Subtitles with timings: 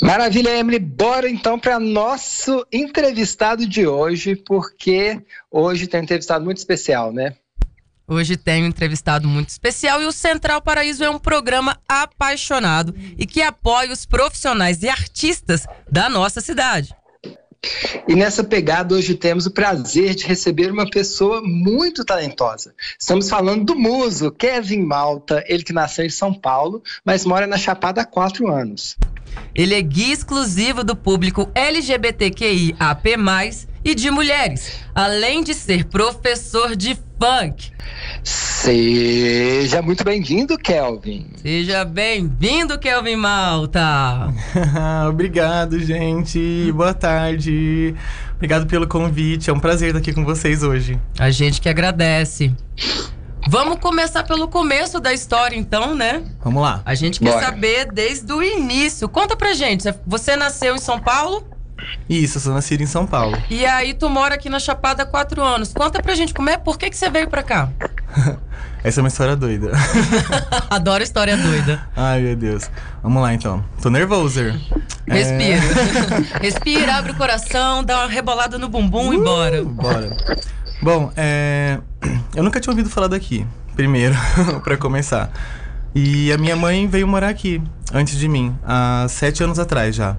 [0.00, 0.78] Maravilha, Emily.
[0.78, 7.34] Bora então para nosso entrevistado de hoje, porque hoje tem um entrevistado muito especial, né?
[8.08, 13.24] Hoje tem um entrevistado muito especial e o Central Paraíso é um programa apaixonado e
[13.24, 16.92] que apoia os profissionais e artistas da nossa cidade.
[18.08, 22.74] E nessa pegada, hoje temos o prazer de receber uma pessoa muito talentosa.
[22.98, 27.58] Estamos falando do muso Kevin Malta, ele que nasceu em São Paulo, mas mora na
[27.58, 28.96] Chapada há quatro anos.
[29.54, 33.16] Ele é guia exclusivo do público LGBTQIAP+,
[33.84, 37.70] e de mulheres, além de ser professor de funk.
[38.22, 41.26] Seja muito bem-vindo, Kelvin.
[41.36, 44.32] Seja bem-vindo, Kelvin Malta.
[45.08, 46.70] Obrigado, gente.
[46.72, 47.94] Boa tarde.
[48.36, 49.50] Obrigado pelo convite.
[49.50, 50.98] É um prazer estar aqui com vocês hoje.
[51.18, 52.54] A gente que agradece.
[53.48, 56.22] Vamos começar pelo começo da história, então, né?
[56.44, 56.82] Vamos lá.
[56.84, 57.46] A gente quer Bora.
[57.46, 59.08] saber desde o início.
[59.08, 59.92] Conta pra gente.
[60.06, 61.46] Você nasceu em São Paulo?
[62.08, 63.36] Isso, eu sou nascido em São Paulo.
[63.48, 65.72] E aí tu mora aqui na Chapada há quatro anos.
[65.72, 67.70] Conta pra gente como é, por que, que você veio pra cá?
[68.82, 69.72] Essa é uma história doida.
[70.70, 71.86] Adoro história doida.
[71.94, 72.70] Ai, meu Deus.
[73.02, 73.62] Vamos lá, então.
[73.82, 74.40] Tô nervoso.
[75.06, 75.56] Respira.
[75.56, 76.40] É...
[76.40, 79.64] Respira, abre o coração, dá uma rebolada no bumbum uh, e bora.
[79.64, 80.16] Bora.
[80.82, 81.78] Bom, é...
[82.34, 83.46] eu nunca tinha ouvido falar daqui,
[83.76, 84.14] primeiro,
[84.64, 85.30] para começar.
[85.94, 87.60] E a minha mãe veio morar aqui,
[87.92, 90.16] antes de mim, há sete anos atrás já.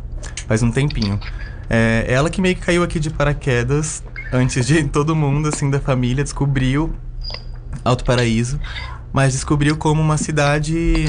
[0.47, 1.19] Faz um tempinho.
[1.73, 5.79] É ela que meio que caiu aqui de paraquedas, antes de todo mundo, assim, da
[5.79, 6.93] família, descobriu
[7.85, 8.59] Alto Paraíso,
[9.13, 11.05] mas descobriu como uma cidade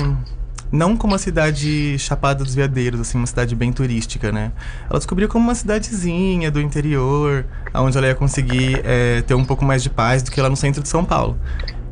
[0.70, 4.52] não como uma cidade chapada dos veadeiros, assim, uma cidade bem turística, né?
[4.88, 9.64] Ela descobriu como uma cidadezinha do interior, onde ela ia conseguir é, ter um pouco
[9.64, 11.36] mais de paz do que lá no centro de São Paulo.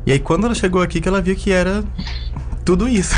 [0.05, 1.83] E aí quando ela chegou aqui que ela viu que era
[2.63, 3.15] tudo isso.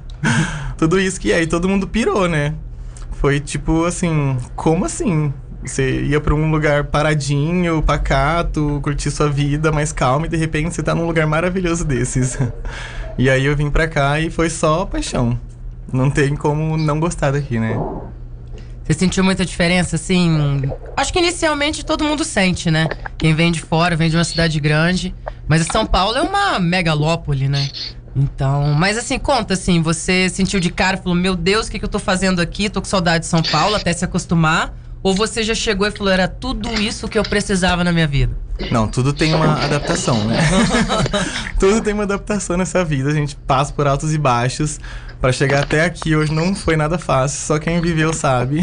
[0.78, 2.54] tudo isso que é, e todo mundo pirou, né?
[3.18, 5.32] Foi tipo assim, como assim?
[5.64, 10.72] Você ia para um lugar paradinho, pacato, curtir sua vida mais calma e de repente
[10.72, 12.38] você tá num lugar maravilhoso desses.
[13.20, 15.36] E aí eu vim pra cá e foi só paixão.
[15.92, 17.76] Não tem como não gostar daqui, né?
[18.84, 20.62] Você sentiu muita diferença, assim?
[20.96, 22.86] Acho que inicialmente todo mundo sente, né?
[23.18, 25.12] Quem vem de fora, vem de uma cidade grande.
[25.48, 27.68] Mas São Paulo é uma megalópole, né?
[28.14, 31.84] Então, mas assim, conta assim, você sentiu de cara, falou, meu Deus, o que, que
[31.84, 32.68] eu tô fazendo aqui?
[32.68, 34.74] Tô com saudade de São Paulo, até se acostumar.
[35.02, 38.36] Ou você já chegou e falou, era tudo isso que eu precisava na minha vida?
[38.72, 40.36] Não, tudo tem uma adaptação, né?
[41.58, 43.08] tudo tem uma adaptação nessa vida.
[43.08, 44.80] A gente passa por altos e baixos.
[45.20, 48.60] Para chegar até aqui hoje não foi nada fácil, só quem viveu sabe.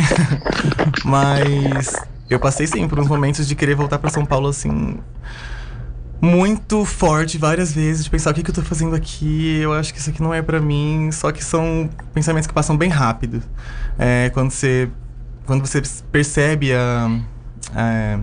[1.03, 1.94] Mas
[2.29, 4.97] eu passei sim por uns momentos de querer voltar para São Paulo assim
[6.22, 9.94] muito forte várias vezes de pensar o que, que eu tô fazendo aqui, eu acho
[9.94, 13.42] que isso aqui não é para mim, só que são pensamentos que passam bem rápido.
[13.98, 14.90] É, quando você
[15.46, 15.81] quando você
[16.12, 17.22] percebe a,
[17.75, 18.20] a,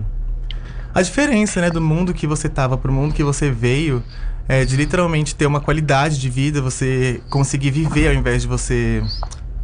[0.93, 4.03] a diferença né, do mundo que você tava pro mundo que você veio,
[4.47, 9.01] é, de literalmente ter uma qualidade de vida, você conseguir viver ao invés de você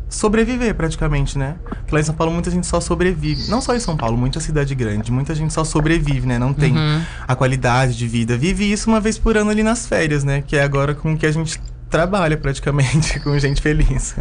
[0.10, 1.56] sobreviver praticamente, né?
[1.64, 3.50] Porque lá em São Paulo muita gente só sobrevive.
[3.50, 6.40] Não só em São Paulo, muita cidade grande, muita gente só sobrevive, né?
[6.40, 7.04] Não tem uhum.
[7.28, 8.36] a qualidade de vida.
[8.36, 10.42] Vive isso uma vez por ano ali nas férias, né?
[10.46, 14.16] Que é agora com que a gente trabalha praticamente, com gente feliz.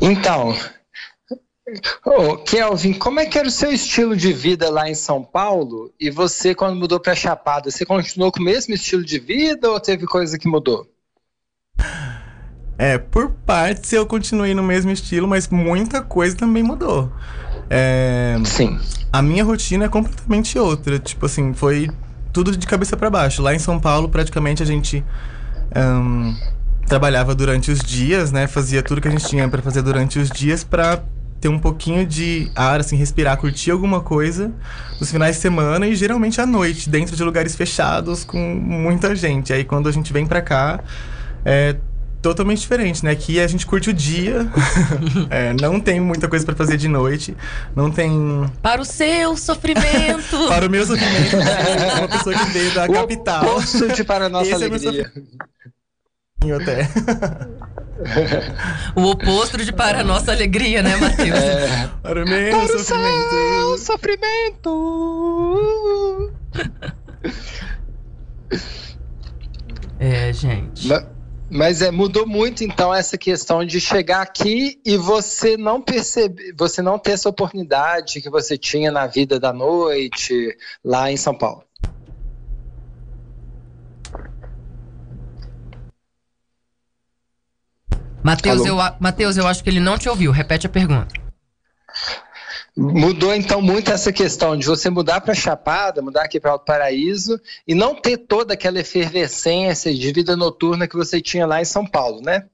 [0.00, 0.54] Então,
[2.04, 5.92] Ô, Kelvin, como é que era o seu estilo de vida lá em São Paulo?
[5.98, 9.80] E você, quando mudou para Chapada, você continuou com o mesmo estilo de vida ou
[9.80, 10.88] teve coisa que mudou?
[12.78, 17.10] É, por partes eu continuei no mesmo estilo, mas muita coisa também mudou.
[17.70, 18.78] É, Sim.
[19.12, 20.98] A minha rotina é completamente outra.
[20.98, 21.88] Tipo assim, foi
[22.32, 23.42] tudo de cabeça para baixo.
[23.42, 25.02] Lá em São Paulo, praticamente a gente
[25.74, 26.36] um,
[26.86, 28.46] trabalhava durante os dias, né?
[28.46, 31.02] Fazia tudo que a gente tinha para fazer durante os dias para
[31.40, 34.52] ter um pouquinho de ar, assim, respirar, curtir alguma coisa
[34.98, 39.52] nos finais de semana e geralmente à noite, dentro de lugares fechados com muita gente.
[39.52, 40.80] Aí quando a gente vem pra cá,
[41.44, 41.76] é
[42.26, 43.12] totalmente diferente, né?
[43.12, 44.50] Aqui a gente curte o dia,
[45.30, 47.36] é, não tem muita coisa para fazer de noite,
[47.74, 48.50] não tem...
[48.60, 50.36] Para o seu sofrimento!
[50.48, 51.94] para o meu sofrimento, né?
[51.98, 53.44] uma pessoa que veio da o capital.
[53.44, 55.12] Oposto de para a nossa Esse é alegria.
[56.44, 56.88] É até.
[58.96, 61.38] o oposto de para a nossa alegria, né, Matheus?
[61.38, 61.90] É.
[62.02, 63.36] Para o meu para sofrimento.
[63.72, 64.72] O sofrimento.
[69.98, 70.88] é, gente.
[70.88, 71.15] Mas,
[71.50, 76.82] mas é, mudou muito então essa questão de chegar aqui e você não perceber, você
[76.82, 81.62] não ter essa oportunidade que você tinha na vida da noite lá em São Paulo.
[88.22, 90.32] Matheus, eu, Mateus, eu acho que ele não te ouviu.
[90.32, 91.25] Repete a pergunta.
[92.76, 97.40] Mudou então muito essa questão de você mudar para Chapada, mudar aqui para Alto Paraíso
[97.66, 101.86] e não ter toda aquela efervescência de vida noturna que você tinha lá em São
[101.86, 102.44] Paulo, né?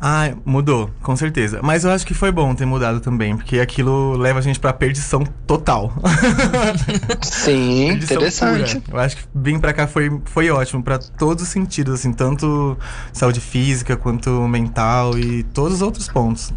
[0.00, 1.60] Ah, mudou, com certeza.
[1.62, 4.72] Mas eu acho que foi bom ter mudado também, porque aquilo leva a gente pra
[4.72, 5.92] perdição total.
[7.22, 8.80] Sim, perdição interessante.
[8.80, 8.96] Pura.
[8.96, 12.76] Eu acho que vir pra cá foi, foi ótimo para todos os sentidos, assim, tanto
[13.12, 16.52] saúde física quanto mental e todos os outros pontos.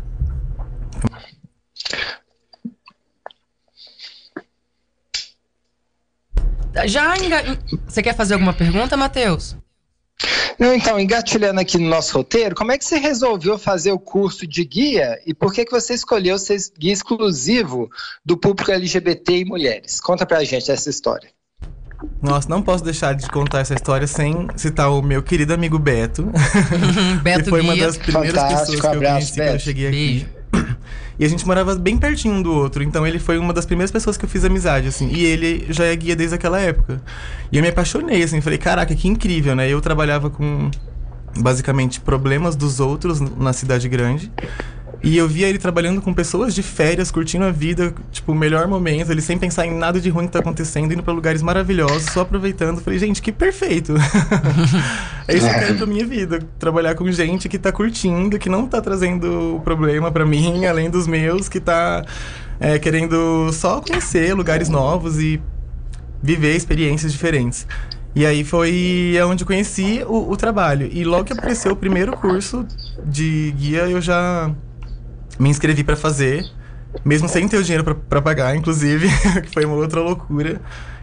[6.86, 7.58] Já enga...
[7.88, 9.56] Você quer fazer alguma pergunta, Matheus?
[10.60, 14.46] Não, então, engatilhando aqui no nosso roteiro, como é que você resolveu fazer o curso
[14.46, 17.90] de guia e por que, que você escolheu ser guia exclusivo
[18.26, 20.02] do público LGBT e mulheres?
[20.02, 21.30] Conta pra gente essa história.
[22.22, 26.30] Nossa, não posso deixar de contar essa história sem citar o meu querido amigo Beto.
[27.24, 27.74] Beto que foi guia.
[27.74, 30.28] uma das primeiras Fantástico, pessoas que eu conheci quando eu cheguei aqui.
[30.52, 30.78] Beijo.
[31.20, 33.92] E a gente morava bem pertinho um do outro, então ele foi uma das primeiras
[33.92, 35.10] pessoas que eu fiz amizade, assim.
[35.12, 37.02] E ele já é guia desde aquela época.
[37.52, 39.68] E eu me apaixonei, assim, falei, caraca, que incrível, né?
[39.68, 40.72] Eu trabalhava com
[41.38, 44.32] basicamente problemas dos outros na cidade grande.
[45.02, 48.68] E eu via ele trabalhando com pessoas de férias, curtindo a vida, tipo, o melhor
[48.68, 52.12] momento, ele sem pensar em nada de ruim que tá acontecendo, indo pra lugares maravilhosos,
[52.12, 52.82] só aproveitando.
[52.82, 53.96] Falei, gente, que perfeito.
[55.26, 56.40] é isso que eu quero pra minha vida.
[56.58, 61.08] Trabalhar com gente que tá curtindo, que não tá trazendo problema para mim, além dos
[61.08, 62.04] meus, que tá
[62.60, 65.42] é, querendo só conhecer lugares novos e
[66.22, 67.66] viver experiências diferentes.
[68.14, 70.90] E aí foi onde conheci o, o trabalho.
[70.92, 72.66] E logo que apareceu o primeiro curso
[73.06, 74.52] de guia, eu já
[75.40, 76.46] me inscrevi para fazer,
[77.06, 79.08] mesmo sem ter o dinheiro para pagar, inclusive,
[79.42, 80.62] que foi uma outra loucura.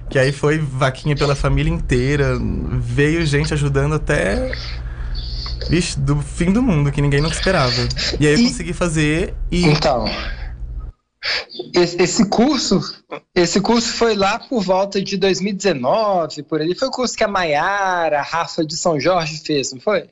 [0.08, 2.38] Que aí foi vaquinha pela família inteira,
[2.78, 4.52] veio gente ajudando até.
[5.68, 7.74] Vixe, do fim do mundo, que ninguém nunca esperava.
[8.20, 9.64] E aí eu consegui fazer e.
[9.64, 10.04] Então.
[11.74, 12.80] Esse, esse, curso,
[13.34, 16.72] esse curso foi lá por volta de 2019, por ali.
[16.72, 20.08] Foi o curso que a Maiara, a Rafa de São Jorge fez, não foi?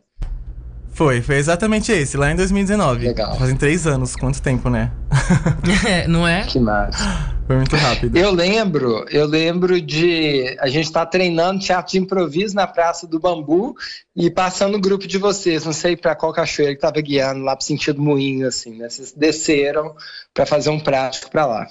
[0.95, 3.09] Foi, foi exatamente esse, lá em 2019.
[3.09, 3.37] Legal.
[3.37, 4.93] Fazem três anos, quanto tempo, né?
[5.85, 6.45] é, não é?
[6.45, 7.35] Que massa.
[7.49, 8.17] Foi muito rápido.
[8.17, 13.09] Eu lembro, eu lembro de a gente estar tá treinando teatro de improviso na Praça
[13.09, 13.75] do Bambu
[14.15, 17.57] e passando o grupo de vocês, não sei para qual cachoeira que estava guiando lá
[17.57, 18.89] pro sentido moinho, assim, né?
[18.89, 19.97] Vocês desceram
[20.33, 21.67] para fazer um prático para lá.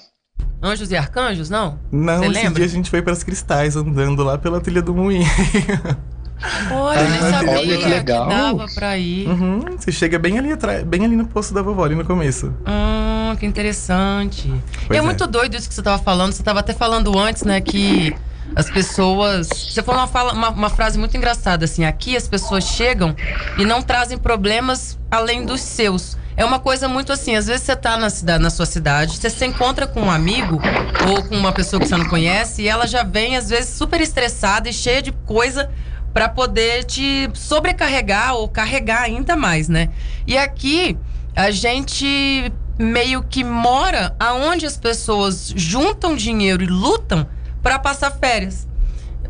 [0.62, 1.78] Anjos e arcanjos, não?
[1.90, 2.54] Não, Você esse lembra?
[2.54, 5.26] dia a gente foi para as cristais andando lá pela trilha do moinho.
[6.70, 8.28] Olha, eu nem sabia Olha que, legal.
[8.28, 9.28] que dava pra ir.
[9.28, 12.52] Uhum, você chega bem ali atrás, bem ali no posto da vovó, ali no começo.
[12.66, 14.52] Hum, que interessante.
[14.90, 16.32] e é, é, muito doido isso que você tava falando.
[16.32, 18.14] Você tava até falando antes, né, que
[18.54, 19.48] as pessoas.
[19.48, 21.84] Você falou uma, fala, uma, uma, frase muito engraçada, assim.
[21.84, 23.14] Aqui as pessoas chegam
[23.58, 26.16] e não trazem problemas além dos seus.
[26.36, 29.30] É uma coisa muito assim, às vezes você tá na, cidade, na sua cidade, você
[29.30, 30.60] se encontra com um amigo
[31.08, 34.00] ou com uma pessoa que você não conhece e ela já vem, às vezes, super
[34.00, 35.70] estressada e cheia de coisa
[36.14, 39.90] para poder te sobrecarregar ou carregar ainda mais, né?
[40.24, 40.96] E aqui
[41.34, 47.26] a gente meio que mora aonde as pessoas juntam dinheiro e lutam
[47.60, 48.68] para passar férias.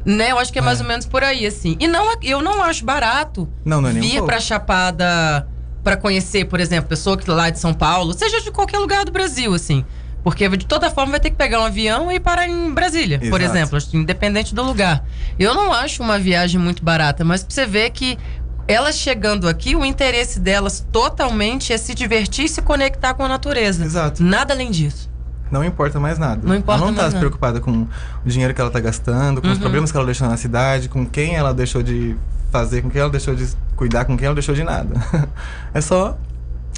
[0.05, 0.33] Né?
[0.33, 0.83] Eu acho que é mais é.
[0.83, 1.77] ou menos por aí, assim.
[1.81, 5.49] E não, eu não acho barato não, não é vir pra Chapada
[5.83, 9.13] para conhecer, por exemplo, pessoa que lá de São Paulo, seja de qualquer lugar do
[9.13, 9.85] Brasil, assim.
[10.25, 13.31] Porque de toda forma vai ter que pegar um avião e parar em Brasília, Exato.
[13.31, 15.05] por exemplo, independente do lugar.
[15.39, 18.19] Eu não acho uma viagem muito barata, mas pra você ver que
[18.67, 23.29] elas chegando aqui, o interesse delas totalmente é se divertir e se conectar com a
[23.29, 23.85] natureza.
[23.85, 24.23] Exato.
[24.23, 25.13] Nada além disso.
[25.51, 26.41] Não importa mais nada.
[26.43, 27.83] Não importa ela não está se preocupada com
[28.25, 29.53] o dinheiro que ela está gastando, com uhum.
[29.53, 32.17] os problemas que ela deixou na cidade, com quem ela deixou de
[32.51, 34.95] fazer, com quem ela deixou de cuidar, com quem ela deixou de nada.
[35.75, 36.17] É só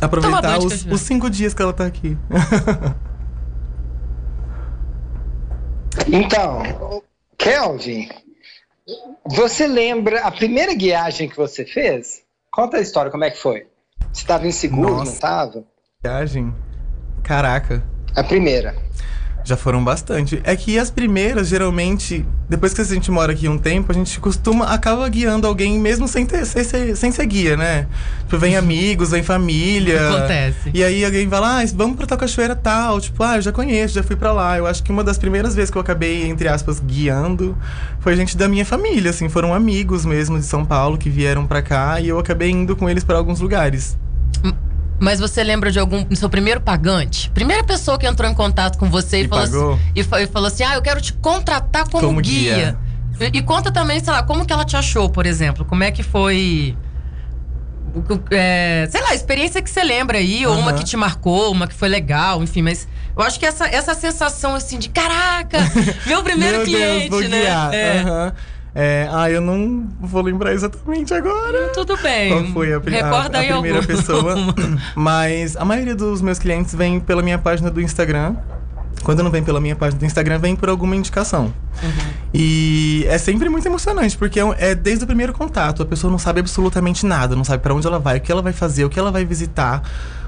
[0.00, 2.18] aproveitar os, os cinco dias que ela está aqui.
[6.06, 7.02] Então,
[7.38, 8.08] Kelvin,
[9.24, 12.22] você lembra a primeira guiagem que você fez?
[12.50, 13.66] Conta a história, como é que foi?
[14.12, 15.04] Você estava inseguro, Nossa.
[15.04, 15.64] não estava?
[16.02, 16.54] Viagem?
[17.22, 17.82] Caraca.
[18.14, 18.76] A primeira.
[19.46, 20.40] Já foram bastante.
[20.42, 24.18] É que as primeiras, geralmente, depois que a gente mora aqui um tempo, a gente
[24.18, 27.86] costuma, acaba guiando alguém mesmo sem, ter, sem, ser, sem ser guia, né?
[28.24, 30.08] Tipo, vem amigos, vem família.
[30.08, 30.72] Acontece.
[30.74, 33.00] E aí alguém vai lá, ah, vamos pra tal cachoeira tal.
[33.00, 34.58] Tipo, ah, eu já conheço, já fui pra lá.
[34.58, 37.56] Eu acho que uma das primeiras vezes que eu acabei, entre aspas, guiando,
[38.00, 39.28] foi gente da minha família, assim.
[39.28, 42.90] Foram amigos mesmo de São Paulo que vieram pra cá e eu acabei indo com
[42.90, 43.96] eles para alguns lugares.
[44.98, 47.30] Mas você lembra de algum seu primeiro pagante?
[47.30, 50.46] Primeira pessoa que entrou em contato com você e, e falou, assim, e, e, falou
[50.48, 52.54] assim: "Ah, eu quero te contratar como, como guia".
[52.54, 53.30] guia.
[53.32, 55.64] E, e, conta também, sei lá, como que ela te achou, por exemplo?
[55.64, 56.78] Como é que foi
[58.30, 60.78] é, sei lá, experiência que você lembra aí, ou uma Aham.
[60.78, 62.86] que te marcou, uma que foi legal, enfim, mas
[63.16, 65.58] eu acho que essa, essa sensação assim de caraca,
[66.06, 67.44] meu primeiro Meu cliente, Deus, né?
[67.72, 68.00] É.
[68.00, 68.32] Aham.
[68.78, 71.68] É, ah, eu não vou lembrar exatamente agora.
[71.68, 72.30] Tudo bem.
[72.30, 73.96] Qual foi a, pri- a- Recorda a aí primeira alguma.
[73.96, 74.34] pessoa?
[74.94, 78.36] Mas a maioria dos meus clientes vem pela minha página do Instagram.
[79.02, 81.52] Quando não vem pela minha página do Instagram, vem por alguma indicação.
[82.34, 85.82] E é sempre muito emocionante, porque é é desde o primeiro contato.
[85.82, 88.42] A pessoa não sabe absolutamente nada, não sabe pra onde ela vai, o que ela
[88.42, 89.82] vai fazer, o que ela vai visitar,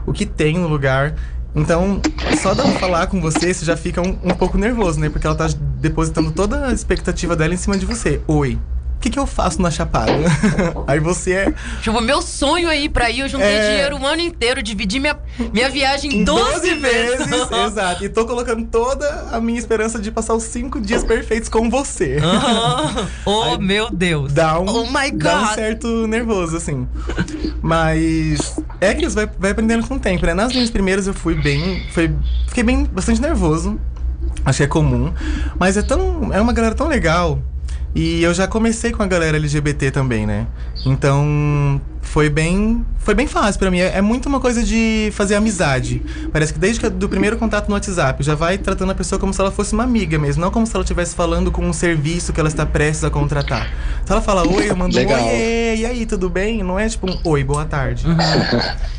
[0.07, 1.15] o que tem no lugar.
[1.59, 2.01] Então,
[2.41, 5.09] só dela falar com você, você já fica um, um pouco nervoso, né?
[5.09, 5.49] Porque ela tá
[5.81, 8.21] depositando toda a expectativa dela em cima de você.
[8.29, 8.57] Oi,
[8.99, 10.11] o que, que eu faço na Chapada?
[10.89, 13.71] Aí você é Tipo, meu sonho aí pra ir, eu juntei É.
[13.71, 15.17] dinheiro o ano inteiro, dividi minha,
[15.53, 17.27] minha viagem em em 12, vezes.
[17.67, 18.05] exato.
[18.05, 22.19] E tô colocando toda a minha esperança de passar os cinco dias perfeitos com você.
[22.21, 23.09] Aham.
[23.25, 24.33] oh, Aí meu Deus.
[24.33, 25.55] Dá um, Oh my dá um God.
[25.55, 26.89] certo nervoso, assim.
[27.63, 30.35] Mas é que isso vai, vai aprendendo com o tempo, né?
[30.35, 31.87] Nas minhas primeiras eu fui bem.
[31.93, 32.11] Foi,
[32.49, 33.79] fiquei bem bastante nervoso.
[34.45, 35.13] Acho que é comum.
[35.59, 36.33] Mas é tão.
[36.33, 37.39] É uma galera tão legal.
[37.95, 40.47] E eu já comecei com a galera LGBT também, né?
[40.85, 42.85] Então foi bem.
[42.99, 43.79] Foi bem fácil pra mim.
[43.81, 46.03] É, é muito uma coisa de fazer amizade.
[46.33, 49.33] Parece que desde que do primeiro contato no WhatsApp já vai tratando a pessoa como
[49.33, 52.33] se ela fosse uma amiga mesmo, não como se ela estivesse falando com um serviço
[52.33, 53.71] que ela está prestes a contratar.
[54.03, 55.23] Então ela fala oi, eu mando um Legal.
[55.25, 56.63] oi, e aí, tudo bem?
[56.63, 58.05] Não é tipo um oi, boa tarde.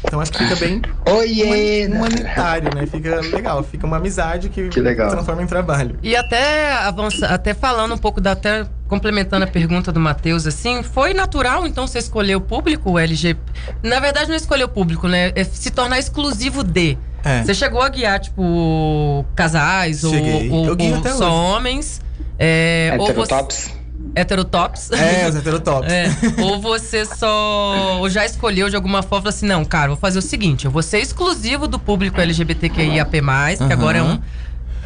[0.01, 1.85] Então acho que fica bem Oiê!
[1.85, 2.85] humani- humanitário, né?
[2.87, 5.09] Fica legal, fica uma amizade que, Que legal.
[5.11, 5.97] transforma em trabalho.
[6.01, 10.81] E até avança, até falando um pouco da até complementando a pergunta do Matheus assim,
[10.81, 13.35] foi natural então você escolher o público LG?
[13.83, 15.31] Na verdade não escolher o público, né?
[15.35, 16.97] É se tornar exclusivo de.
[17.23, 17.43] É.
[17.43, 20.49] Você chegou a guiar tipo casais ou, Cheguei.
[20.49, 21.23] ou- Eu guio ou só hoje.
[21.23, 22.01] homens?
[22.37, 23.71] É, ou você, Heterotops?
[24.15, 24.91] heterotops?
[24.91, 25.91] É, os heterotops.
[25.91, 26.09] É,
[26.41, 30.19] ou você só ou já escolheu de alguma forma falou assim, não, cara, vou fazer
[30.19, 33.71] o seguinte, eu vou ser exclusivo do público LGBTQIA+, que Aham.
[33.73, 34.19] agora é um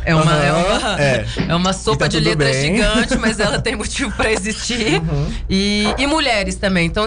[0.06, 1.26] é uma, é Aham, uma, é.
[1.50, 2.76] é uma sopa tá de letras bem.
[2.76, 5.02] gigante, mas ela tem motivo pra existir.
[5.02, 5.34] Uhum.
[5.50, 6.88] E, e mulheres também.
[6.88, 7.06] Então,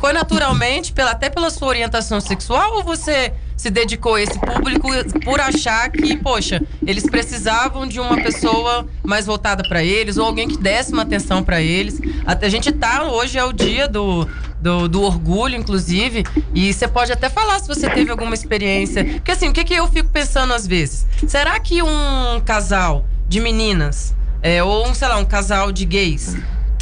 [0.00, 4.88] foi naturalmente, pela, até pela sua orientação sexual, ou você se dedicou a esse público
[5.24, 10.48] por achar que, poxa, eles precisavam de uma pessoa mais voltada pra eles, ou alguém
[10.48, 12.00] que desse uma atenção pra eles.
[12.24, 14.28] A gente tá, hoje é o dia do,
[14.60, 19.04] do, do orgulho, inclusive, e você pode até falar se você teve alguma experiência.
[19.04, 21.06] Porque assim, o que, que eu fico pensando às vezes?
[21.26, 26.36] Será que um casal de meninas, é, ou um, sei lá, um casal de gays,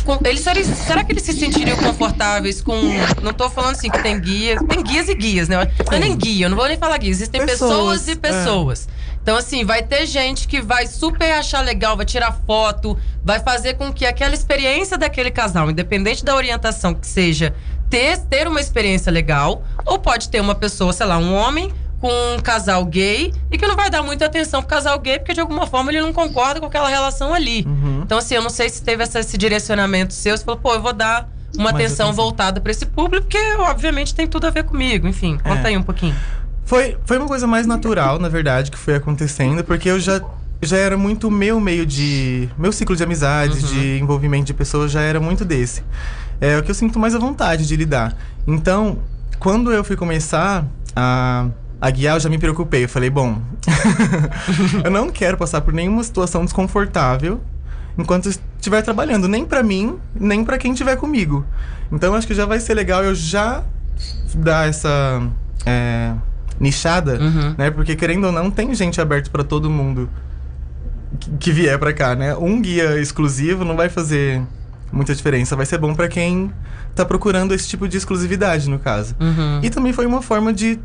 [0.04, 2.74] com- eles será que eles se sentiriam confortáveis com.
[3.22, 4.60] Não tô falando assim que tem guias.
[4.68, 5.56] Tem guias e guias, né?
[5.86, 7.10] Não é nem guia, eu não vou nem falar guia.
[7.10, 8.16] Existem pessoas, Pessoas, e é.
[8.16, 8.88] pessoas.
[9.22, 13.74] Então, assim, vai ter gente que vai super achar legal, vai tirar foto, vai fazer
[13.74, 17.54] com que aquela experiência daquele casal, independente da orientação que seja,
[17.90, 22.08] ter, ter uma experiência legal, ou pode ter uma pessoa, sei lá, um homem com
[22.34, 25.40] um casal gay e que não vai dar muita atenção pro casal gay, porque de
[25.40, 27.64] alguma forma ele não concorda com aquela relação ali.
[27.66, 28.00] Uhum.
[28.04, 30.36] Então, assim, eu não sei se teve essa- esse direcionamento seu.
[30.36, 31.28] Você falou, pô, eu vou dar
[31.58, 35.06] uma atenção, voltada pra esse público, porque obviamente tem tudo a ver comigo.
[35.06, 35.66] Enfim, conta É.
[35.66, 36.14] aí um pouquinho.
[36.64, 40.22] Foi, foi uma coisa mais natural, na verdade, que foi acontecendo, porque eu já,
[40.62, 42.48] já era muito meu meio de.
[42.56, 45.82] Meu ciclo de amizades, de envolvimento de pessoas já era muito desse.
[46.40, 48.16] É o que eu sinto mais à vontade de lidar.
[48.46, 49.00] Então,
[49.40, 50.64] quando eu fui começar
[50.94, 51.46] a,
[51.80, 52.84] a guiar, eu já me preocupei.
[52.84, 53.40] Eu falei, bom,
[54.84, 57.40] eu não quero passar por nenhuma situação desconfortável
[57.98, 61.44] enquanto estiver trabalhando, nem pra mim, nem pra quem estiver comigo.
[61.92, 63.62] Então, acho que já vai ser legal eu já
[64.34, 65.22] dar essa
[65.66, 66.12] é,
[66.58, 67.54] nichada, Uhum.
[67.58, 67.70] né?
[67.70, 70.08] Porque querendo ou não, tem gente aberta pra todo mundo
[71.18, 72.34] que, que vier pra cá, né?
[72.36, 74.40] Um guia exclusivo não vai fazer
[74.92, 76.50] muita diferença, vai ser bom pra quem
[76.94, 79.14] tá procurando esse tipo de exclusividade, no caso.
[79.20, 79.60] Uhum.
[79.62, 80.78] E também foi uma forma de,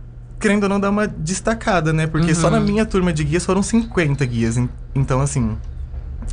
[0.46, 2.06] querendo ou não, dar uma destacada, né?
[2.06, 2.64] Porque só na Uhum.
[2.66, 4.58] minha turma de guias foram 50 guias.
[4.58, 5.58] en- Então, assim,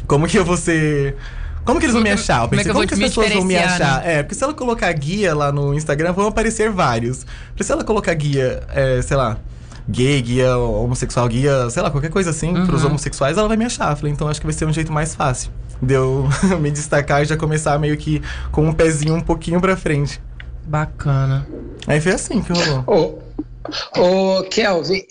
[0.07, 1.17] como que eu vou ser.
[1.65, 2.43] Como que eles vão me achar?
[2.43, 4.07] Eu como é pensei, que eu como que as pessoas vão me achar?
[4.07, 7.25] É, porque se ela colocar guia lá no Instagram, vão aparecer vários.
[7.49, 9.39] Porque se ela colocar guia, é, sei lá,
[9.89, 12.67] gay, guia homossexual, guia, sei lá, qualquer coisa assim, Uhum.
[12.67, 13.93] pros homossexuais, ela vai me achar.
[13.93, 15.51] Eu Falei, então acho que vai ser um jeito mais fácil
[15.81, 16.29] de eu
[16.61, 20.21] me destacar e já começar meio que com um pezinho um pouquinho pra frente.
[20.67, 21.47] Bacana.
[21.87, 22.85] Aí foi assim que rolou.
[23.97, 25.03] Ô, Kelvin,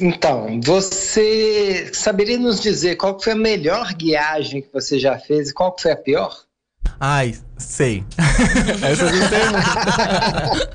[0.00, 5.54] então, você saberia nos dizer qual foi a melhor guiagem que você já fez e
[5.54, 6.46] qual que foi a pior?
[6.98, 8.04] Ai, sei.
[8.82, 10.68] Essa eu não sei muito.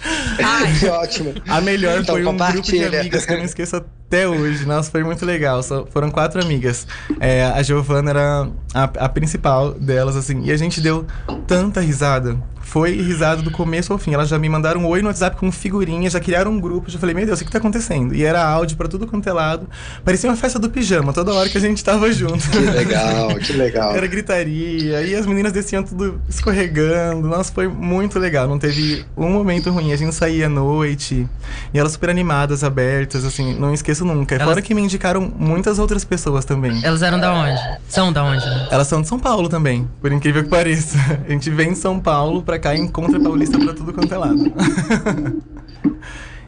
[0.44, 0.80] Ai.
[0.80, 1.34] que ótimo.
[1.48, 4.66] A melhor Então, foi um grupo de amigas que eu não esqueço até hoje.
[4.66, 5.64] Nossa, foi muito legal.
[5.64, 6.86] Só foram quatro amigas.
[7.20, 10.44] É, a Giovana era a, a principal delas, assim.
[10.44, 11.06] E a gente deu
[11.48, 12.38] tanta risada.
[12.72, 14.14] Foi risada do começo ao fim.
[14.14, 16.90] Elas já me mandaram um oi no WhatsApp com figurinha, já criaram um grupo.
[16.90, 18.16] Já falei, meu Deus, o que tá acontecendo?
[18.16, 19.68] E era áudio pra tudo quanto é lado.
[20.06, 22.50] Parecia uma festa do pijama, toda hora que a gente tava junto.
[22.50, 23.94] Que legal, que legal.
[23.94, 27.28] Era gritaria, e as meninas desciam tudo escorregando.
[27.28, 28.48] Nossa, foi muito legal.
[28.48, 29.92] Não teve um momento ruim.
[29.92, 31.28] A gente saía à noite.
[31.74, 34.36] E elas super animadas, abertas, assim, não esqueço nunca.
[34.36, 36.80] Elas- Fora que me indicaram muitas outras pessoas também.
[36.84, 37.60] Elas eram da onde?
[37.90, 38.68] São da onde, né?
[38.72, 40.98] Elas são de São Paulo também, por incrível que pareça.
[41.28, 44.18] A gente vem de São Paulo pra cá e encontra paulista pra tudo quanto é
[44.18, 44.54] lado.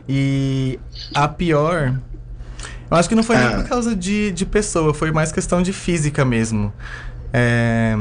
[0.08, 0.80] e
[1.14, 2.00] a pior.
[2.90, 3.56] Eu acho que não foi nem Ah.
[3.62, 6.72] por causa de, de pessoa, foi mais questão de física mesmo.
[7.34, 7.96] É,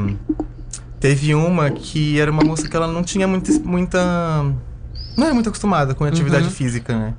[0.99, 3.51] teve uma que era uma moça que ela não tinha muita.
[3.63, 3.99] muita
[5.17, 6.51] não era muito acostumada com atividade Uhum.
[6.51, 7.13] física, né?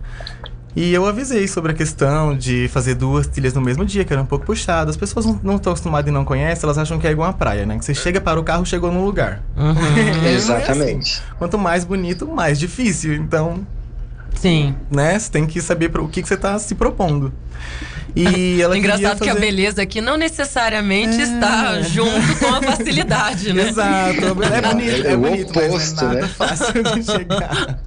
[0.77, 4.21] E eu avisei sobre a questão de fazer duas trilhas no mesmo dia, que era
[4.21, 4.91] um pouco puxado.
[4.91, 7.65] As pessoas não- estão acostumadas e não conhecem, elas acham que é igual uma praia,
[7.65, 7.79] né?
[7.79, 9.41] Que você chega para o carro, chegou no lugar.
[9.57, 9.75] Uhum.
[10.27, 11.13] É Exatamente.
[11.23, 11.35] assim.
[11.39, 13.15] Quanto mais bonito, mais difícil.
[13.15, 13.65] Então,
[14.35, 14.75] Sim.
[14.91, 17.33] né, você tem que saber pro- o que, que você tá se propondo.
[18.17, 21.23] E ela Engraçado que a fazer- beleza aqui não necessariamente É.
[21.23, 23.69] está junto com a facilidade, né?
[23.69, 24.25] Exato.
[24.25, 26.33] É bonito, é, É o bonito, mas oposto, não é nada né?
[26.37, 27.79] fácil de chegar.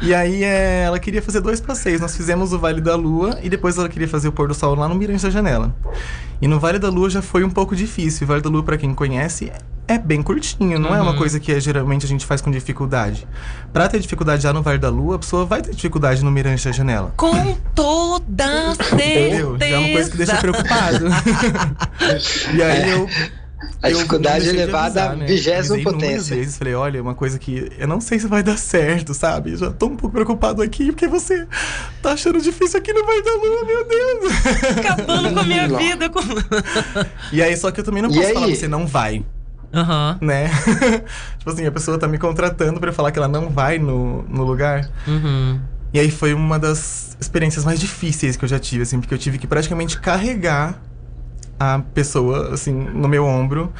[0.00, 2.00] E aí é, ela queria fazer dois passeios.
[2.00, 4.74] Nós fizemos o Vale da Lua e depois ela queria fazer o pôr do sol
[4.74, 5.74] lá no Mirante da Janela.
[6.40, 8.24] E no Vale da Lua já foi um pouco difícil.
[8.24, 9.50] O Vale da Lua, pra quem conhece,
[9.88, 11.16] é bem curtinho, não é uma Uhum.
[11.18, 13.26] coisa que é, geralmente a gente faz com dificuldade.
[13.72, 16.64] Pra ter dificuldade já no Vale da Lua, a pessoa vai ter dificuldade no Mirante
[16.64, 17.14] da Janela.
[17.16, 18.96] Com toda certeza.
[19.00, 19.56] Entendeu?
[19.58, 21.06] Já é uma coisa que deixa preocupado.
[22.54, 23.08] e aí eu.
[23.86, 25.26] A dificuldade não elevada avisar, à né?
[25.26, 26.36] vigésima potência.
[26.36, 29.52] vezes, falei, olha, uma coisa que eu não sei se vai dar certo, sabe?
[29.52, 31.46] Eu já tô um pouco preocupado aqui, porque você
[32.02, 34.32] tá achando difícil aqui no Vale da Lua, meu Deus.
[34.78, 35.78] Acabando com a minha Não.
[35.78, 36.10] vida.
[36.10, 36.20] Com...
[37.32, 38.34] E aí, só que eu também não E posso aí?
[38.34, 39.24] falar, você não vai,
[39.74, 40.18] Aham.
[40.20, 40.48] né?
[41.38, 44.22] tipo assim, a pessoa tá me contratando pra eu falar que ela não vai no,
[44.22, 44.88] no lugar.
[45.06, 45.60] Uhum.
[45.92, 49.18] E aí foi uma das experiências mais difíceis que eu já tive, assim, porque eu
[49.18, 50.80] tive que praticamente carregar
[51.58, 53.72] a pessoa, assim, no meu ombro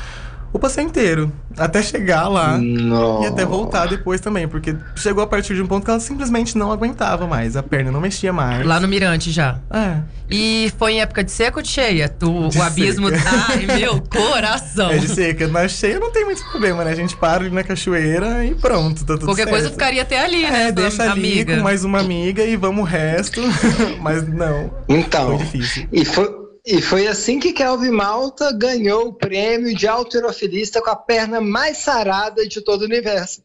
[0.53, 1.31] o passeio inteiro.
[1.59, 2.57] Até chegar lá.
[2.57, 3.22] Não.
[3.22, 6.57] E até voltar depois também, porque chegou a partir de um ponto que ela simplesmente
[6.57, 7.57] não aguentava mais.
[7.57, 8.64] A perna não mexia mais.
[8.64, 9.59] Lá no Mirante já.
[9.70, 9.98] É.
[10.31, 12.09] E foi em época de seca ou de cheia?
[12.09, 13.11] Tu, De o abismo.
[13.11, 13.22] seca.
[13.50, 14.90] Ai, meu coração.
[14.92, 15.46] É de seca.
[15.48, 16.92] Na cheia não tem muito problema, né?
[16.92, 19.50] A gente para ali na cachoeira e pronto, tá tudo Qualquer certo.
[19.50, 20.68] coisa ficaria até ali, né?
[20.68, 21.57] É, deixa ali amiga.
[21.57, 23.42] com mais uma amiga e vamos o resto.
[24.00, 25.87] Mas não, Então, foi difícil.
[25.92, 30.96] e foi, e foi assim que Kelvin Malta ganhou o prêmio de alterofilista com a
[30.96, 33.40] perna mais sarada de todo o universo.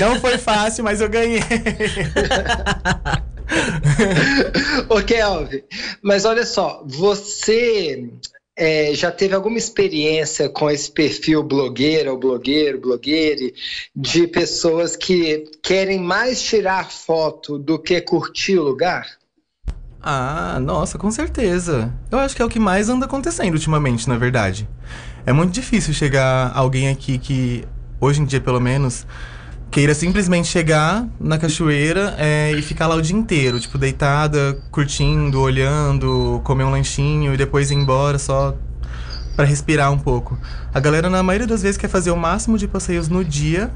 [0.00, 1.38] Não foi fácil, mas eu ganhei.
[4.88, 5.62] Ô, Kelvin,
[6.02, 8.10] mas olha só, você
[8.56, 13.54] é, já teve alguma experiência com esse perfil blogueira ou blogueiro, blogueire,
[13.94, 19.16] de pessoas que querem mais tirar foto do que curtir o lugar?
[20.08, 21.92] Ah, nossa, com certeza.
[22.12, 24.68] Eu acho que é o que mais anda acontecendo ultimamente, na verdade.
[25.26, 27.64] É muito difícil chegar alguém aqui que,
[28.00, 29.04] hoje em dia pelo menos,
[29.68, 35.40] queira simplesmente chegar na cachoeira é, e ficar lá o dia inteiro, tipo, deitada, curtindo,
[35.40, 38.56] olhando, comer um lanchinho e depois ir embora só
[39.34, 40.38] pra respirar um pouco.
[40.72, 43.72] A galera, na maioria das vezes, quer fazer o máximo de passeios no dia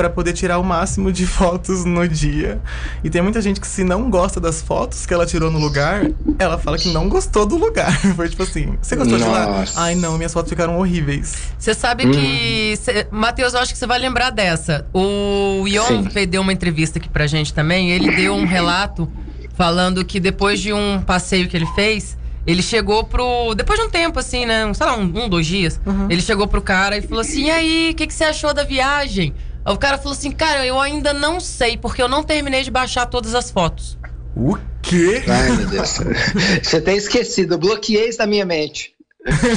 [0.00, 2.58] pra poder tirar o máximo de fotos no dia.
[3.04, 6.06] E tem muita gente que se não gosta das fotos que ela tirou no lugar,
[6.38, 7.92] ela fala que não gostou do lugar.
[8.16, 9.46] Foi tipo assim, você gostou de lá?
[9.46, 9.78] Nossa.
[9.78, 11.34] Ai não, minhas fotos ficaram horríveis.
[11.58, 12.12] Você sabe Hum.
[12.12, 12.76] que.
[12.80, 14.86] cê- Matheus, eu acho que você vai lembrar dessa.
[14.94, 17.90] O Ion deu uma entrevista aqui pra gente também.
[17.90, 19.06] Ele deu um relato
[19.54, 23.54] falando que depois de um passeio que ele fez, ele chegou pro.
[23.54, 24.72] Depois de um tempo, assim, né?
[24.72, 25.78] Sei lá, um, um, dois dias.
[25.84, 26.06] Uhum.
[26.08, 28.64] Ele chegou pro cara e falou assim: e aí, o que, que você achou da
[28.64, 29.34] viagem?
[29.72, 33.06] O cara falou assim: cara, eu ainda não sei, porque eu não terminei de baixar
[33.06, 33.98] todas as fotos.
[34.36, 35.22] O quê?
[35.28, 35.98] Ai, meu Deus.
[36.62, 38.94] Você tem esquecido, eu bloqueei isso da minha mente.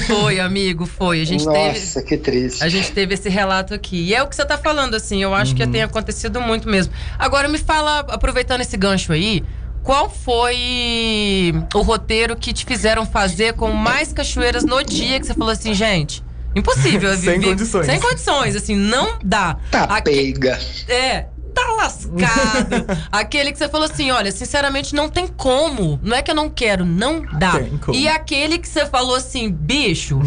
[0.08, 1.22] Foi, amigo, foi.
[1.22, 1.80] A gente teve.
[1.80, 2.64] Nossa, que triste.
[2.64, 3.96] A gente teve esse relato aqui.
[3.96, 6.94] E é o que você tá falando, assim, eu acho que tem acontecido muito mesmo.
[7.18, 9.42] Agora me fala, aproveitando esse gancho aí,
[9.82, 15.34] qual foi o roteiro que te fizeram fazer com mais cachoeiras no dia que você
[15.34, 16.24] falou assim, gente?
[16.56, 17.16] Impossível.
[17.18, 17.86] Sem condições.
[17.86, 19.58] Sem condições, assim, não dá.
[19.72, 20.60] Tá Aque- peiga.
[20.88, 22.86] é, tá lascado.
[23.12, 26.00] aquele que você falou assim, olha, sinceramente não tem como.
[26.04, 27.60] Não é que eu não quero, não dá.
[27.60, 27.98] Tem como.
[27.98, 30.22] E aquele que você falou assim, bicho,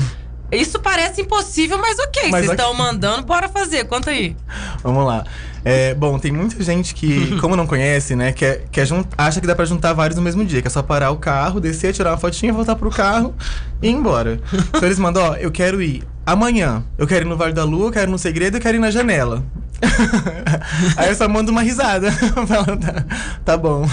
[0.50, 3.84] isso parece impossível, mas ok, Mas vocês estão mandando, bora fazer.
[3.84, 4.36] Conta aí.
[4.82, 5.24] Vamos lá.
[5.68, 9.46] É, bom, tem muita gente que, como não conhece, né, quer, quer jun- acha que
[9.48, 12.12] dá pra juntar vários no mesmo dia, que é só parar o carro, descer, tirar
[12.12, 13.34] uma fotinha, voltar pro carro
[13.82, 14.38] e ir embora.
[14.70, 17.88] Então eles mandam, ó, eu quero ir amanhã, eu quero ir no Vale da Lua,
[17.88, 19.42] eu quero ir no Segredo, eu quero ir na janela.
[20.96, 22.10] Aí eu só mando uma risada.
[22.12, 23.04] Falo, tá,
[23.44, 23.86] tá bom.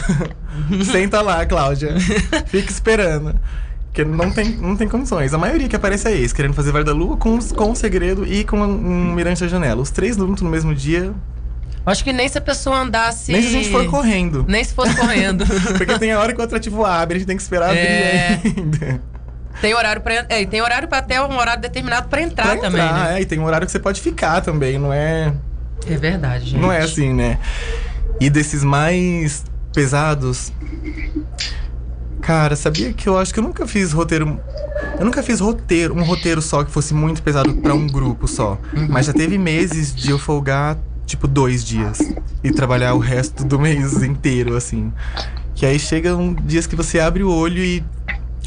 [0.91, 1.99] Senta lá, Cláudia.
[2.47, 3.36] Fica esperando.
[3.86, 5.33] Porque não tem, não tem condições.
[5.33, 8.25] A maioria que aparece é esse, querendo fazer Vale da Lua com, com o segredo
[8.25, 9.81] e com um Mirante da Janela.
[9.81, 11.12] Os três juntos no mesmo dia.
[11.85, 13.31] Acho que nem se a pessoa andasse.
[13.31, 14.45] Nem se a gente for correndo.
[14.47, 15.45] Nem se fosse correndo.
[15.77, 18.35] Porque tem a hora que o atrativo abre, a gente tem que esperar É.
[18.35, 19.01] abrir ainda.
[19.61, 22.57] tem horário para é, e tem horário para até um horário determinado para entrar, Pra
[22.57, 23.17] também, entrar, né?
[23.17, 25.33] é, e tem um horário que você pode ficar também, não é.
[25.85, 26.61] É verdade, gente.
[26.61, 27.37] Não é assim, né?
[28.19, 29.43] E desses mais
[29.73, 30.53] pesados.
[32.21, 34.39] Cara, sabia que eu acho que eu nunca fiz roteiro.
[34.97, 38.57] Eu nunca fiz roteiro, um roteiro só que fosse muito pesado pra um grupo só.
[38.89, 41.99] Mas já teve meses de eu folgar, tipo, dois dias.
[42.43, 44.91] E trabalhar o resto do mês inteiro, assim.
[45.55, 47.83] Que aí chegam dias que você abre o olho e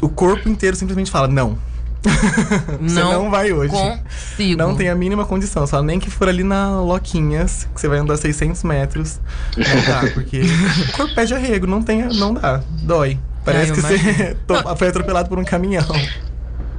[0.01, 1.57] o corpo inteiro simplesmente fala: não.
[2.79, 3.73] você Não não vai hoje.
[3.73, 4.57] Consigo.
[4.57, 7.97] Não tem a mínima condição, só nem que for ali na Loquinhas, que você vai
[7.99, 9.19] andar 600 metros.
[9.57, 13.19] Não dá, porque o corpo pede arrego, não tem, não dá, dói.
[13.43, 14.35] Parece eu que você imagino.
[14.47, 15.85] to- foi atropelado por um caminhão.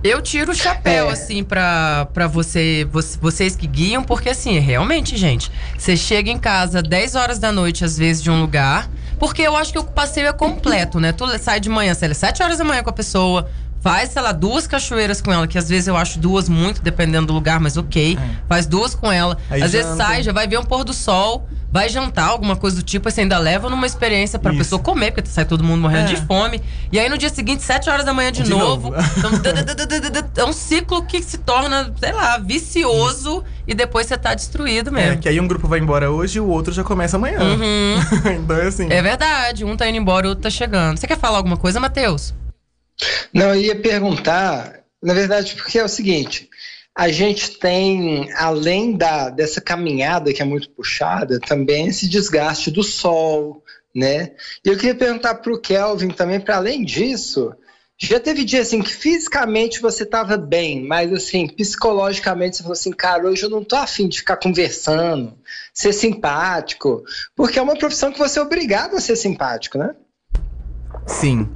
[0.03, 1.13] Eu tiro o chapéu, É.
[1.13, 6.39] assim, pra, pra você, vo- vocês que guiam, porque, assim, realmente, gente, você chega em
[6.39, 9.85] casa 10 horas da noite, às vezes, de um lugar, porque eu acho que o
[9.85, 11.11] passeio é completo, né?
[11.13, 13.51] Tu sai de manhã, sei lá, 7 horas da manhã com a pessoa,
[13.89, 17.29] faz, sei lá, duas cachoeiras com ela, que às vezes eu acho duas muito, dependendo
[17.29, 18.19] do lugar, mas ok.
[18.47, 19.39] Faz duas com ela.
[19.49, 22.77] Aí às vezes sai, já vai ver um pôr do sol, vai jantar, alguma coisa
[22.77, 24.59] do tipo, aí você ainda leva numa experiência pra Isso.
[24.59, 26.15] pessoa comer, porque sai todo mundo morrendo É.
[26.15, 26.61] de fome.
[26.93, 28.91] E aí no dia seguinte, 7 horas da manhã de, De novo.
[28.91, 28.95] novo.
[29.17, 34.89] Então, é um ciclo que se torna, sei lá, vicioso e depois você tá destruído
[34.91, 35.19] É, mesmo.
[35.23, 37.39] que aí um grupo vai embora hoje e o outro já começa amanhã.
[37.41, 37.97] Uhum.
[38.45, 38.87] então é assim.
[38.91, 40.99] É verdade, um tá indo embora, o outro tá chegando.
[40.99, 42.35] Você quer falar alguma coisa, Matheus?
[43.33, 46.49] Não, eu ia perguntar, na verdade, porque é o seguinte:
[46.95, 52.83] a gente tem, além da, dessa caminhada que é muito puxada, também esse desgaste do
[52.83, 53.63] sol,
[53.95, 54.33] né?
[54.65, 57.55] E eu queria perguntar para o Kelvin também, para além disso,
[58.01, 62.93] já teve dia assim que fisicamente você estava bem, mas assim, psicologicamente você falou assim,
[62.93, 65.37] cara, hoje eu não tô afim de ficar conversando,
[65.75, 67.03] ser simpático,
[67.35, 69.95] porque é uma profissão que você é obrigado a ser simpático, né?
[71.07, 71.49] Sim.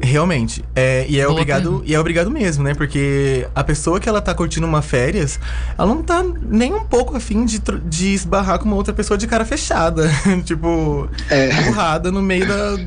[0.00, 0.64] Realmente.
[0.74, 1.84] É, e, é Boa obrigado, pergunta.
[1.86, 2.74] e é obrigado mesmo, né?
[2.74, 5.38] Porque a pessoa que ela tá curtindo uma férias,
[5.76, 9.26] ela não tá nem um pouco afim de, de esbarrar com uma outra pessoa de
[9.26, 10.10] cara fechada.
[10.44, 11.52] tipo, É.
[11.64, 12.78] burrada no meio da.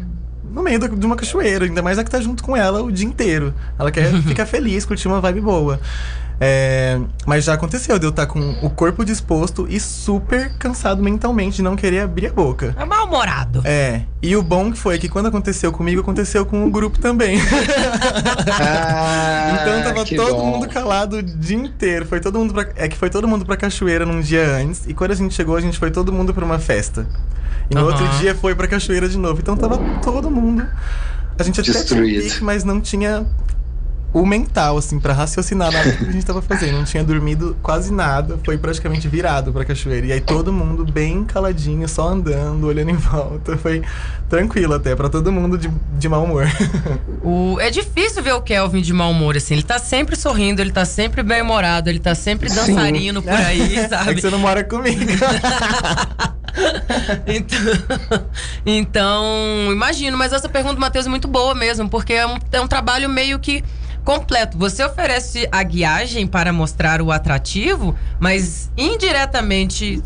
[0.52, 2.92] No meio da- de uma cachoeira, ainda mais a que tá junto com ela o
[2.92, 3.54] dia inteiro.
[3.80, 5.80] Ela quer ficar feliz, curtir uma vibe boa.
[6.44, 11.58] É, mas já aconteceu de eu estar com o corpo disposto e super cansado mentalmente
[11.58, 12.76] de não querer abrir a boca.
[12.80, 13.62] É mal-humorado.
[13.64, 17.38] É, e o bom que foi que quando aconteceu comigo, aconteceu com o grupo também.
[18.64, 20.46] Ah, então tava todo bom.
[20.52, 22.06] mundo calado o dia inteiro.
[22.06, 24.86] Foi todo mundo pra, é que foi todo mundo pra cachoeira num dia antes.
[24.88, 27.08] E quando a gente chegou, a gente foi todo mundo pra uma festa.
[27.70, 27.90] E no Aham.
[27.92, 29.40] outro dia foi pra cachoeira de novo.
[29.42, 30.66] Então tava todo mundo.
[31.38, 33.26] A gente até tinha pique, mas não tinha
[34.14, 36.74] o mental, assim, pra raciocinar nada que a gente tava fazendo.
[36.78, 38.38] Não tinha dormido quase nada.
[38.44, 40.08] Foi praticamente virado pra cachoeira.
[40.08, 43.58] E aí todo mundo bem caladinho, só andando, olhando em volta.
[43.58, 43.82] Foi
[44.30, 46.46] tranquilo até, pra todo mundo de, de mau humor.
[47.24, 49.54] O- é difícil ver o Kelvin de mau humor, assim.
[49.54, 53.88] Ele tá sempre sorrindo, ele tá sempre bem-humorado, ele tá sempre dançarino por aí, É
[53.88, 54.16] sabe?
[54.16, 55.00] que você não mora comigo.
[57.26, 57.58] Então,
[58.66, 59.24] então,
[59.72, 62.68] imagino, mas essa pergunta do Matheus é muito boa mesmo, porque é um, é um
[62.68, 63.64] trabalho meio que
[64.04, 64.58] completo.
[64.58, 70.02] Você oferece a guiagem para mostrar o atrativo, mas indiretamente,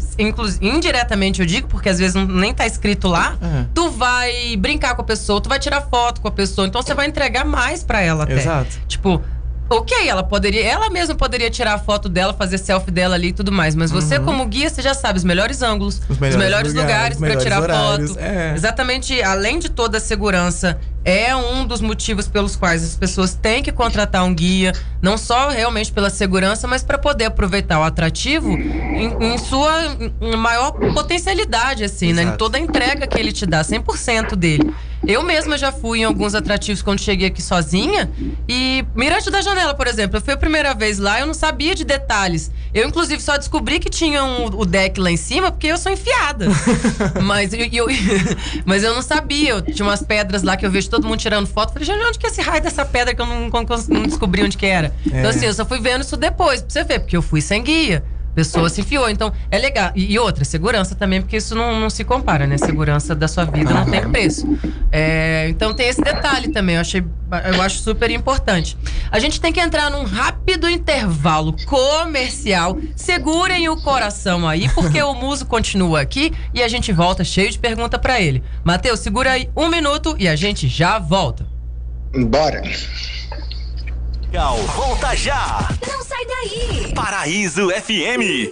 [0.62, 3.66] indiretamente eu digo, porque às vezes não, nem tá escrito lá, É.
[3.74, 6.94] tu vai brincar com a pessoa, tu vai tirar foto com a pessoa, então você
[6.94, 8.34] vai entregar mais para ela até.
[8.34, 8.78] Exato.
[8.88, 9.22] Tipo,
[9.70, 13.34] ok, ela poderia, ela mesma poderia tirar a foto dela, fazer selfie dela ali e
[13.34, 17.18] tudo mais, mas você como guia, você já sabe os melhores ângulos, os melhores, lugares,
[17.18, 18.20] os melhores tirar horários, foto.
[18.22, 18.54] é.
[18.54, 23.62] Exatamente, além de toda a segurança, é um dos motivos pelos quais as pessoas têm
[23.62, 28.50] que contratar um guia, não só realmente pela segurança, mas para poder aproveitar o atrativo
[28.52, 29.96] em, em sua
[30.36, 32.24] maior potencialidade, assim, né?
[32.24, 32.38] Em Exato.
[32.40, 34.74] toda a entrega que ele te dá, 100% dele.
[35.08, 38.10] Eu mesma já fui em alguns atrativos quando cheguei aqui sozinha
[38.50, 41.76] e Mirante da Janela, por exemplo, eu fui a primeira vez lá, eu não sabia
[41.76, 42.50] de detalhes.
[42.74, 45.92] Eu, inclusive, só descobri que tinha um- o deck lá em cima porque eu sou
[45.92, 46.48] enfiada.
[47.24, 47.86] mas, eu, eu-
[48.66, 49.52] mas eu não sabia.
[49.52, 51.74] Eu tinha umas pedras lá que eu vejo todo mundo tirando foto.
[51.74, 54.58] Falei, gente, onde que é esse raio dessa pedra que eu não, não, descobri onde
[54.58, 54.94] que era?
[55.06, 55.28] Então, É.
[55.28, 58.04] assim, eu só fui vendo isso depois, pra você ver, porque eu fui sem guia.
[58.36, 59.10] Pessoa se enfiou.
[59.10, 59.92] Então, é legal.
[59.96, 62.58] E, e outra, segurança também, porque isso não, não se compara, né?
[62.58, 64.46] Segurança da sua vida não tem preço.
[64.92, 67.04] É, então tem esse detalhe também, eu achei,
[67.54, 68.78] eu acho super importante.
[69.10, 72.78] A gente tem que entrar num rápido intervalo comercial.
[72.96, 77.58] Segurem o coração aí, porque o Muso continua aqui e a gente volta cheio de
[77.58, 78.44] pergunta para ele.
[78.64, 81.46] Matheus, segura aí um minuto e a gente já volta.
[82.14, 82.62] Bora.
[84.44, 85.66] Volta já!
[85.88, 86.94] Não sai daí!
[86.94, 88.52] Paraíso FM.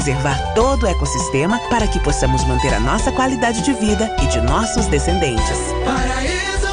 [0.01, 4.41] preservar todo o ecossistema para que possamos manter a nossa qualidade de vida e de
[4.41, 5.59] nossos descendentes.
[5.85, 6.67] Paraíso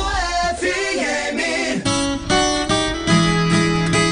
[0.56, 1.82] FM.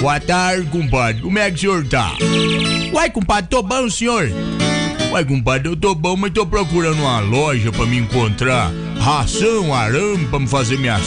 [0.03, 1.23] Boa tarde, compadre.
[1.23, 2.13] Como é que o senhor tá?
[2.93, 4.31] Uai, compadre, tô bom, senhor?
[5.11, 8.71] Uai, compadre, eu tô bom, mas tô procurando uma loja pra me encontrar.
[9.01, 11.01] Ração, arame pra me fazer minha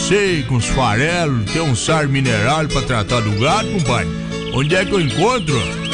[0.47, 4.09] com os farelos, tem um sar mineral pra tratar do gato, compadre.
[4.55, 5.88] Onde é que eu encontro?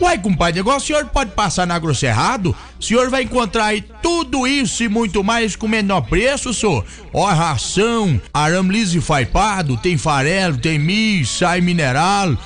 [0.00, 4.46] Uai, compadre, agora o senhor pode passar na Grosserrado, o senhor vai encontrar aí tudo
[4.46, 6.84] isso e muito mais com menor preço, senhor.
[7.12, 12.36] Ó, ração, arame liso e faipado, tem farelo, tem milho, sai mineral,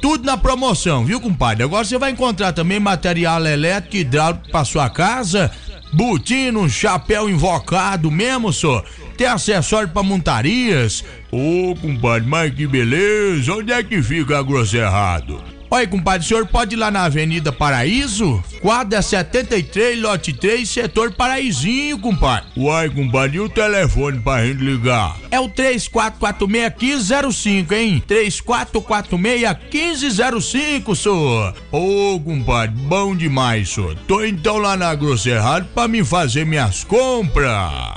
[0.00, 1.62] tudo na promoção, viu, compadre?
[1.62, 5.50] Agora você vai encontrar também material elétrico e hidráulico pra sua casa,
[5.92, 8.86] botino, chapéu invocado mesmo, senhor.
[9.18, 11.04] Tem acessório pra montarias.
[11.30, 15.51] Ô, compadre, mas que beleza, onde é que fica a Grosserrado?
[15.74, 18.44] Olha, compadre, o senhor pode ir lá na Avenida Paraíso?
[18.60, 22.50] Quadra 73, lote 3, setor Paraízinho, compadre.
[22.54, 25.16] Uai, compadre, e o telefone pra gente ligar?
[25.30, 28.02] É o 3446-1505, hein?
[28.06, 31.54] 3446-1505, senhor.
[31.70, 33.96] Ô, compadre, bom demais, senhor.
[34.06, 37.96] Tô então lá na Grosserrado pra me fazer minhas compras.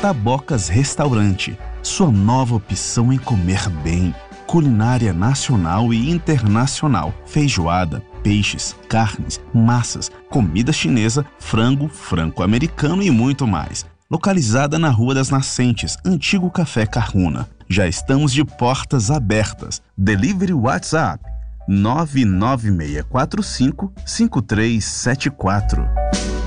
[0.00, 4.14] Tabocas Restaurante sua nova opção em comer bem.
[4.46, 13.84] Culinária nacional e internacional, feijoada, peixes, carnes, massas, comida chinesa, frango, franco-americano e muito mais.
[14.10, 17.46] Localizada na Rua das Nascentes, antigo Café Carruna.
[17.68, 19.82] Já estamos de portas abertas.
[19.98, 21.22] Delivery WhatsApp
[21.68, 26.39] 99645 5374.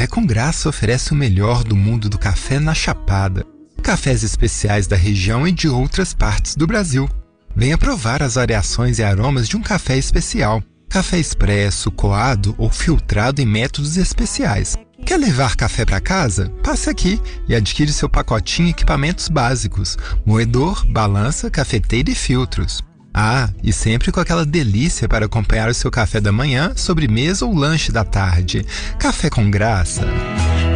[0.00, 3.44] Café com Graça oferece o melhor do mundo do café na Chapada.
[3.82, 7.06] Cafés especiais da região e de outras partes do Brasil.
[7.54, 10.62] Venha provar as variações e aromas de um café especial.
[10.88, 14.74] Café expresso, coado ou filtrado em métodos especiais.
[15.04, 16.48] Quer levar café para casa?
[16.64, 22.82] Passe aqui e adquire seu pacotinho e equipamentos básicos: moedor, balança, cafeteira e filtros.
[23.12, 27.52] Ah, e sempre com aquela delícia para acompanhar o seu café da manhã, sobremesa ou
[27.54, 28.64] lanche da tarde.
[28.98, 30.06] Café com graça.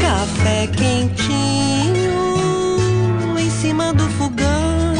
[0.00, 2.12] Café quentinho
[3.38, 4.94] em cima do fogão.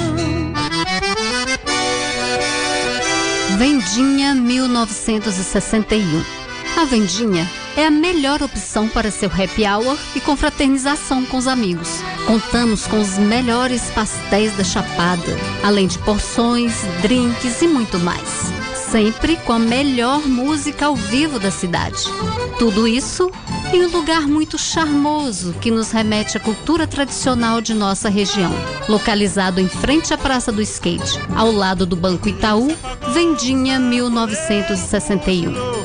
[3.59, 6.44] Vendinha 1961.
[6.77, 12.01] A Vendinha é a melhor opção para seu happy hour e confraternização com os amigos.
[12.27, 18.53] Contamos com os melhores pastéis da Chapada, além de porções, drinks e muito mais.
[18.91, 22.03] Sempre com a melhor música ao vivo da cidade.
[22.59, 23.31] Tudo isso
[23.73, 28.53] em um lugar muito charmoso que nos remete à cultura tradicional de nossa região.
[28.89, 32.77] Localizado em frente à Praça do Skate, ao lado do Banco Itaú,
[33.13, 35.84] Vendinha 1961.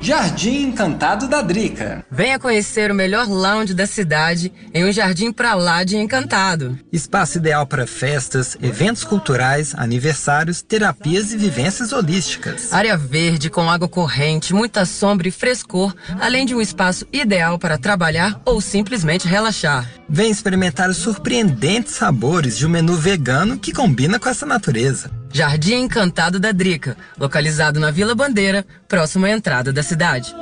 [0.00, 2.04] Jardim Encantado da Drica.
[2.08, 6.78] Venha conhecer o melhor lounge da cidade em um jardim pra lá de encantado.
[6.92, 12.72] Espaço ideal para festas, eventos culturais, aniversários, terapias e vivências holísticas.
[12.72, 17.76] Área verde com água corrente, muita sombra e frescor, além de um espaço ideal para
[17.76, 19.90] trabalhar ou simplesmente relaxar.
[20.08, 25.21] Vem experimentar os surpreendentes sabores de um menu vegano que combina com essa natureza.
[25.32, 30.34] Jardim Encantado da Drica, localizado na Vila Bandeira, próximo à entrada da cidade.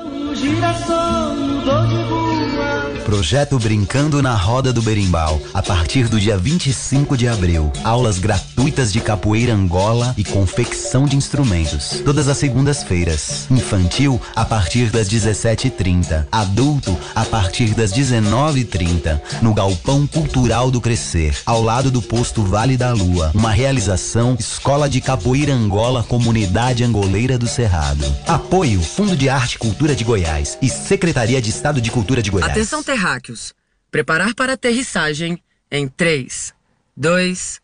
[3.10, 5.42] Projeto Brincando na Roda do Berimbau.
[5.52, 7.72] A partir do dia 25 de abril.
[7.82, 12.00] Aulas gratuitas de capoeira Angola e confecção de instrumentos.
[12.04, 13.48] Todas as segundas-feiras.
[13.50, 16.28] Infantil a partir das 17h30.
[16.30, 19.20] Adulto a partir das 19h30.
[19.42, 21.36] No Galpão Cultural do Crescer.
[21.44, 23.32] Ao lado do posto Vale da Lua.
[23.34, 28.04] Uma realização Escola de Capoeira Angola Comunidade Angoleira do Cerrado.
[28.24, 32.30] Apoio Fundo de Arte e Cultura de Goiás e Secretaria de Estado de Cultura de
[32.30, 32.52] Goiás.
[32.52, 33.54] Atenção, terráqueos.
[33.90, 36.52] Preparar para aterrissagem em 3,
[36.96, 37.60] 2,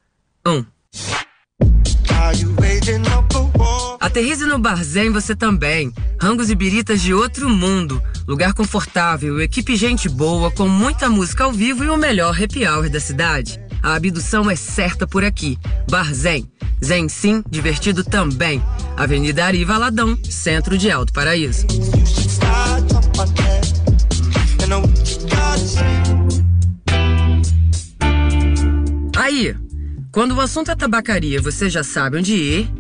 [0.47, 0.65] 1.
[4.01, 5.93] Aterrize no Barzém você também.
[6.21, 8.03] Rangos e biritas de outro mundo.
[8.27, 12.89] Lugar confortável, equipe gente boa, com muita música ao vivo e o melhor happy hour
[12.89, 13.61] da cidade.
[13.83, 15.59] A abdução é certa por aqui.
[15.89, 16.51] Barzém.
[16.83, 18.63] Zen sim, divertido também.
[18.97, 21.67] Avenida Ari Valadão, centro de Alto Paraíso.
[29.27, 29.57] Aí,
[30.13, 32.71] quando o assunto é tabacaria, você já sabe onde ir?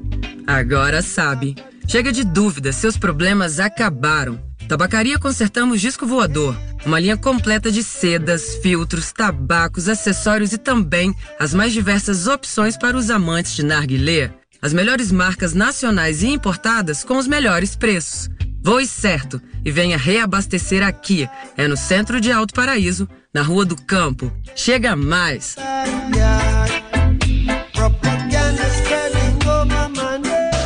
[0.46, 1.56] Agora sabe.
[1.88, 4.40] Chega de dúvida, seus problemas acabaram.
[4.68, 6.56] Tabacaria Consertamos Disco Voador.
[6.84, 12.96] Uma linha completa de sedas, filtros, tabacos, acessórios e também as mais diversas opções para
[12.96, 14.30] os amantes de narguilé.
[14.62, 18.30] As melhores marcas nacionais e importadas com os melhores preços.
[18.62, 21.28] Voe certo e venha reabastecer aqui.
[21.56, 24.32] É no centro de Alto Paraíso, na Rua do Campo.
[24.54, 25.56] Chega mais!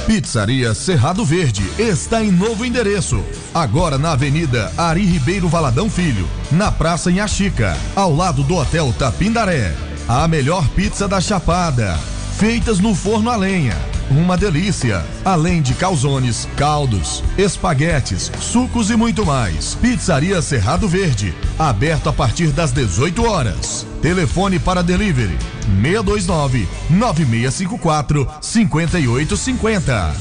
[0.06, 3.24] Pizzaria Cerrado Verde está em novo endereço.
[3.52, 8.94] Agora na Avenida Ari Ribeiro Valadão Filho, na Praça em Axica, ao lado do Hotel
[8.96, 9.74] Tapindaré.
[10.06, 11.98] A melhor pizza da Chapada,
[12.38, 13.89] feitas no forno a lenha.
[14.10, 19.76] Uma delícia, além de calzones, caldos, espaguetes, sucos e muito mais.
[19.76, 23.86] Pizzaria Cerrado Verde, aberto a partir das 18 horas.
[24.02, 25.38] Telefone para delivery
[25.80, 30.14] 629 9654 5850.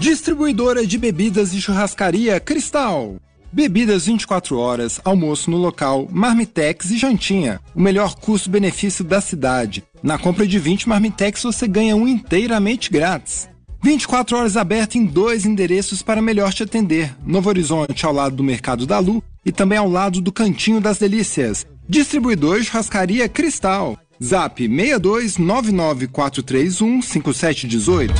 [0.00, 3.14] Distribuidora de bebidas e churrascaria Cristal.
[3.52, 7.60] Bebidas 24 horas, almoço no local, marmitex e jantinha.
[7.74, 9.84] O melhor custo-benefício da cidade.
[10.02, 13.46] Na compra de 20 marmitex você ganha um inteiramente grátis.
[13.82, 17.14] 24 horas aberto em dois endereços para melhor te atender.
[17.26, 20.98] Novo Horizonte ao lado do Mercado da Lu e também ao lado do Cantinho das
[20.98, 21.66] Delícias.
[21.86, 23.98] Distribuidor Churrascaria Cristal.
[24.22, 28.14] Zap 62 99431 5718.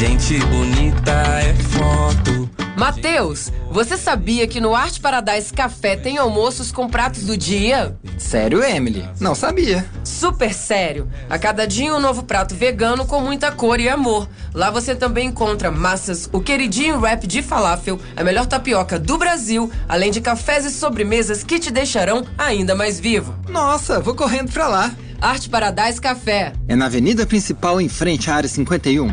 [0.00, 2.63] Gente bonita é foto.
[2.76, 7.96] Matheus, você sabia que no Arte Paradise Café tem almoços com pratos do dia?
[8.18, 9.08] Sério, Emily?
[9.20, 9.86] Não sabia.
[10.02, 11.08] Super sério.
[11.30, 14.28] A cada dia um novo prato vegano com muita cor e amor.
[14.52, 19.70] Lá você também encontra massas, o queridinho wrap de falafel, a melhor tapioca do Brasil,
[19.88, 23.36] além de cafés e sobremesas que te deixarão ainda mais vivo.
[23.48, 24.92] Nossa, vou correndo pra lá.
[25.20, 26.52] Arte Paradise Café.
[26.68, 29.08] É na avenida principal em frente à área 51.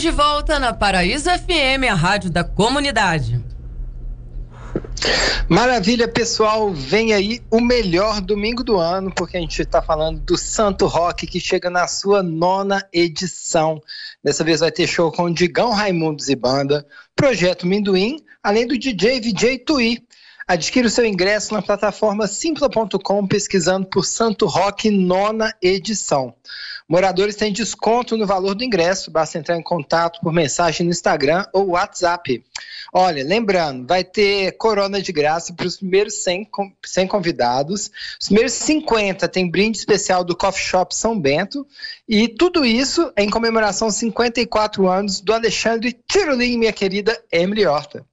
[0.00, 3.38] Estamos de volta na Paraíso FM, a rádio da comunidade.
[5.46, 6.72] Maravilha, pessoal.
[6.72, 11.26] Vem aí o melhor domingo do ano, porque a gente está falando do Santo Rock,
[11.26, 13.78] que chega na sua nona edição.
[14.24, 19.20] Dessa vez vai ter show com Digão Raimundos e Banda, Projeto Minduim, além do DJ
[19.20, 20.02] VJ Tui.
[20.48, 26.34] Adquira o seu ingresso na plataforma simpla.com pesquisando por Santo Rock nona edição.
[26.90, 31.46] Moradores têm desconto no valor do ingresso, basta entrar em contato por mensagem no Instagram
[31.52, 32.42] ou WhatsApp.
[32.92, 36.50] Olha, lembrando, vai ter corona de graça para os primeiros 100,
[36.84, 37.92] 100 convidados.
[38.20, 41.64] Os primeiros 50 tem brinde especial do Coffee Shop São Bento.
[42.08, 48.04] E tudo isso em comemoração aos 54 anos do Alexandre Tirolim, minha querida Emily Horta.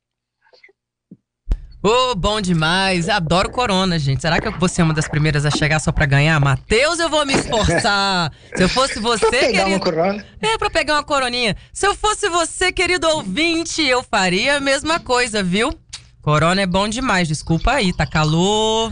[1.84, 3.08] Ô, oh, bom demais.
[3.08, 4.22] Adoro Corona, gente.
[4.22, 6.40] Será que eu vou ser uma das primeiras a chegar só pra ganhar?
[6.40, 8.32] Matheus, eu vou me esforçar.
[8.56, 9.69] Se eu fosse você, pra pegar querido...
[9.69, 10.25] uma corona.
[10.42, 11.56] É, pra pegar uma coroninha.
[11.71, 15.71] Se eu fosse você, querido ouvinte, eu faria a mesma coisa, viu?
[16.19, 17.28] Corona é bom demais.
[17.28, 18.92] Desculpa aí, tá calor.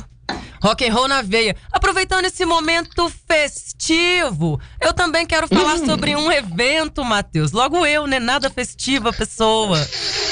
[0.61, 1.55] Rock and roll na veia.
[1.71, 5.85] Aproveitando esse momento festivo, eu também quero falar Hum.
[5.85, 7.51] sobre um evento, Matheus.
[7.51, 8.19] Logo eu, né?
[8.19, 9.77] Nada festiva, pessoa.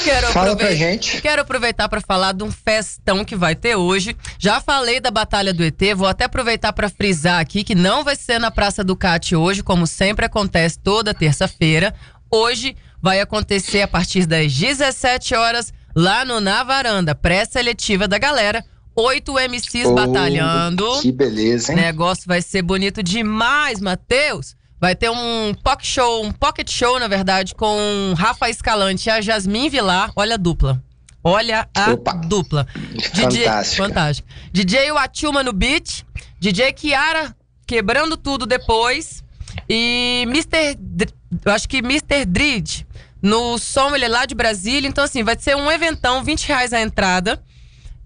[0.04, 1.20] Quero Fala pra gente.
[1.20, 4.16] Quero aproveitar para falar de um festão que vai ter hoje.
[4.38, 8.16] Já falei da Batalha do ET, vou até aproveitar para frisar aqui que não vai
[8.16, 11.94] ser na Praça do Cate hoje, como sempre acontece toda terça-feira.
[12.30, 18.64] Hoje vai acontecer a partir das 17 horas lá no Na Varanda, pré-seletiva da galera.
[18.96, 21.00] Oito MCs Oh, batalhando.
[21.00, 21.78] que beleza, hein?
[21.78, 24.54] O negócio vai ser bonito demais, Matheus.
[24.80, 29.20] Vai ter um pocket show, um pocket show, na verdade, com Rafa Escalante e a
[29.20, 30.12] Jasmine Vilar.
[30.14, 30.82] Olha a dupla.
[31.22, 32.66] Olha a dupla.
[33.14, 33.82] DJ, Fantástica.
[33.82, 34.28] fantástico.
[34.52, 36.04] DJ Watilma no beat.
[36.38, 37.34] DJ Kiara
[37.66, 39.24] quebrando tudo depois.
[39.68, 40.74] E Mr.
[40.78, 41.12] Dr-
[41.44, 42.24] eu acho que Mr.
[42.26, 42.86] Drid
[43.22, 44.86] no som, ele é lá de Brasília.
[44.86, 47.42] Então, assim, vai ser um eventão, 20 reais a entrada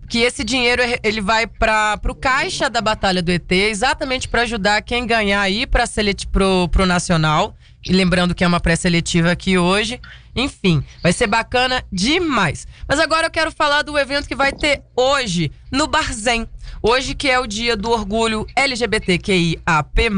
[0.08, 4.82] que esse dinheiro ele vai para o caixa da Batalha do ET, exatamente para ajudar
[4.82, 5.84] quem ganhar aí para
[6.32, 7.54] pro, pro Nacional.
[7.86, 10.00] E lembrando que é uma pré-seletiva aqui hoje.
[10.34, 12.66] Enfim, vai ser bacana demais.
[12.88, 16.48] Mas agora eu quero falar do evento que vai ter hoje no Barzem.
[16.82, 20.10] Hoje que é o dia do orgulho LGBTQIAP+.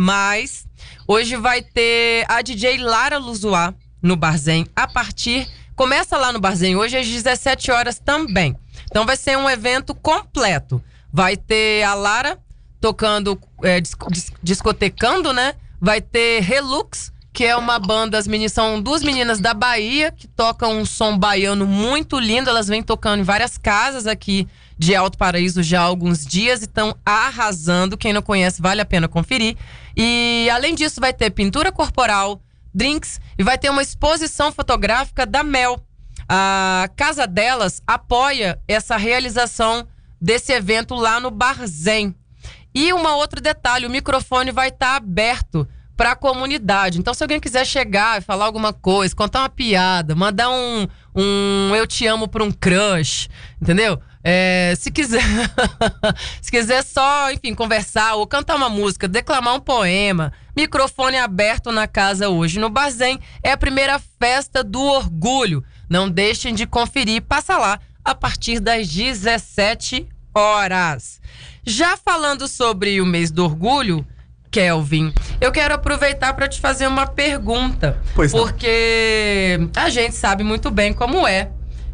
[1.07, 5.47] Hoje vai ter a DJ Lara Luzoá no Barzem a partir
[5.81, 8.55] começa lá no Barzem hoje às 17 horas também.
[8.91, 10.83] Então vai ser um evento completo.
[11.13, 12.39] Vai ter a Lara
[12.81, 15.55] tocando, é, dis- dis- discotecando, né?
[15.81, 20.27] Vai ter Relux, que é uma banda, as meninas são duas meninas da Bahia que
[20.27, 22.51] tocam um som baiano muito lindo.
[22.51, 26.65] Elas vêm tocando em várias casas aqui de Alto Paraíso já há alguns dias e
[26.65, 27.97] estão arrasando.
[27.97, 29.57] Quem não conhece, vale a pena conferir.
[29.97, 32.41] E além disso, vai ter pintura corporal,
[32.75, 35.81] drinks e vai ter uma exposição fotográfica da Mel.
[36.33, 39.89] A casa delas apoia essa realização
[40.21, 42.15] desse evento lá no Barzem.
[42.73, 45.67] E um outro detalhe, o microfone vai estar aberto
[45.97, 47.01] para a comunidade.
[47.01, 51.75] Então, se alguém quiser chegar e falar alguma coisa, contar uma piada, mandar um, um
[51.75, 53.29] eu te amo para um crush,
[53.61, 54.01] entendeu?
[54.23, 55.23] É, se quiser,
[56.41, 61.89] se quiser só, enfim, conversar ou cantar uma música, declamar um poema, microfone aberto na
[61.89, 65.65] casa hoje no Barzem é a primeira festa do orgulho.
[65.91, 71.21] Não deixem de conferir, passa lá a partir das 17 horas.
[71.67, 74.07] Já falando sobre o mês do orgulho,
[74.53, 78.01] Kelvin, eu quero aproveitar para te fazer uma pergunta.
[78.15, 78.41] Pois não.
[78.41, 81.51] porque a gente sabe muito bem como é.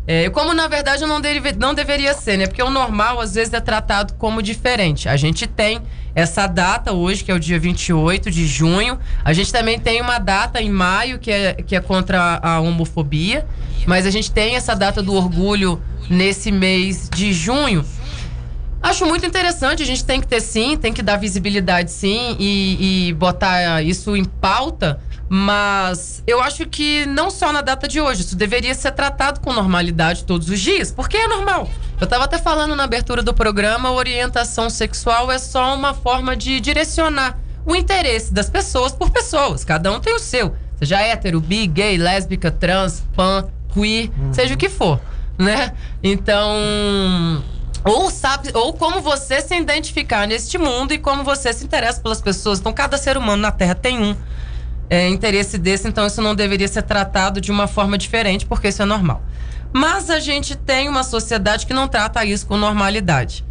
[0.06, 2.46] É, como na verdade não, deve- não deveria ser, né?
[2.46, 5.08] Porque o normal às vezes é tratado como diferente.
[5.08, 5.80] A gente tem
[6.14, 8.98] essa data hoje, que é o dia 28 de junho.
[9.24, 13.44] A gente também tem uma data em maio, que é, que é contra a homofobia.
[13.84, 17.84] Mas a gente tem essa data do orgulho nesse mês de junho.
[18.82, 23.08] Acho muito interessante, a gente tem que ter sim, tem que dar visibilidade sim e,
[23.08, 28.20] e botar isso em pauta, mas eu acho que não só na data de hoje,
[28.22, 31.68] isso deveria ser tratado com normalidade todos os dias, porque é normal.
[32.00, 36.60] Eu tava até falando na abertura do programa, orientação sexual é só uma forma de
[36.60, 40.54] direcionar o interesse das pessoas por pessoas, cada um tem o seu.
[40.78, 45.00] Seja hétero, bi, gay, lésbica, trans, pan, queer, seja o que for,
[45.36, 45.72] né?
[46.02, 47.42] Então,
[47.82, 52.20] ou sabe, ou como você se identificar neste mundo e como você se interessa pelas
[52.20, 52.60] pessoas.
[52.60, 54.14] Então, cada ser humano na Terra tem um
[54.88, 58.82] é, interesse desse, então isso não deveria ser tratado de uma forma diferente, porque isso
[58.82, 59.22] é normal.
[59.72, 63.44] Mas a gente tem uma sociedade que não trata isso com normalidade.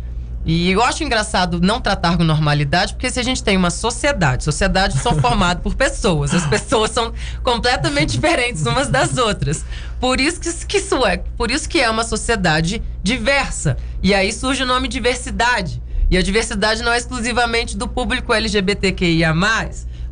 [0.45, 4.43] E eu acho engraçado não tratar com normalidade, porque se a gente tem uma sociedade,
[4.43, 7.11] sociedades são formadas por pessoas, as pessoas são
[7.41, 9.65] completamente diferentes umas das outras.
[9.99, 13.75] Por isso que, que isso é, por isso que é uma sociedade diversa.
[14.03, 15.81] E aí surge o nome diversidade.
[16.11, 19.33] E a diversidade não é exclusivamente do público LGBTQIA+.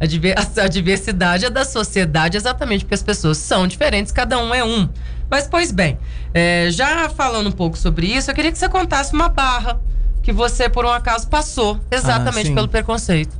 [0.03, 4.53] A, diver- a diversidade é da sociedade exatamente porque as pessoas são diferentes, cada um
[4.53, 4.89] é um.
[5.31, 5.97] Mas, pois bem,
[6.33, 9.79] é, já falando um pouco sobre isso, eu queria que você contasse uma barra
[10.21, 12.53] que você, por um acaso, passou exatamente sim.
[12.53, 13.33] pelo preconceito.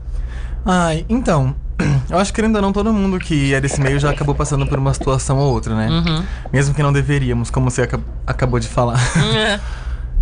[0.66, 1.53] Ai, então.
[2.09, 4.80] Eu acho que ou não, todo mundo que é desse meio já acabou passando por
[4.80, 5.89] uma situação ou outra, né?
[5.89, 6.24] Uhum.
[6.53, 8.97] Mesmo que não deveríamos, como você aca- acabou de falar.
[9.36, 9.59] É.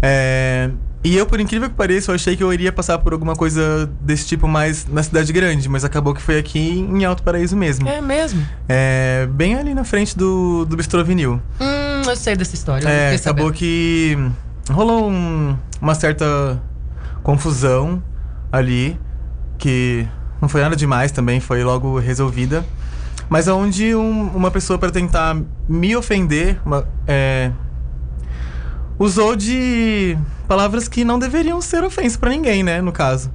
[0.02, 0.72] É,
[1.04, 3.92] E eu, por incrível que pareça, eu achei que eu iria passar por alguma coisa
[4.02, 7.90] desse tipo mais na cidade grande, mas acabou que foi aqui em Alto Paraíso mesmo.
[7.90, 8.46] É mesmo?
[8.70, 11.42] É, bem ali na frente do, do Bistrô Vinil.
[11.60, 12.88] Hum, eu sei dessa história.
[12.88, 13.54] É, acabou sabendo.
[13.54, 14.16] que
[14.70, 16.62] rolou um- uma certa
[17.24, 18.02] confusão
[18.52, 18.96] ali,
[19.58, 20.06] que
[20.40, 22.64] não foi nada demais também, foi logo resolvida.
[23.28, 25.36] Mas onde um- uma pessoa para tentar
[25.68, 27.50] me ofender, uma- é,
[29.00, 30.16] usou de
[30.52, 32.82] palavras que não deveriam ser ofensa pra ninguém, né?
[32.82, 33.32] No caso.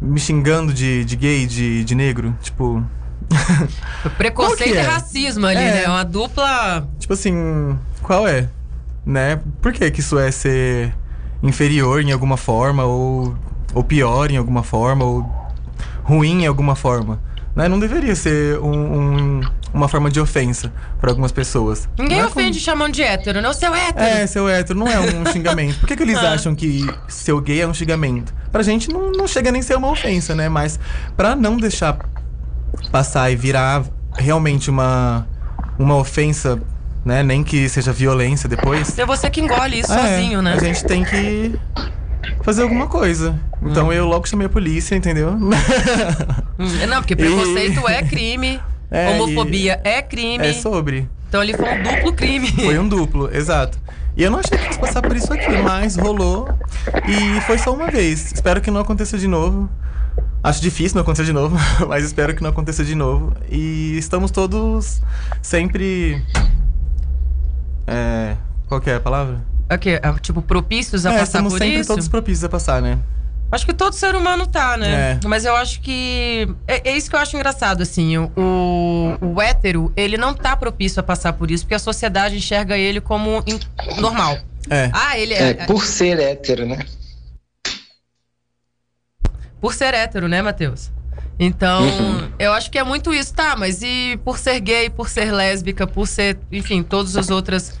[0.00, 2.36] Me xingando de, de gay, de, de negro.
[2.42, 2.82] Tipo.
[4.18, 4.82] Preconceito que e é?
[4.82, 5.70] racismo ali, É.
[5.82, 5.86] né?
[5.88, 6.88] Uma dupla.
[6.98, 8.48] Tipo assim, qual é?
[9.04, 9.38] Né?
[9.62, 10.92] Por que que isso é ser
[11.40, 13.36] inferior em alguma forma ou,
[13.72, 15.24] ou pior em alguma forma ou
[16.02, 17.20] ruim em alguma forma?
[17.54, 17.68] Né?
[17.68, 19.40] Não deveria ser um- um-
[19.76, 21.88] uma forma de ofensa para algumas pessoas.
[21.98, 23.48] Ninguém Não é ofende chamando de hétero, né?
[23.48, 24.04] O seu hétero.
[24.04, 25.78] É, seu hétero não é um xingamento.
[25.80, 26.32] Por que, que eles Ah.
[26.32, 28.34] acham que seu gay é um xingamento?
[28.50, 30.48] Pra gente não, não chega nem a ser uma ofensa, né?
[30.48, 30.80] Mas
[31.16, 31.98] pra não deixar
[32.90, 33.84] passar e virar
[34.16, 35.26] realmente uma,
[35.78, 36.58] uma ofensa,
[37.04, 37.22] né?
[37.22, 38.98] Nem que seja violência depois.
[38.98, 40.54] É você que engole isso É, sozinho, né?
[40.54, 41.54] A gente tem que
[42.42, 43.38] fazer alguma coisa.
[43.62, 45.30] Então eu logo chamei a polícia, entendeu?
[45.30, 45.50] Hum,
[46.88, 48.60] Não, porque preconceito é crime,
[48.90, 50.46] É, homofobia é crime.
[50.46, 51.08] É sobre.
[51.28, 52.50] Então ali foi um duplo crime.
[52.52, 53.78] Foi um duplo, exato.
[54.16, 56.48] E eu não achei que fosse passar por isso aqui, mas rolou.
[57.06, 58.32] E foi só uma vez.
[58.32, 59.68] Espero que não aconteça de novo.
[60.42, 61.56] Acho difícil não acontecer de novo,
[61.88, 63.34] mas espero que não aconteça de novo.
[63.50, 65.02] E estamos todos
[65.42, 66.22] sempre.
[67.86, 68.36] É.
[68.68, 69.44] Qual que é a palavra?
[69.70, 71.88] Ok, é, tipo, propícios a é, passar estamos por sempre isso?
[71.88, 72.98] todos propícios a passar, né?
[73.50, 75.18] Acho que todo ser humano tá, né?
[75.22, 75.26] É.
[75.26, 76.48] Mas eu acho que.
[76.66, 78.18] É, é isso que eu acho engraçado, assim.
[78.18, 82.36] O, o, o hétero, ele não tá propício a passar por isso, porque a sociedade
[82.36, 83.60] enxerga ele como in-
[84.00, 84.36] normal.
[84.68, 84.90] É.
[84.92, 85.50] Ah, ele é.
[85.50, 86.78] É, por ser hétero, né?
[89.60, 90.90] Por ser hétero, né, Matheus?
[91.38, 92.30] Então, Uhum.
[92.38, 93.54] eu acho que é muito isso, tá?
[93.56, 97.78] Mas e por ser gay, por ser lésbica, por ser, enfim, todas as outras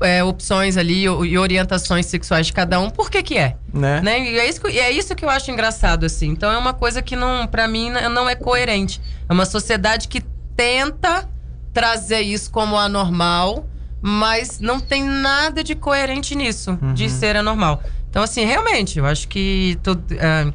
[0.00, 3.56] é, opções ali e orientações sexuais de cada um, por que que é?
[3.72, 4.00] Né?
[4.02, 4.20] Né?
[4.30, 6.28] E é isso, que, é isso que eu acho engraçado, assim.
[6.28, 9.00] Então é uma coisa que não, para mim não é coerente.
[9.28, 10.20] É uma sociedade que
[10.56, 11.28] tenta
[11.72, 13.66] trazer isso como anormal,
[14.00, 17.82] mas não tem nada de coerente nisso, de ser anormal.
[18.08, 20.50] Então, assim, realmente, eu acho que to- é,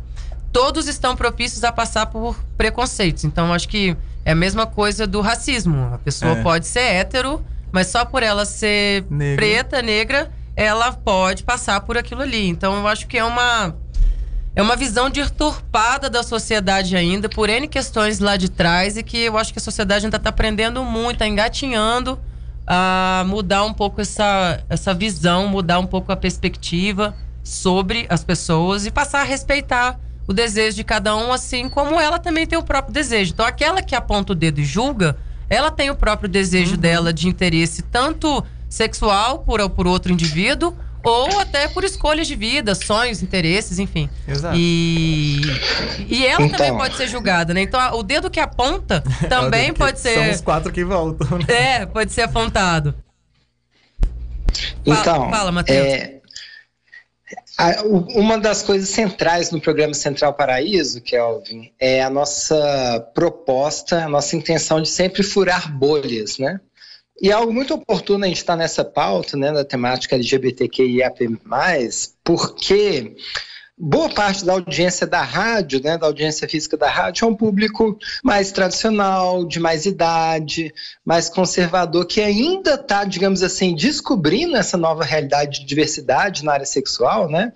[0.51, 3.23] todos estão propícios a passar por preconceitos.
[3.23, 5.91] Então, eu acho que é a mesma coisa do racismo.
[5.93, 6.41] A pessoa É.
[6.41, 9.35] pode ser hétero, mas só por ela ser Negra.
[9.35, 12.47] preta, negra, ela pode passar por aquilo ali.
[12.47, 13.75] Então, eu acho que é uma.
[14.53, 19.17] É uma visão deturpada da sociedade ainda, por N questões lá de trás, e que
[19.17, 22.19] eu acho que a sociedade ainda está aprendendo muito, está engatinhando
[22.67, 28.85] a mudar um pouco essa, essa visão, mudar um pouco a perspectiva sobre as pessoas
[28.85, 29.97] e passar a respeitar
[30.27, 33.33] o desejo de cada um, assim como ela também tem o próprio desejo.
[33.33, 35.17] Então, aquela que aponta o dedo e julga,
[35.51, 40.73] ela tem o próprio desejo dela de interesse, tanto sexual por, por outro indivíduo,
[41.03, 44.07] ou até por escolhas de vida, sonhos, interesses, enfim.
[44.27, 44.55] Exato.
[44.57, 45.41] E,
[46.07, 46.77] e ela também Então.
[46.77, 47.61] pode ser julgada, né?
[47.63, 50.13] Então, a- o dedo que aponta também Olha, pode que ser.
[50.13, 51.37] São os quatro que voltam.
[51.39, 51.45] né?
[51.49, 52.93] É, pode ser apontado.
[54.85, 55.77] Então, fala, Matheus.
[55.87, 56.20] é,
[58.15, 64.35] uma das coisas centrais no programa Central Paraíso, Kelvin, é a nossa proposta, a nossa
[64.35, 66.59] intenção de sempre furar bolhas, né?
[67.21, 71.29] E é algo muito oportuno a gente estar nessa pauta, né, da temática LGBTQIAP+,
[72.23, 73.15] porque
[73.83, 77.97] boa parte da audiência da rádio, né, da audiência física da rádio, é um público
[78.23, 80.71] mais tradicional, de mais idade,
[81.03, 86.65] mais conservador, que ainda está, digamos assim, descobrindo essa nova realidade de diversidade na área
[86.65, 87.51] sexual, né?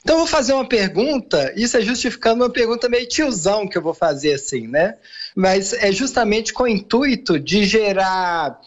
[0.00, 3.82] Então eu vou fazer uma pergunta, isso é justificando uma pergunta meio tiozão que eu
[3.82, 4.94] vou fazer assim, né?
[5.34, 8.58] Mas é justamente com o intuito de gerar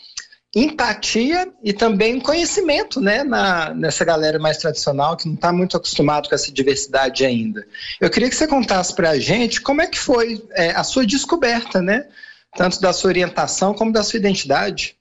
[0.56, 6.28] empatia e também conhecimento, né, na, nessa galera mais tradicional que não está muito acostumado
[6.28, 7.66] com essa diversidade ainda.
[8.02, 11.06] Eu queria que você contasse para a gente como é que foi é, a sua
[11.06, 12.08] descoberta, né,
[12.56, 14.96] tanto da sua orientação como da sua identidade.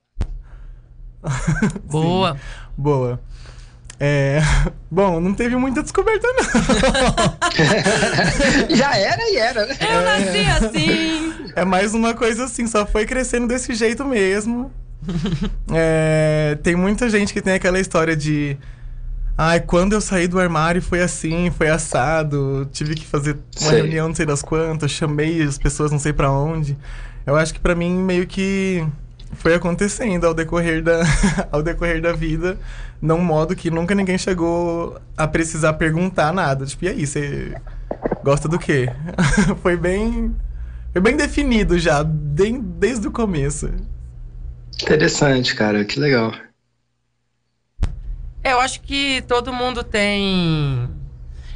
[1.84, 2.38] Boa.
[2.76, 3.20] Boa.
[4.00, 4.40] É,
[4.90, 6.44] Bom, não teve muita descoberta, não.
[8.76, 9.62] Já era e era.
[9.62, 11.52] Eu nasci assim.
[11.56, 14.70] É mais uma coisa assim, só foi crescendo desse jeito mesmo.
[15.72, 18.56] É, tem muita gente que tem aquela história de.
[19.36, 23.82] Ai, quando eu saí do armário foi assim, foi assado, tive que fazer uma Sei.
[23.82, 26.76] reunião não sei das quantas, chamei as pessoas não sei pra onde.
[27.24, 28.84] Eu acho que pra mim meio que
[29.34, 31.02] foi acontecendo ao decorrer da,
[31.52, 32.58] ao decorrer da vida,
[33.00, 36.66] num modo que nunca ninguém chegou a precisar perguntar nada.
[36.66, 37.54] Tipo, e aí, você
[38.24, 38.90] gosta do quê?
[39.62, 40.34] foi bem.
[40.92, 43.70] Foi bem definido já, bem, desde o começo.
[44.82, 46.32] Interessante, cara, que legal.
[48.42, 50.88] É, eu acho que todo mundo tem.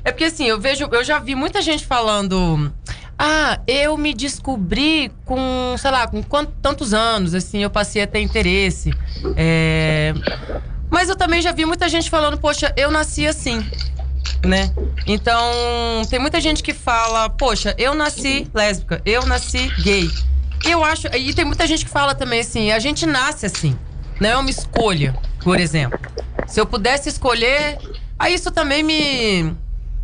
[0.05, 2.73] É porque assim, eu vejo, eu já vi muita gente falando.
[3.18, 8.07] Ah, eu me descobri com, sei lá, com quantos, tantos anos, assim, eu passei a
[8.07, 8.93] ter interesse.
[9.37, 10.12] É...
[10.91, 13.64] Mas eu também já vi muita gente falando, poxa, eu nasci assim.
[14.45, 14.73] Né?
[15.07, 20.11] Então, tem muita gente que fala, poxa, eu nasci lésbica, eu nasci gay.
[20.65, 21.07] Eu acho.
[21.09, 23.77] E tem muita gente que fala também assim, a gente nasce assim.
[24.21, 25.99] Não é uma escolha, por exemplo.
[26.47, 27.79] Se eu pudesse escolher.
[28.19, 29.55] Aí isso também me.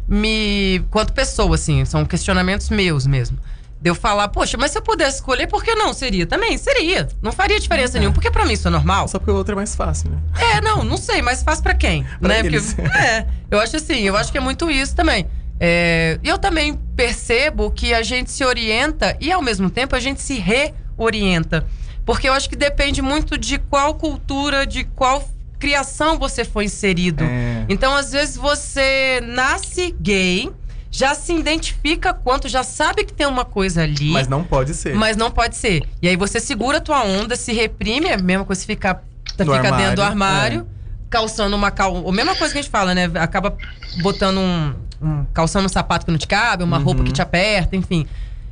[0.08, 0.84] Me.
[0.90, 3.38] Quanto pessoa, assim, são questionamentos meus mesmo.
[3.80, 6.26] De eu falar, poxa, mas se eu pudesse escolher, por que não seria?
[6.26, 7.06] Também seria.
[7.22, 9.06] Não faria diferença nenhuma, porque pra mim isso é normal.
[9.06, 10.18] Só porque o outro é mais fácil, né?
[10.36, 12.04] É, não, não sei, mas faz pra quem?
[12.18, 12.42] Pra né?
[12.42, 12.58] Porque,
[12.98, 15.28] é, eu acho assim, eu acho que é muito isso também.
[15.60, 20.20] É, eu também percebo que a gente se orienta e ao mesmo tempo a gente
[20.20, 21.66] se reorienta.
[22.04, 25.28] Porque eu acho que depende muito de qual cultura, de qual
[25.58, 27.24] criação você foi inserido.
[27.24, 27.66] É.
[27.68, 30.50] Então, às vezes, você nasce gay,
[30.90, 34.10] já se identifica quanto, já sabe que tem uma coisa ali.
[34.10, 34.94] Mas não pode ser.
[34.94, 35.82] Mas não pode ser.
[36.00, 39.02] E aí você segura a tua onda, se reprime, é a mesma coisa se ficar,
[39.36, 40.68] tá, Do fica dentro do armário, armário,
[41.10, 42.08] calçando uma cal...
[42.08, 43.10] A mesma coisa que a gente fala, né?
[43.16, 43.56] Acaba
[44.00, 47.76] botando um, um- calçando um sapato que não te cabe, uma roupa que te aperta,
[47.76, 48.06] enfim.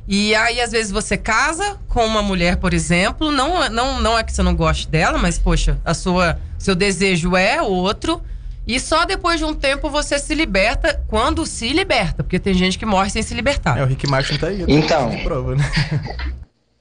[0.07, 4.23] E aí, às vezes, você casa com uma mulher, por exemplo, não, não, não é
[4.23, 8.21] que você não goste dela, mas, poxa, a sua, seu desejo é outro.
[8.65, 12.77] E só depois de um tempo você se liberta, quando se liberta, porque tem gente
[12.77, 13.77] que morre sem se libertar.
[13.77, 14.63] É, o Rick Martin tá aí.
[14.67, 15.09] Então.
[15.09, 15.63] de prova, né?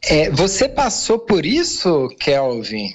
[0.09, 2.95] É, você passou por isso, Kelvin,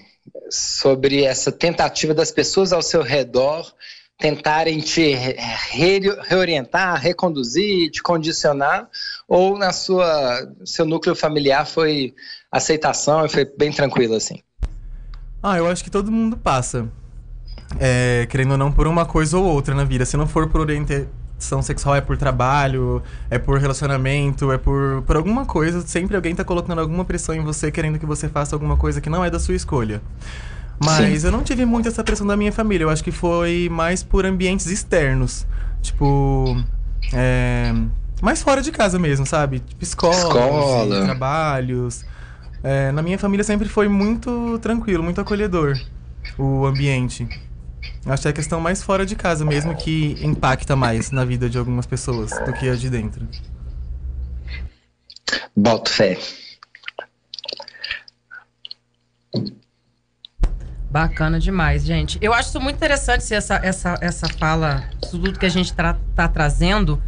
[0.50, 3.70] sobre essa tentativa das pessoas ao seu redor
[4.22, 5.36] tentarem te re-
[5.72, 8.88] re- reorientar, reconduzir, te condicionar,
[9.28, 12.14] ou na sua seu núcleo familiar foi
[12.52, 14.40] aceitação e foi bem tranquilo assim?
[15.42, 16.88] Ah, eu acho que todo mundo passa.
[17.80, 20.06] É, querendo ou não, por uma coisa ou outra na vida.
[20.06, 25.16] Se não for por orientação sexual, é por trabalho, é por relacionamento, é por, por
[25.16, 25.82] alguma coisa.
[25.82, 29.10] Sempre alguém tá colocando alguma pressão em você, querendo que você faça alguma coisa que
[29.10, 30.02] não é da sua escolha.
[30.84, 31.28] Mas Sim.
[31.28, 32.86] eu não tive muito essa pressão da minha família.
[32.86, 35.46] Eu acho que foi mais por ambientes externos.
[35.82, 36.58] Tipo.
[37.14, 37.74] É,
[38.22, 39.60] mais fora de casa mesmo, sabe?
[39.60, 41.02] Tipo, Escola.
[41.02, 42.06] e trabalhos.
[42.64, 45.76] É, na minha família sempre foi muito tranquilo, muito acolhedor
[46.38, 47.28] o ambiente.
[48.06, 51.50] Acho que é a questão mais fora de casa mesmo que impacta mais na vida
[51.50, 53.28] de algumas pessoas do que a de dentro.
[55.56, 56.18] Boto fé.
[60.92, 62.18] Bacana demais, gente.
[62.22, 67.02] Eu acho muito interessante essa, essa, essa fala, tudo que a gente tra tá trazendo,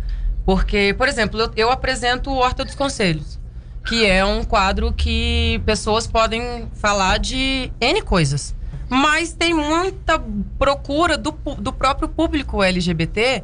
[0.45, 3.38] porque, por exemplo, eu, eu apresento o Horta dos Conselhos,
[3.86, 8.55] que é um quadro que pessoas podem falar de N coisas.
[8.88, 10.17] Mas tem muita
[10.57, 13.43] procura do, do próprio público LGBT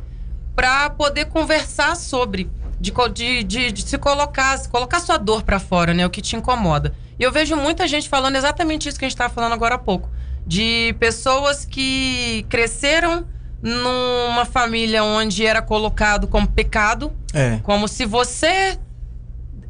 [0.56, 5.94] para poder conversar sobre, de, de, de, de se colocar, colocar sua dor para fora,
[5.94, 6.06] né?
[6.06, 6.94] O que te incomoda.
[7.20, 9.78] E eu vejo muita gente falando exatamente isso que a gente estava falando agora há
[9.78, 10.10] pouco.
[10.50, 13.24] De pessoas que cresceram
[13.62, 17.60] numa família onde era colocado como pecado, É.
[17.62, 18.80] como se você.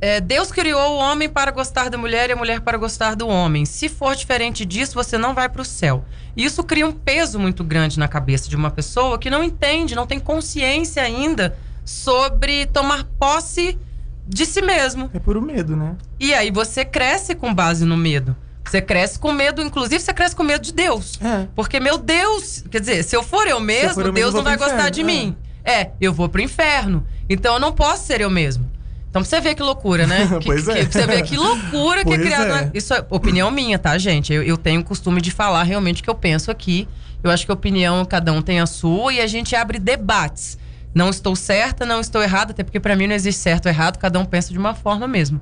[0.01, 3.27] é, Deus criou o homem para gostar da mulher e a mulher para gostar do
[3.27, 3.65] homem.
[3.65, 6.05] Se for diferente disso, você não vai para o céu.
[6.37, 10.07] Isso cria um peso muito grande na cabeça de uma pessoa que não entende, não
[10.07, 13.77] tem consciência ainda sobre tomar posse
[14.25, 15.09] de si mesmo.
[15.13, 15.97] É puro medo, né?
[16.17, 18.33] E aí você cresce com base no medo.
[18.69, 21.19] Você cresce com medo, inclusive você cresce com medo de Deus.
[21.55, 24.37] Porque, meu Deus, quer dizer, se eu for eu mesmo, for eu mesmo, Deus eu
[24.37, 25.35] não vai pro gostar de inferno, mim.
[25.65, 27.05] É, eu vou pro inferno.
[27.29, 28.69] Então eu não posso ser eu mesmo.
[29.09, 30.27] Então pra você ver que loucura, né?
[30.39, 30.85] Que- Pois que, é.
[30.85, 32.71] Pra você ver que loucura que é Pois criada.
[32.73, 32.77] é.
[32.77, 34.31] Isso é opinião minha, tá, gente?
[34.31, 36.87] Eu, eu tenho o costume de falar realmente o que eu penso aqui.
[37.23, 40.57] Eu acho que a opinião, cada um tem a sua e a gente abre debates.
[40.93, 43.97] Não estou certa, não estou errada, até porque pra mim não existe certo ou errado,
[43.97, 45.41] cada um pensa de uma forma mesmo.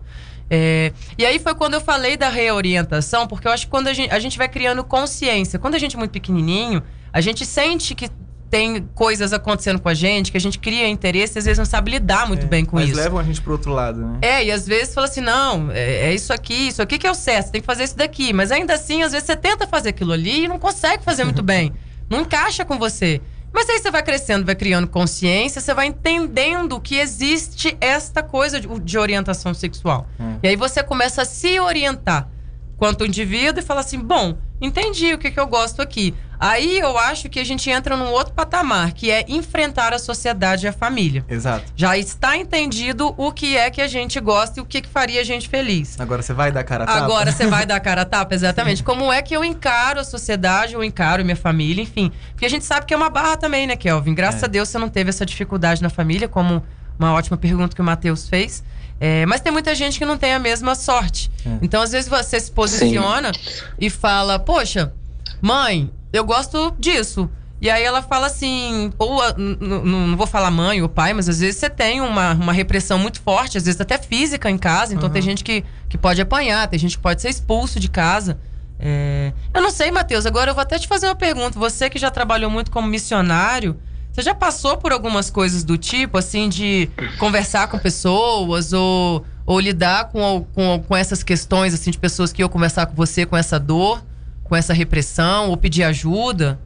[0.49, 3.93] É, e aí foi quando eu falei da reorientação, porque eu acho que quando a
[3.93, 6.81] gente, a gente vai criando consciência, quando a gente é muito pequenininho,
[7.11, 8.09] a gente sente que
[8.49, 11.65] tem coisas acontecendo com a gente, que a gente cria interesse e às vezes não
[11.65, 12.97] sabe lidar muito bem com Mas isso.
[12.97, 14.19] levam a gente pro outro lado, né?
[14.21, 17.11] É, e às vezes fala assim: não, é, é isso aqui, isso aqui que é
[17.11, 18.31] o certo, você tem que fazer isso daqui.
[18.31, 21.43] Mas ainda assim, às vezes você tenta fazer aquilo ali e não consegue fazer muito
[21.43, 21.73] bem.
[22.09, 23.21] Não encaixa com você.
[23.53, 28.59] Mas aí você vai crescendo, vai criando consciência, você vai entendendo que existe esta coisa
[28.59, 30.07] de, de orientação sexual.
[30.43, 32.29] E aí você começa a se orientar
[32.77, 36.13] quanto indivíduo e fala assim: bom, entendi o que, que eu gosto aqui.
[36.39, 40.67] Aí eu acho que a gente entra num outro patamar, que é enfrentar a sociedade
[40.67, 41.25] e a família.
[41.27, 41.65] Exato.
[41.75, 45.19] Já está entendido o que é que a gente gosta e o que, que faria
[45.21, 45.99] a gente feliz.
[45.99, 46.99] Agora você vai dar cara a tapa?
[46.99, 48.83] Agora você vai dar cara a tapa, exatamente.
[48.83, 52.11] Como é que eu encaro a sociedade, eu encaro minha família, enfim.
[52.33, 54.13] Porque a gente sabe que é uma barra também, né, Kelvin?
[54.13, 54.45] Graças É.
[54.45, 56.63] a Deus você não teve essa dificuldade na família, como
[56.99, 58.63] uma ótima pergunta que o Matheus fez.
[58.99, 61.29] É, mas tem muita gente que não tem a mesma sorte.
[61.45, 61.57] É.
[61.61, 63.31] Então, às vezes, você se posiciona
[63.79, 64.93] e fala, poxa,
[65.41, 67.29] mãe, eu gosto disso.
[67.59, 71.11] E aí ela fala assim, ou a- n- n- não vou falar mãe ou pai,
[71.13, 74.59] mas às vezes você tem uma, uma repressão muito forte, às vezes até física em
[74.59, 77.89] casa, então tem gente que, que pode apanhar, tem gente que pode ser expulso de
[77.89, 78.37] casa.
[78.79, 81.57] É, Eu não sei, Matheus, agora eu vou até te fazer uma pergunta.
[81.57, 83.75] Você que já trabalhou muito como missionário,
[84.17, 86.89] você já passou por algumas coisas do tipo, assim, de
[87.19, 92.41] conversar com pessoas ou, ou lidar com, com, com essas questões, assim, de pessoas que
[92.41, 94.03] iam conversar com você com essa dor,
[94.43, 96.59] com essa repressão, ou pedir ajuda?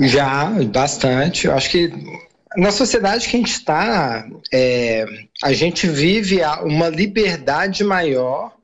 [0.00, 1.46] Já, bastante.
[1.46, 1.92] Eu acho que
[2.56, 4.26] na sociedade que a gente está,
[5.42, 8.54] a gente vive uma liberdade maior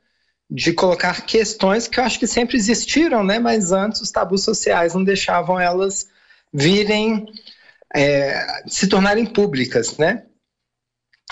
[0.50, 3.38] de colocar questões que eu acho que sempre existiram, né?
[3.38, 6.13] Mas antes os tabus sociais não deixavam elas
[6.54, 7.26] virem,
[7.92, 10.24] é, se tornarem públicas, né?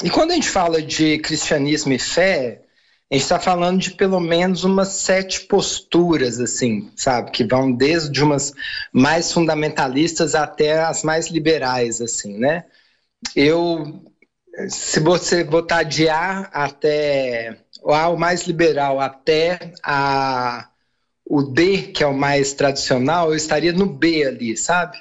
[0.02, 2.62] E quando a gente fala de cristianismo e fé,
[3.10, 7.30] a gente está falando de pelo menos umas sete posturas, assim, sabe?
[7.30, 8.52] Que vão desde umas
[8.92, 12.64] mais fundamentalistas até as mais liberais, assim, né?
[13.36, 14.02] Eu,
[14.68, 20.68] se você botar de A até o A, o mais liberal, até a,
[21.24, 24.98] o D, que é o mais tradicional, eu estaria no B ali, sabe?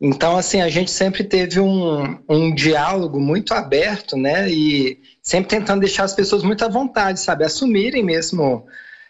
[0.00, 4.50] Então, assim, a gente sempre teve um, um diálogo muito aberto, né?
[4.50, 7.44] E sempre tentando deixar as pessoas muito à vontade, sabe?
[7.44, 8.66] Assumirem mesmo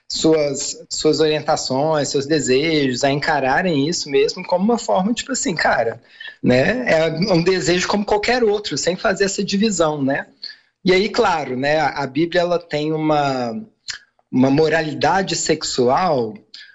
[0.09, 6.01] suas, suas orientações, seus desejos, a encararem isso mesmo como uma forma, tipo assim, cara,
[6.43, 6.85] né?
[6.87, 10.27] É um desejo como qualquer outro, sem fazer essa divisão, né?
[10.85, 11.81] E aí, claro, né?
[11.81, 13.59] A Bíblia ela tem uma,
[14.31, 16.35] uma moralidade sexual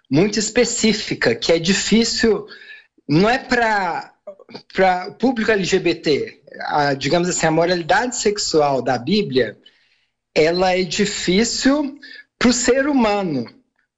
[0.09, 2.47] muito específica, que é difícil,
[3.10, 4.14] não é para
[4.74, 9.57] para o público LGBT, a, digamos assim, a moralidade sexual da Bíblia,
[10.34, 11.99] ela é difícil
[12.38, 13.47] para o ser humano,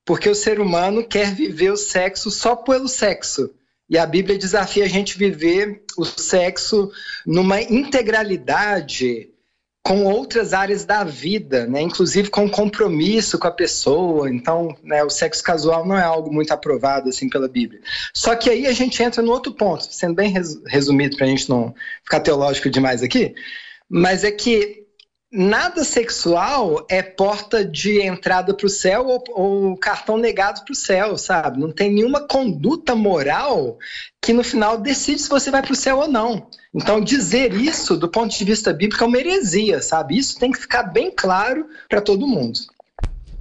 [0.06, 3.54] porque o ser humano quer viver o sexo só pelo sexo.
[3.90, 6.92] E a Bíblia desafia a gente viver o sexo
[7.26, 9.31] numa integralidade
[9.84, 11.82] com outras áreas da vida, né?
[11.82, 14.30] inclusive com compromisso com a pessoa.
[14.30, 17.82] Então, né, o sexo casual não é algo muito aprovado assim pela Bíblia.
[18.14, 21.30] Só que aí a gente entra no outro ponto, sendo bem res- resumido para a
[21.30, 21.74] gente não
[22.04, 23.34] ficar teológico demais aqui,
[23.90, 24.81] mas é que
[25.32, 30.76] nada sexual é porta de entrada para o céu ou, ou cartão negado para o
[30.76, 31.60] céu, sabe?
[31.60, 33.78] Não tem nenhuma conduta moral
[34.22, 36.48] que no final decide se você vai para o céu ou não.
[36.74, 40.18] Então, dizer isso do ponto de vista bíblico é uma heresia, sabe?
[40.18, 42.60] Isso tem que ficar bem claro para todo mundo.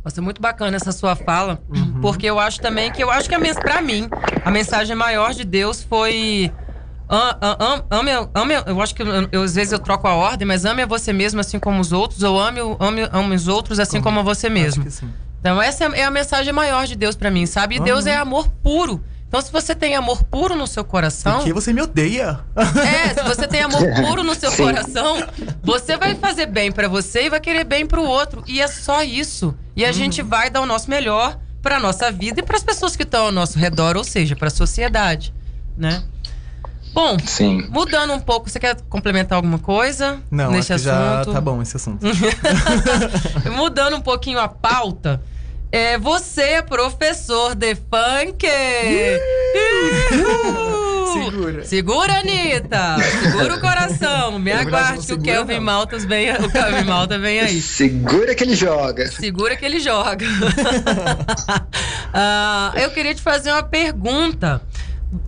[0.04, 1.60] Nossa, muito bacana essa sua fala,
[2.00, 4.08] porque eu acho também que eu acho que a para mim
[4.42, 6.50] a mensagem maior de Deus foi
[7.90, 10.82] ame, ame, eu acho que eu, eu, às vezes eu troco a ordem, mas ame
[10.82, 14.00] a você mesmo assim como os outros, ou ame, o- ame, ame os outros assim
[14.00, 14.84] como a você mesmo.
[15.40, 17.76] Então essa é a mensagem maior de Deus para mim, sabe?
[17.76, 19.02] E Deus é amor puro.
[19.26, 22.40] Então se você tem amor puro no seu coração, Porque você me odeia.
[22.56, 24.64] é, se você tem amor puro no seu Sim.
[24.64, 25.16] coração,
[25.62, 28.42] você vai fazer bem pra você e vai querer bem pro outro.
[28.46, 29.54] E é só isso.
[29.76, 29.92] E a Uhum.
[29.94, 33.32] gente vai dar o nosso melhor pra nossa vida e pras pessoas que estão ao
[33.32, 35.32] nosso redor, ou seja, pra sociedade,
[35.76, 36.02] né?
[36.92, 37.66] Bom, Sim.
[37.70, 41.34] mudando um pouco, você quer complementar alguma coisa Não, nesse acho que já assunto?
[41.34, 42.04] tá bom esse assunto.
[43.56, 45.22] Mudando um pouquinho a pauta,
[45.70, 48.46] é, você é professor de funk.
[51.12, 51.64] Segura.
[51.64, 52.96] Segura, Anitta.
[53.22, 54.38] Segura o coração.
[54.38, 55.62] Me aguarde que o Kelvin não.
[55.62, 57.60] Maltas vem, o Kelvin Malta vem aí.
[57.60, 59.06] Segura que ele joga.
[59.10, 60.26] Segura que ele joga.
[62.12, 64.60] Ah, eu queria te fazer uma pergunta.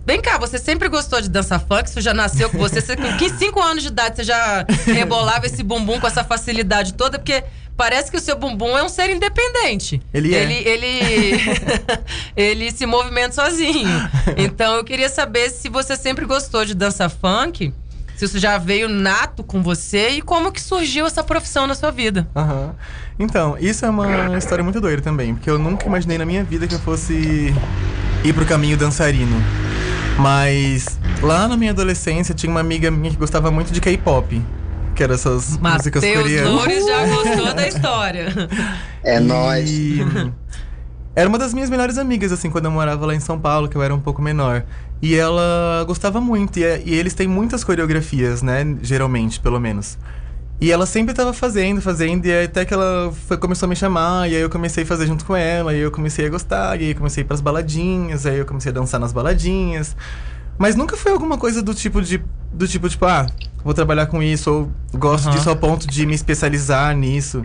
[0.05, 1.89] Vem cá, você sempre gostou de dança funk?
[1.89, 2.79] Isso já nasceu com você?
[2.79, 7.19] Você com 5 anos de idade você já rebolava esse bumbum com essa facilidade toda?
[7.19, 7.43] Porque
[7.75, 10.01] parece que o seu bumbum é um ser independente.
[10.13, 10.43] Ele é.
[10.43, 11.41] Ele, ele,
[12.35, 13.89] ele se movimenta sozinho.
[14.37, 17.73] Então eu queria saber se você sempre gostou de dança funk,
[18.15, 21.91] se isso já veio nato com você e como que surgiu essa profissão na sua
[21.91, 22.25] vida.
[22.33, 22.73] Aham.
[23.19, 26.67] Então, isso é uma história muito doida também, porque eu nunca imaginei na minha vida
[26.67, 27.53] que eu fosse
[28.23, 29.35] ir pro caminho dançarino.
[30.17, 34.41] Mas lá na minha adolescência tinha uma amiga minha que gostava muito de K-pop.
[34.95, 36.51] Que eram essas músicas Matheus coreanas.
[36.53, 38.27] Loures já gostou da história.
[39.03, 39.69] É nóis.
[39.69, 40.05] E
[41.15, 43.75] Era uma das minhas melhores amigas, assim, quando eu morava lá em São Paulo, que
[43.75, 44.63] eu era um pouco menor.
[45.01, 48.65] E ela gostava muito, e, é- e eles têm muitas coreografias, né?
[48.83, 49.97] Geralmente, pelo menos.
[50.61, 54.29] E ela sempre tava fazendo, fazendo, e até que ela foi, começou a me chamar,
[54.29, 56.85] e aí eu comecei a fazer junto com ela, e eu comecei a gostar, e
[56.85, 59.95] aí eu comecei a ir pras baladinhas, aí eu comecei a dançar nas baladinhas.
[60.57, 62.23] Mas nunca foi alguma coisa do tipo de.
[62.53, 63.27] Do tipo, tipo, ah,
[63.63, 65.35] vou trabalhar com isso, ou gosto Aham.
[65.35, 67.43] disso ao ponto de me especializar nisso.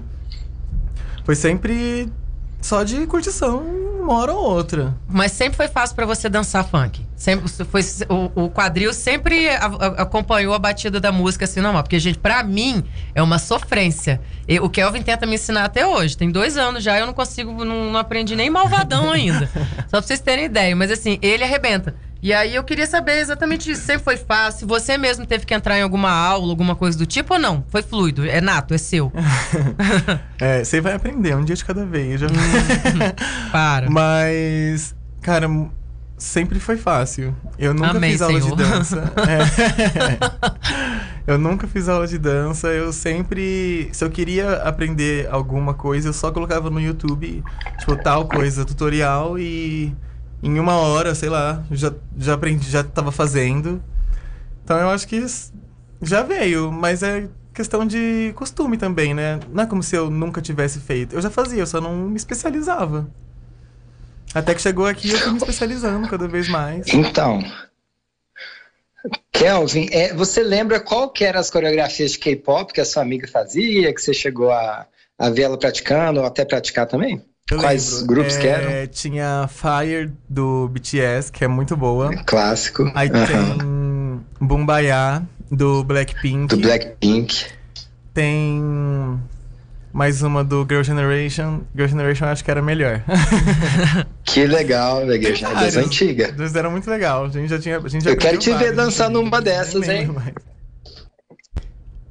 [1.25, 2.13] Foi sempre
[2.61, 4.95] só de curtição uma hora ou outra.
[5.09, 7.07] Mas sempre foi fácil pra você dançar funk.
[7.17, 11.83] Sempre foi o, o quadril sempre a- a- acompanhou a batida da música assim normal,
[11.83, 12.85] porque gente, pra mim
[13.15, 14.21] é uma sofrência.
[14.47, 16.17] E o Kelvin tenta me ensinar até hoje.
[16.17, 19.47] Tem dois anos já, eu não consigo, não, não aprendi nem malvadão ainda.
[19.91, 20.75] Só pra vocês terem ideia.
[20.75, 21.95] Mas assim, ele arrebenta.
[22.21, 23.83] E aí eu queria saber exatamente isso.
[23.83, 24.66] Sempre foi fácil?
[24.66, 27.64] Você mesmo teve que entrar em alguma aula, alguma coisa do tipo ou não?
[27.69, 28.27] Foi fluido?
[28.27, 28.75] É nato?
[28.75, 29.12] É seu?
[30.41, 32.21] É, você vai aprender um dia de cada vez.
[32.21, 32.29] Já...
[33.51, 33.91] Para.
[33.91, 35.49] Mas, cara,
[36.16, 37.35] sempre foi fácil.
[37.59, 38.57] Eu nunca Amém, fiz aula Senhor.
[38.57, 39.12] de dança.
[41.27, 41.33] É.
[41.33, 42.69] Eu nunca fiz aula de dança.
[42.69, 43.89] Eu sempre.
[43.93, 47.43] Se eu queria aprender alguma coisa, eu só colocava no YouTube,
[47.79, 49.95] tipo, tal coisa, tutorial e.
[50.43, 53.82] Em uma hora, sei lá, já, já aprendi, já tava fazendo.
[54.64, 55.24] Então eu acho que
[56.03, 59.41] já veio, mas é questão de costume também, né?
[59.53, 61.16] Não é como se eu nunca tivesse feito.
[61.16, 63.11] Eu já fazia, eu só não me especializava.
[64.32, 66.86] Até que chegou aqui eu fui me especializando cada vez mais.
[66.89, 67.43] Então,
[69.32, 73.26] Kelvin, é, você lembra qual que eram as coreografias de K-pop que a sua amiga
[73.26, 74.86] fazia, que você chegou a,
[75.18, 77.24] a ver ela praticando ou até praticar também?
[77.51, 78.87] Eu Quais lembro, grupos é, que eram?
[78.89, 82.15] Tinha Fire do BTS, que é muito boa.
[82.25, 82.91] Clássico.
[82.95, 83.27] Aí Aham.
[83.27, 86.55] tem Bumbaya do Blackpink.
[86.55, 87.47] Do Blackpink.
[88.13, 88.63] Tem
[89.93, 91.63] mais uma do Girl Generation.
[91.75, 93.03] Girl Generation eu acho que era melhor.
[94.25, 95.35] Que legal, legal.
[95.35, 95.77] Já é das Vários.
[95.79, 96.39] antigas.
[96.39, 97.25] Eles eram muito legal.
[97.25, 97.79] A gente já tinha.
[97.79, 100.07] A gente já Eu quero te ver vários, dançando uma dessas, hein?
[100.09, 100.35] mais.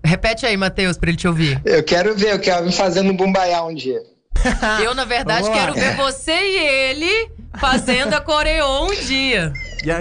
[0.04, 1.62] Repete aí, Matheus, pra ele te ouvir.
[1.64, 4.02] Eu quero ver o Kelvin fazendo um bumbaiá um dia.
[4.84, 9.51] Eu, na verdade, quero ver você e ele fazendo a coreô um dia.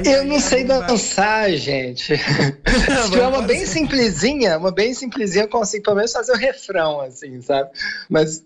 [0.04, 2.16] Eu não sei dançar, gente.
[2.16, 7.00] Se tiver uma bem simplesinha, uma bem simplesinha, eu consigo pelo menos fazer o refrão,
[7.00, 7.70] assim, sabe?
[8.08, 8.42] Mas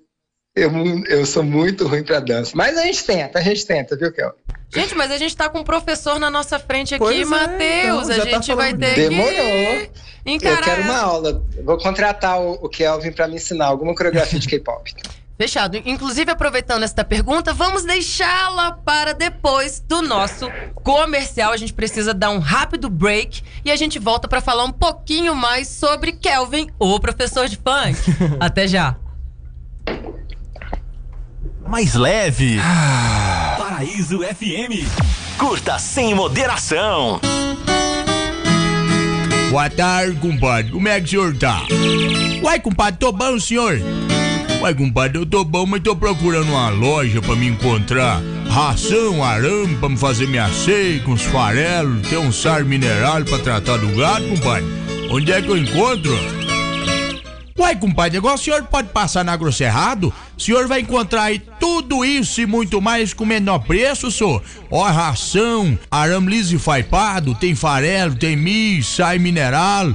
[0.55, 0.71] eu,
[1.07, 2.53] eu sou muito ruim pra dança.
[2.55, 4.35] Mas a gente tenta, a gente tenta, viu, Kel?
[4.73, 8.09] Gente, mas a gente tá com um professor na nossa frente aqui, Pois é, Matheus.
[8.09, 8.81] então, a tá gente vai falando.
[8.81, 9.33] ter Demorou.
[9.35, 9.91] que
[10.27, 10.59] encarar.
[10.59, 11.45] Eu quero uma aula.
[11.65, 14.95] Vou contratar o, o Kelvin pra me ensinar alguma coreografia de K-pop.
[15.41, 15.81] Fechado.
[15.87, 20.47] Inclusive, aproveitando esta pergunta, vamos deixá-la para depois do nosso
[20.85, 21.51] comercial.
[21.51, 25.35] A gente precisa dar um rápido break e a gente volta para falar um pouquinho
[25.35, 27.97] mais sobre Kelvin, o professor de funk.
[28.39, 28.97] Até já.
[31.67, 32.59] Mais leve.
[33.57, 34.87] Paraíso FM.
[35.39, 37.19] Curta sem moderação.
[39.49, 40.71] Boa tarde, compadre.
[40.71, 41.63] Como é que o senhor tá?
[42.43, 43.81] Uai, compadre, tô bom, senhor?
[44.61, 48.21] Uai, compadre, eu tô bom, mas tô procurando uma loja pra me encontrar.
[48.47, 50.51] Ração, arame pra me fazer minha
[51.03, 54.67] com os farelos, tem um sar mineral pra tratar do gado, compadre.
[55.11, 56.13] Onde é que eu encontro?
[57.59, 60.13] Uai, compadre, agora o senhor pode passar na Grosserrado?
[60.37, 64.43] O senhor vai encontrar aí tudo isso e muito mais com menor preço, senhor.
[64.71, 69.95] Ó, ração, arame liso e faipado, tem farelo, tem milho, sai mineral,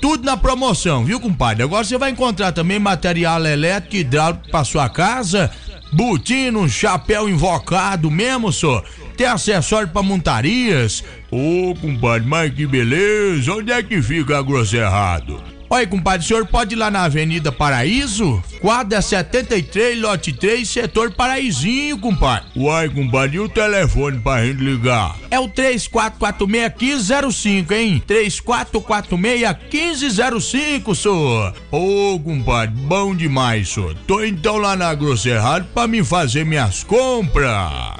[0.00, 1.62] tudo na promoção, viu, compadre?
[1.62, 5.50] Agora você vai encontrar também material elétrico e hidráulico pra sua casa,
[5.92, 8.84] botino, chapéu invocado mesmo, senhor.
[9.16, 11.02] Tem acessório pra montarias.
[11.30, 15.55] Ô, compadre, mas que beleza, onde é que fica a Grosserrado?
[15.68, 18.42] Olha, compadre, o senhor pode ir lá na Avenida Paraíso?
[18.60, 22.46] Quadra 73, lote 3, setor Paraízinho, compadre.
[22.56, 25.16] Uai, compadre, e o telefone pra gente ligar?
[25.30, 28.00] É o 3446-1505, hein?
[28.06, 31.54] 3446-1505, senhor.
[31.70, 33.94] Ô, compadre, bom demais, senhor.
[34.06, 37.96] Tô então lá na Grosserrado pra me fazer minhas compras.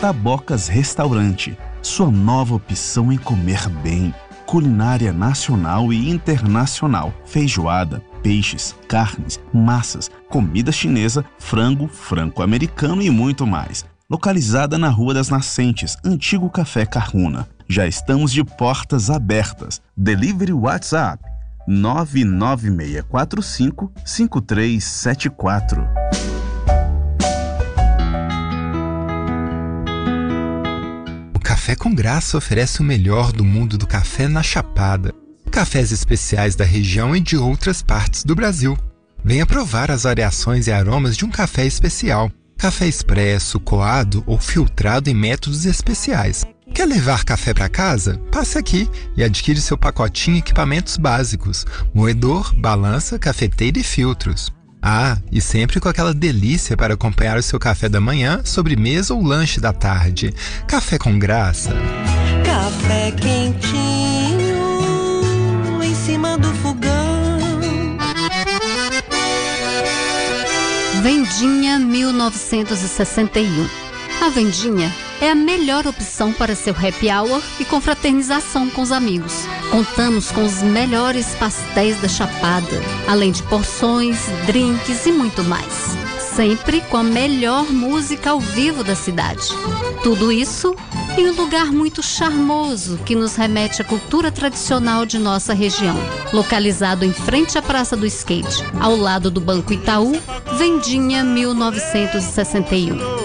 [0.00, 1.56] Tabocas Restaurante,
[1.86, 4.14] sua nova opção em comer bem.
[4.46, 13.84] Culinária nacional e internacional, feijoada, peixes, carnes, massas, comida chinesa, frango, franco-americano e muito mais.
[14.08, 17.48] Localizada na Rua das Nascentes, antigo Café Carruna.
[17.68, 19.80] Já estamos de portas abertas.
[19.96, 21.22] Delivery WhatsApp
[21.66, 25.88] 99645 5374.
[31.64, 35.14] Café com Graça oferece o melhor do mundo do café na Chapada.
[35.50, 38.76] Cafés especiais da região e de outras partes do Brasil.
[39.24, 42.30] Venha provar as variações e aromas de um café especial.
[42.58, 46.44] Café expresso, coado ou filtrado em métodos especiais.
[46.74, 48.20] Quer levar café para casa?
[48.30, 48.86] Passe aqui
[49.16, 54.52] e adquire seu pacotinho equipamentos básicos: moedor, balança, cafeteira e filtros.
[54.86, 59.22] Ah, e sempre com aquela delícia para acompanhar o seu café da manhã, sobremesa ou
[59.22, 60.34] lanche da tarde.
[60.66, 61.70] Café com graça.
[62.44, 64.52] Café quentinho
[65.82, 67.38] em cima do fogão.
[71.02, 73.93] Vendinha 1961.
[74.24, 79.44] A Vendinha é a melhor opção para seu happy hour e confraternização com os amigos.
[79.70, 84.16] Contamos com os melhores pastéis da Chapada, além de porções,
[84.46, 85.94] drinks e muito mais.
[86.18, 89.46] Sempre com a melhor música ao vivo da cidade.
[90.02, 90.74] Tudo isso
[91.18, 95.96] em um lugar muito charmoso que nos remete à cultura tradicional de nossa região.
[96.32, 100.18] Localizado em frente à Praça do Skate, ao lado do Banco Itaú,
[100.56, 103.23] Vendinha 1961.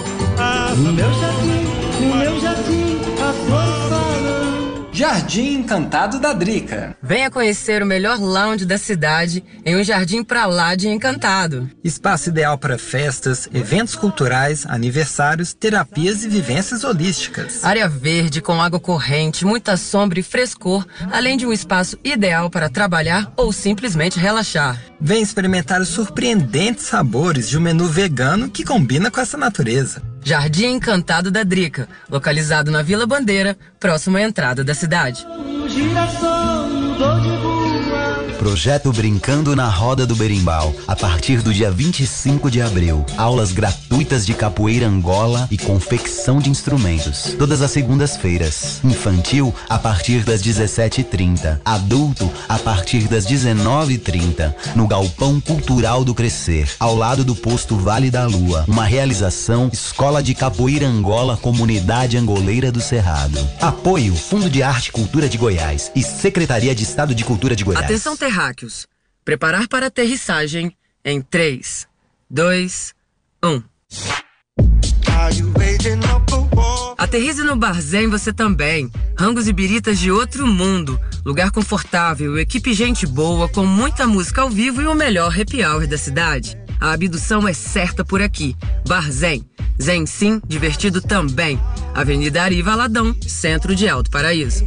[0.80, 4.90] No meu jardim, no meu jardim, as flores falam.
[4.94, 6.96] Jardim Encantado da Drica.
[7.04, 11.70] Venha conhecer o melhor lounge da cidade em um jardim pra lá de encantado.
[11.84, 17.64] Espaço ideal para festas, eventos culturais, aniversários, terapias e vivências holísticas.
[17.64, 22.70] Área verde com água corrente, muita sombra e frescor, além de um espaço ideal para
[22.70, 24.82] trabalhar ou simplesmente relaxar.
[25.00, 30.02] Vem experimentar os surpreendentes sabores de um menu vegano que combina com essa natureza.
[30.30, 35.26] Jardim Encantado da Drica, localizado na Vila Bandeira, próximo à entrada da cidade.
[38.50, 40.74] Projeto Brincando na Roda do Berimbau.
[40.88, 43.06] A partir do dia 25 de abril.
[43.16, 47.36] Aulas gratuitas de capoeira Angola e confecção de instrumentos.
[47.38, 48.82] Todas as segundas-feiras.
[48.84, 51.60] Infantil a partir das 17h30.
[51.64, 54.56] Adulto a partir das 19h30.
[54.76, 56.72] No Galpão Cultural do Crescer.
[56.80, 58.66] Ao lado do posto Vale da Lua.
[58.68, 63.38] Uma realização Escola de Capoeira Angola Comunidade Angoleira do Cerrado.
[63.62, 67.64] Apoio Fundo de Arte e Cultura de Goiás e Secretaria de Estado de Cultura de
[67.64, 67.86] Goiás.
[67.86, 68.88] Atenção terráqueos.
[69.26, 70.72] Preparar para aterrissagem
[71.04, 71.88] em 3,
[72.30, 72.94] 2,
[73.44, 73.64] 1.
[76.98, 78.90] Aterrize no Barzém você também.
[79.18, 81.00] Rangos e biritas de outro mundo.
[81.26, 85.86] Lugar confortável, equipe gente boa, com muita música ao vivo e o melhor happy hour
[85.86, 86.58] da cidade.
[86.80, 88.56] A abdução é certa por aqui.
[88.88, 89.46] Barzém.
[89.82, 91.60] Zen sim, divertido também.
[91.94, 94.64] Avenida Ari Valadão, centro de Alto Paraíso.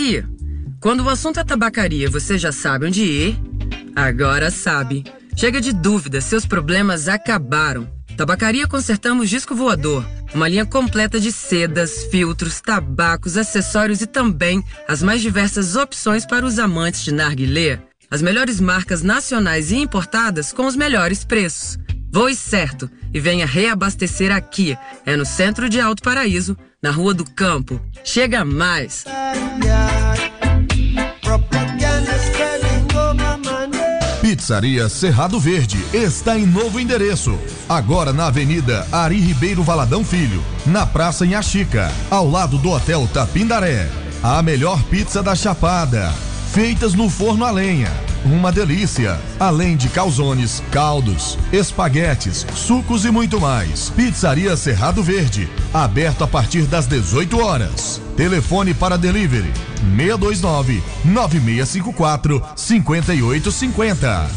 [0.00, 0.24] Aí,
[0.80, 3.38] quando o assunto é tabacaria, você já sabe onde ir?
[3.94, 5.04] Agora sabe.
[5.36, 7.86] Chega de dúvida, seus problemas acabaram.
[8.16, 10.02] Tabacaria Consertamos Disco Voador.
[10.32, 16.46] Uma linha completa de sedas, filtros, tabacos, acessórios e também as mais diversas opções para
[16.46, 17.78] os amantes de narguilé.
[18.10, 21.78] As melhores marcas nacionais e importadas com os melhores preços.
[22.10, 24.78] Voe certo e venha reabastecer aqui.
[25.04, 27.80] É no centro de Alto Paraíso, na Rua do Campo.
[28.02, 29.04] Chega mais!
[34.22, 37.38] Pizzaria Cerrado Verde está em novo endereço.
[37.68, 43.08] Agora na Avenida Ari Ribeiro Valadão Filho, na Praça em Axica, ao lado do Hotel
[43.12, 43.90] Tapindaré.
[44.22, 46.12] A melhor pizza da Chapada,
[46.50, 47.88] feitas no forno a lenha.
[48.24, 49.18] Uma delícia.
[49.38, 53.90] Além de calzones, caldos, espaguetes, sucos e muito mais.
[53.90, 58.00] Pizzaria Cerrado Verde, aberto a partir das 18 horas.
[58.16, 59.52] Telefone para delivery
[59.96, 64.30] 629 9654 5850.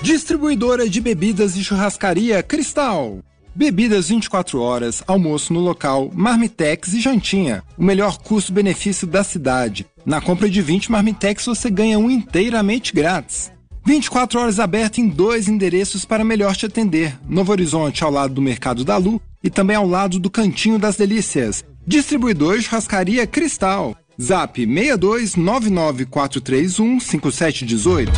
[0.00, 3.18] Distribuidora de bebidas e churrascaria Cristal.
[3.54, 7.62] Bebidas 24 horas, almoço no local, marmitex e jantinha.
[7.76, 9.86] O melhor custo-benefício da cidade.
[10.06, 13.50] Na compra de 20 marmitex você ganha um inteiramente grátis.
[13.84, 17.18] 24 horas aberto em dois endereços para melhor te atender.
[17.28, 20.96] Novo Horizonte ao lado do Mercado da Lu e também ao lado do Cantinho das
[20.96, 21.64] Delícias.
[21.86, 23.96] Distribuidor de Churrascaria Cristal.
[24.20, 28.12] Zap 62 99431 5718.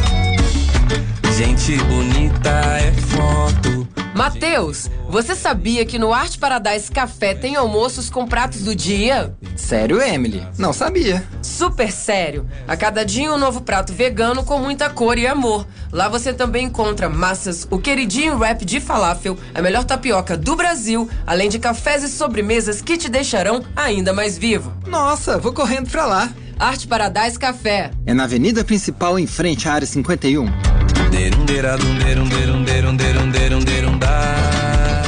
[1.36, 4.01] Gente bonita é foto.
[4.14, 9.34] Matheus, você sabia que no Arte Paradise Café tem almoços com pratos do dia?
[9.56, 10.46] Sério, Emily?
[10.58, 11.24] Não sabia.
[11.40, 12.46] Super sério.
[12.68, 15.66] A cada dia um novo prato vegano com muita cor e amor.
[15.90, 21.08] Lá você também encontra massas, o queridinho wrap de falafel, a melhor tapioca do Brasil,
[21.26, 24.74] além de cafés e sobremesas que te deixarão ainda mais vivo.
[24.86, 26.30] Nossa, vou correndo pra lá.
[26.58, 27.90] Arte Paradise Café.
[28.04, 30.46] É na avenida principal em frente à área 51.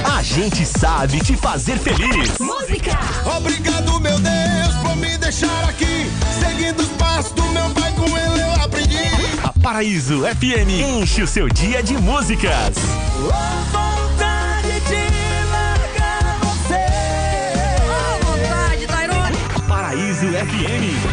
[0.04, 2.38] A gente sabe te fazer feliz.
[2.38, 2.98] Música!
[3.36, 6.10] Obrigado, meu Deus, por me deixar aqui.
[6.38, 8.98] Seguindo os passos do meu pai, com ele eu aprendi.
[9.42, 12.74] A Paraíso FM enche o seu dia de músicas.
[13.72, 16.86] vontade de largar você.
[18.22, 19.36] vontade, Tairone.
[19.66, 21.03] Paraíso FM.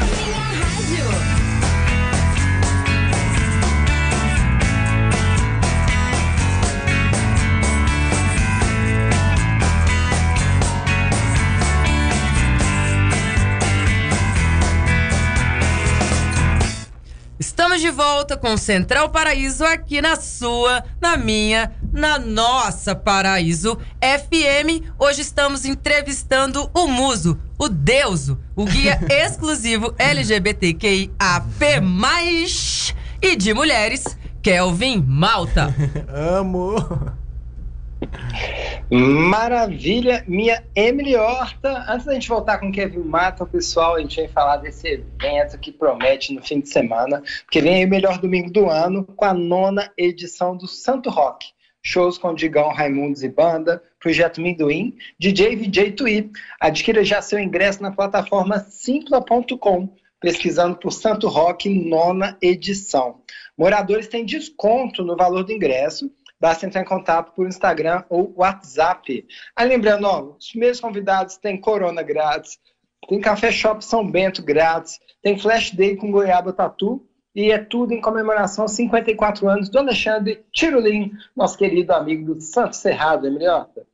[17.71, 24.83] Estamos de volta com Central Paraíso aqui na sua, na minha, na nossa Paraíso FM.
[24.99, 31.11] Hoje estamos entrevistando o Muso, o Deuso, o guia exclusivo LGBTQIAP+,
[33.21, 35.73] e de mulheres, Kelvin Malta.
[36.09, 36.75] Amo!
[38.89, 41.85] Maravilha, minha Emily Horta.
[41.87, 45.57] Antes da gente voltar com o Kevin Mata, pessoal, a gente vai falar desse evento
[45.59, 49.25] que promete no fim de semana, porque vem aí o melhor domingo do ano com
[49.25, 51.47] a nona edição do Santo Rock.
[51.83, 56.31] Shows com Digão, Raimundos e Banda, Projeto Minduim, DJ VJ Tui.
[56.59, 59.89] Adquira já seu ingresso na plataforma simpla.com,
[60.19, 63.21] pesquisando por Santo Rock nona edição.
[63.57, 66.11] Moradores têm desconto no valor do ingresso
[66.41, 69.27] basta entrar em contato por Instagram ou WhatsApp.
[69.55, 72.57] Aí lembrando, ó, os primeiros convidados têm Corona grátis,
[73.07, 77.93] tem Café Shop São Bento grátis, tem Flash Day com Goiaba Tatu, e é tudo
[77.93, 83.85] em comemoração aos 54 anos do Alexandre Tirolin, nosso querido amigo do Santo Cerrado, Emiliota.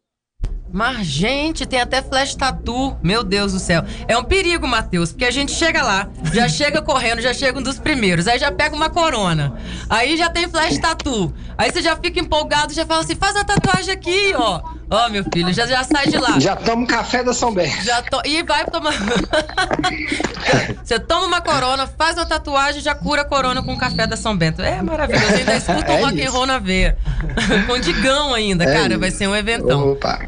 [0.72, 2.98] Mas, gente, tem até flash tattoo.
[3.02, 3.84] Meu Deus do céu.
[4.08, 7.64] É um perigo, Matheus, porque a gente chega lá, já chega correndo, já chega um
[7.64, 8.28] dos primeiros.
[8.28, 9.54] Aí já pega uma corona.
[9.90, 11.34] Aí já tem flash tattoo.
[11.58, 14.62] Aí você já fica empolgado, já fala assim: faz a tatuagem aqui, ó.
[14.90, 16.40] Ó, meu filho, já, já sai de lá.
[16.40, 17.84] Já toma um café da São Bento.
[17.84, 18.22] Já to...
[18.26, 18.94] E vai tomar.
[20.84, 24.36] você toma uma corona, faz uma tatuagem já cura a corona com café da São
[24.38, 24.62] Bento.
[24.62, 25.34] É maravilhoso.
[25.34, 26.98] Ainda escuta É um rock and roll na veia.
[27.68, 28.98] com digão ainda, É cara.
[28.98, 29.18] Vai isso.
[29.18, 29.92] ser um eventão.
[29.92, 30.22] Opa.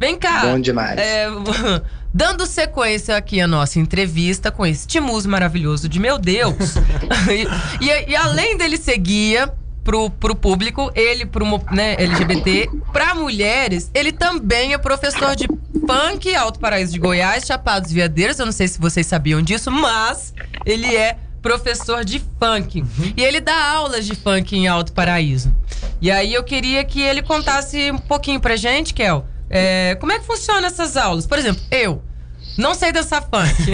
[0.00, 0.42] Vem cá.
[0.46, 0.98] Bom demais.
[0.98, 1.26] é,
[2.14, 6.76] dando sequência aqui à nossa entrevista com este muso maravilhoso de meu Deus.
[7.80, 9.52] e, e- e além dele ser guia
[9.84, 15.46] pro, pro público, ele pro né, LGBT, pra mulheres, ele também é professor de
[15.86, 18.38] funk Alto Paraíso de Goiás, Chapados Veadeiros.
[18.38, 20.34] Eu não sei se vocês sabiam disso, mas
[20.66, 22.84] ele é professor de funk.
[23.16, 25.54] E ele dá aulas de funk em Alto Paraíso.
[26.00, 30.18] E aí eu queria que ele contasse um pouquinho pra gente, Kel, é, como é
[30.18, 31.26] que funciona essas aulas?
[31.26, 32.02] Por exemplo, eu
[32.58, 33.72] não sei dançar funk.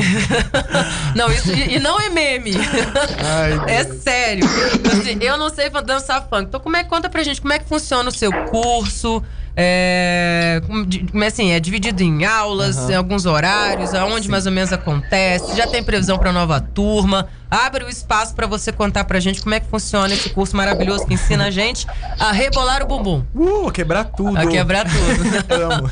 [1.17, 2.53] não, isso e, e não é meme.
[3.67, 4.45] é sério.
[4.93, 6.45] Assim, eu não sei dançar funk.
[6.45, 9.23] Então, como é conta pra gente como é que funciona o seu curso?
[9.57, 12.91] É, como é assim, é dividido em aulas, Aham.
[12.91, 17.29] em alguns horários, aonde mais ou menos acontece, já tem previsão pra nova turma.
[17.49, 21.07] Abre o espaço pra você contar pra gente como é que funciona esse curso maravilhoso
[21.07, 21.87] que ensina a gente
[22.19, 23.25] a rebolar o bumbum.
[23.35, 24.37] Uh, quebrar tudo.
[24.37, 25.55] A quebrar tudo.
[25.73, 25.91] Amo.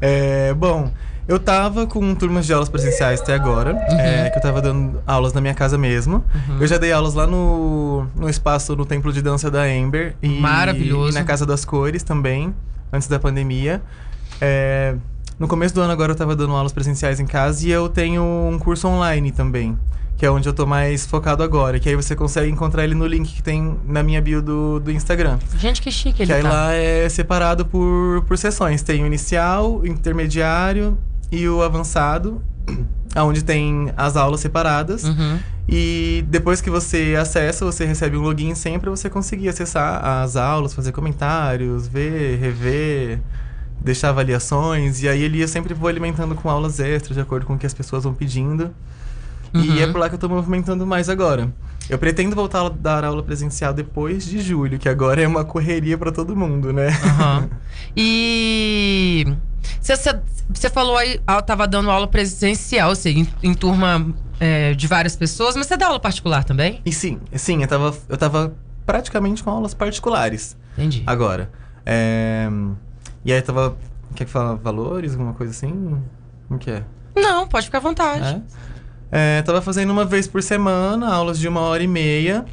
[0.00, 0.92] É, bom,
[1.28, 4.00] eu tava com turmas de aulas presenciais até agora, Uhum.
[4.00, 6.24] é, que eu tava dando aulas na minha casa mesmo.
[6.58, 10.16] Eu já dei aulas lá no, no espaço, no Templo de Dança da Ember.
[10.22, 11.10] E, Maravilhoso.
[11.10, 12.54] E na Casa das Cores também,
[12.90, 13.82] antes da pandemia.
[14.40, 14.94] É,
[15.38, 18.22] no começo do ano agora eu tava dando aulas presenciais em casa e eu tenho
[18.22, 19.78] um curso online também.
[20.16, 21.78] Que é onde eu tô mais focado agora.
[21.78, 24.90] Que aí você consegue encontrar ele no link que tem na minha bio do, do
[24.90, 25.38] Instagram.
[25.56, 26.48] Gente, que chique ele Que aí tá.
[26.50, 28.82] lá é separado por, por sessões.
[28.82, 30.98] Tem o inicial, intermediário
[31.30, 32.42] e o avançado,
[33.16, 35.04] onde tem as aulas separadas.
[35.04, 35.38] Uhum.
[35.68, 40.34] E depois que você acessa, você recebe um login sempre pra você conseguir acessar as
[40.34, 43.20] aulas, fazer comentários, ver, rever,
[43.78, 45.02] deixar avaliações.
[45.02, 47.66] E aí ele eu sempre vou alimentando com aulas extras, de acordo com o que
[47.66, 48.70] as pessoas vão pedindo.
[49.54, 49.78] E Uhum.
[49.80, 51.52] é por lá que eu tô movimentando mais agora.
[51.88, 55.96] Eu pretendo voltar a dar aula presencial depois de julho, que agora é uma correria
[55.96, 56.88] pra todo mundo, né?
[56.88, 57.48] Aham.
[57.96, 59.24] E
[60.50, 64.86] você falou aí, ah, eu tava dando aula presencial, seja, em, em turma é, de
[64.86, 66.80] várias pessoas, mas você dá aula particular também?
[66.84, 68.54] E sim, sim, eu tava, eu tava
[68.86, 70.56] praticamente com aulas particulares.
[70.76, 71.02] Entendi.
[71.06, 71.50] Agora.
[71.84, 72.48] É,
[73.24, 73.76] E aí tava.
[74.14, 76.00] Quer que fala valores, alguma coisa assim?
[76.48, 76.84] Como que é?
[77.16, 78.24] Não, pode ficar à vontade.
[78.26, 78.40] É,
[79.44, 82.44] tava fazendo uma vez por semana, aulas de uma hora e meia.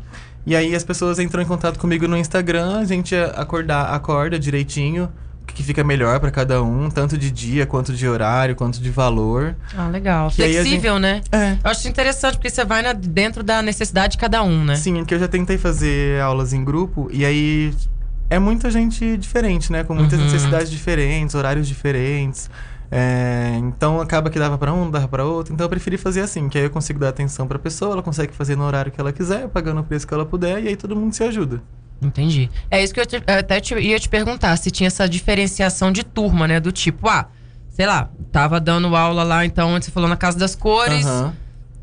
[0.45, 5.09] E aí as pessoas entram em contato comigo no Instagram, a gente acordar, acorda direitinho
[5.41, 8.79] o que que fica melhor pra cada um, tanto de dia, quanto de horário, quanto
[8.81, 9.55] de valor.
[9.77, 10.25] Ah, legal.
[10.25, 11.21] E a Flexível, gente- né?
[11.31, 11.51] É.
[11.63, 14.75] Eu acho interessante, porque você vai na- dentro da necessidade de cada um, né?
[14.75, 17.71] Sim, é que eu já tentei fazer aulas em grupo e aí
[18.27, 19.83] é muita gente diferente, né?
[19.83, 20.25] Com muitas Uhum.
[20.25, 22.49] necessidades diferentes, horários diferentes.
[22.97, 25.53] É, então acaba que dava pra um, dava pra outro.
[25.53, 28.33] Então eu preferi fazer assim, que aí eu consigo dar atenção pra pessoa, ela consegue
[28.33, 30.95] fazer no horário que ela quiser, pagando o preço que ela puder, e aí todo
[30.95, 31.61] mundo se ajuda.
[32.01, 32.49] Entendi.
[32.71, 35.91] É isso que eu, te- eu até te- ia te perguntar, se tinha essa diferenciação
[35.91, 36.59] de turma, né?
[36.59, 37.27] Do tipo, ah,
[37.69, 41.33] sei lá, tava dando aula lá, então, onde você falou, na Casa das Cores, Aham.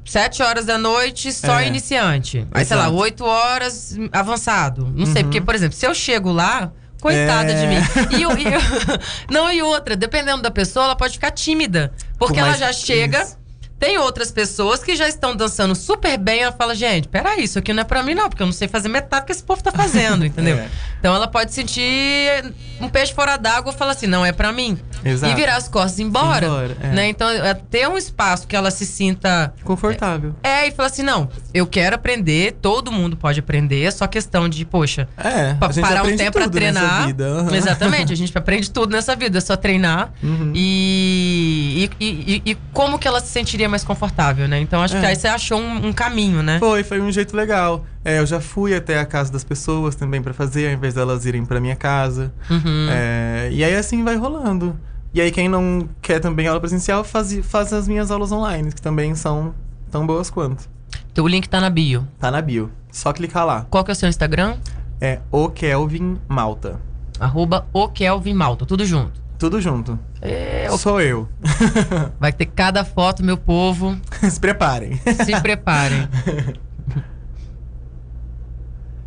[0.06, 1.66] sete horas da noite, só É.
[1.66, 2.46] iniciante.
[2.52, 2.96] Aí, sei lá, Exato.
[2.98, 4.90] oito horas, avançado.
[4.96, 5.28] Não sei, Uhum.
[5.28, 6.72] porque, por exemplo, se eu chego lá,
[7.02, 7.60] coitada É.
[7.60, 8.16] de mim.
[8.16, 8.46] E, e
[9.28, 11.92] não, e outra, dependendo da pessoa, ela pode ficar tímida.
[12.16, 13.22] Porque ela já chega...
[13.22, 13.41] isso.
[13.82, 16.42] Tem outras pessoas que já estão dançando super bem.
[16.42, 18.68] Ela fala, gente, peraí, isso aqui não é pra mim, não, porque eu não sei
[18.68, 20.56] fazer metade do que esse povo tá fazendo, entendeu?
[20.56, 20.68] É.
[21.00, 24.78] Então ela pode sentir um peixe fora d'água e falar assim, não é pra mim.
[25.04, 25.32] Exato.
[25.32, 26.46] E virar as costas e ir embora.
[26.46, 26.86] Embora, é.
[26.92, 27.08] né?
[27.08, 29.52] Então, é ter um espaço que ela se sinta.
[29.64, 30.32] Confortável.
[30.44, 34.48] É, e falar assim, não, eu quero aprender, todo mundo pode aprender, é só questão
[34.48, 37.08] de, poxa, É, parar um tempo pra treinar.
[37.20, 37.52] aham.
[37.52, 40.12] Exatamente, a gente aprende tudo nessa vida, é só treinar.
[40.22, 40.52] Uhum.
[40.54, 44.60] E, e, e- e como que ela se sentiria mais confortável, né?
[44.60, 45.08] Então acho que É.
[45.08, 46.58] aí você achou um, um caminho, né?
[46.60, 47.84] Foi, foi um jeito legal.
[48.04, 51.26] É, eu já fui até a casa das pessoas também pra fazer, ao invés delas
[51.26, 52.32] irem pra minha casa.
[52.48, 52.86] Uhum.
[52.90, 54.78] É, e aí assim vai rolando.
[55.14, 58.80] E aí quem não quer também aula presencial, faz, faz as minhas aulas online, que
[58.80, 59.52] também são
[59.90, 60.70] tão boas quanto.
[61.12, 62.06] Então, o link tá na bio.
[62.18, 62.70] Tá na bio.
[62.90, 63.66] Só clicar lá.
[63.68, 64.56] Qual que é o seu Instagram?
[65.00, 66.80] É o Kelvin Malta.
[67.20, 69.21] Arroba o Kelvin Malta, tudo junto.
[69.42, 69.98] Tudo junto.
[70.20, 71.28] É, Sou eu.
[72.20, 73.98] Vai ter cada foto, meu povo.
[74.30, 74.96] Se preparem.
[74.98, 76.08] Se preparem.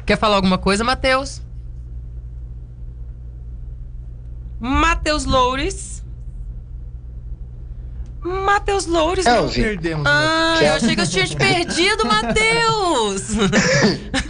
[0.05, 1.41] Quer falar alguma coisa, Matheus?
[4.59, 6.03] Matheus Loures.
[8.21, 9.23] Matheus Loures.
[9.23, 9.61] não- Elvin.
[9.61, 10.05] Perdemos.
[10.05, 13.29] Ah, Quer- eu achei que eu tinha te perdido, Matheus.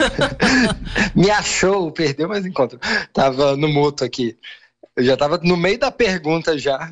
[1.15, 2.77] Me achou, perdeu, mas encontro.
[3.11, 4.38] Tava no muto aqui.
[4.96, 6.90] Eu já tava no meio da pergunta já.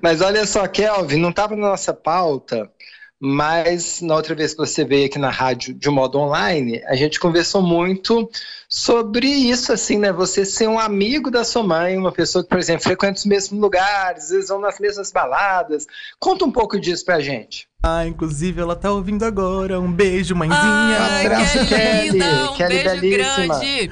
[0.00, 2.70] Mas olha só, Kelvin, não tava na nossa pauta,
[3.18, 7.20] mas na outra vez que você veio aqui na rádio de modo online, a gente
[7.20, 8.28] conversou muito
[8.68, 10.12] sobre isso, assim, né?
[10.12, 13.60] Você ser um amigo da sua mãe, uma pessoa que, por exemplo, frequenta os mesmos
[13.60, 15.86] lugares, às vezes vão nas mesmas baladas.
[16.18, 17.68] Conta um pouco disso pra gente.
[17.82, 19.80] Ah, inclusive ela tá ouvindo agora.
[19.80, 20.60] Um beijo, mãezinha.
[20.60, 22.10] Ai, abraço, que Kelly.
[22.10, 22.50] linda.
[22.50, 23.58] Um Kelly beijo belíssima.
[23.58, 23.90] grande.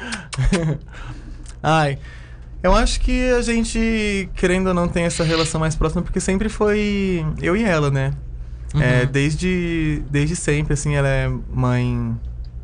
[1.63, 1.99] Ai,
[2.63, 6.49] eu acho que a gente, querendo ou não, tem essa relação mais próxima, porque sempre
[6.49, 8.13] foi eu e ela, né?
[8.75, 12.17] É, desde, desde sempre, assim, ela é mãe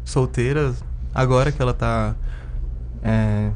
[0.04, 0.72] solteira,
[1.12, 2.14] agora que ela tá
[3.02, 3.50] é,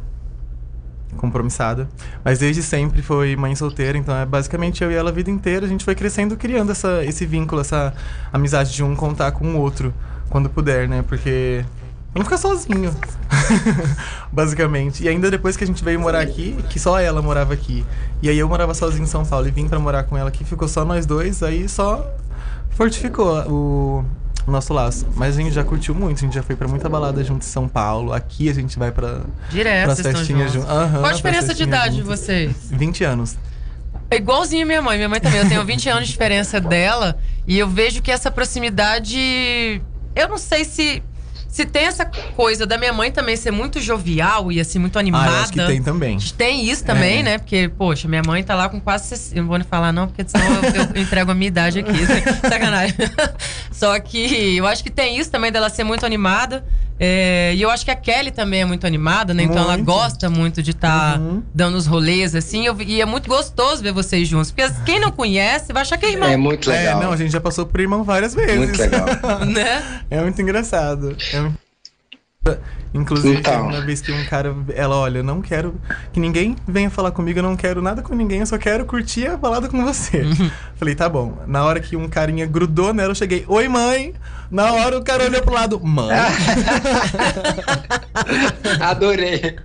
[1.16, 1.88] compromissada.
[2.24, 5.66] Mas desde sempre foi mãe solteira, então é basicamente eu e ela a vida inteira.
[5.66, 7.94] A gente foi crescendo, criando essa, esse vínculo, essa
[8.32, 9.94] amizade de um contar com o outro
[10.28, 11.04] quando puder, né?
[11.06, 11.64] Porque.
[12.14, 12.94] Não ficar sozinho.
[14.32, 15.04] Basicamente.
[15.04, 17.84] E ainda depois que a gente veio morar aqui, que só ela morava aqui.
[18.20, 20.44] E aí eu morava sozinho em São Paulo e vim pra morar com ela aqui,
[20.44, 22.04] ficou só nós dois, aí só
[22.70, 24.04] fortificou o,
[24.46, 25.06] nosso laço.
[25.14, 27.48] Mas a gente já curtiu muito, a gente já foi pra muita balada junto em
[27.48, 28.12] São Paulo.
[28.12, 29.20] Aqui a gente vai pra,
[29.50, 30.68] Direto, pras festinhas juntos.
[30.68, 30.70] juntos.
[30.70, 32.52] Aham, Qual a diferença de idade de vocês?
[32.70, 33.36] 20 anos.
[34.10, 34.96] É igualzinho a minha mãe.
[34.96, 35.40] Minha mãe também.
[35.40, 37.16] Eu tenho 20 anos de diferença dela.
[37.46, 39.80] E eu vejo que essa proximidade.
[40.16, 41.02] Eu não sei se.
[41.50, 42.04] Se tem essa
[42.36, 45.30] coisa da minha mãe também ser muito jovial e assim, muito animada.
[45.30, 46.16] Ah, acho que tem também.
[46.36, 47.22] Tem isso também, É.
[47.22, 47.38] né?
[47.38, 49.36] Porque, poxa, minha mãe tá lá com quase 60.
[49.36, 50.62] Eu não vou nem falar, não, porque senão eu,
[50.94, 51.92] eu entrego a minha idade aqui.
[52.48, 52.94] Sacanagem.
[53.72, 56.64] Só que eu acho que tem isso também dela ser muito animada.
[57.02, 59.42] É, e eu acho que a Kelly também é muito animada, né?
[59.44, 59.86] Então ela Muito.
[59.86, 61.42] gosta muito de estar Uhum.
[61.54, 62.66] dando os rolês, assim.
[62.66, 64.50] eu- e é muito gostoso ver vocês juntos.
[64.50, 66.28] Porque quem não conhece vai achar que é irmão.
[66.28, 67.00] É muito legal.
[67.00, 68.56] É, não, a gente já passou por irmão várias vezes.
[68.58, 69.06] Muito legal.
[69.46, 70.02] né?
[70.10, 71.16] É muito engraçado.
[71.32, 71.58] É muito-
[72.94, 73.68] Inclusive, Então.
[73.68, 75.78] uma vez que um cara, ela, olha, eu não quero
[76.10, 79.26] que ninguém venha falar comigo, eu não quero nada com ninguém, eu só quero curtir
[79.26, 80.22] a balada com você.
[80.76, 81.38] Falei, tá bom.
[81.46, 84.14] Na hora que um carinha grudou nela, eu cheguei, oi mãe.
[84.50, 86.16] Na hora o cara olhou pro lado, mãe.
[88.80, 89.56] Adorei.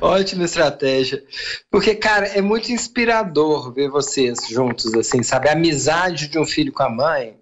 [0.00, 1.22] Ótima estratégia.
[1.70, 5.48] Porque, cara, é muito inspirador ver vocês juntos, assim, sabe?
[5.48, 7.36] A amizade de um filho com a mãe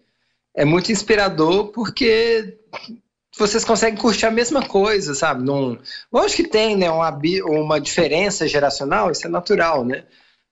[0.54, 2.58] é muito inspirador porque
[3.38, 5.42] vocês conseguem curtir a mesma coisa, sabe?
[5.42, 5.78] Num...
[6.12, 7.02] Lógico que tem, né, um
[7.42, 10.04] uma diferença geracional, isso é natural, né?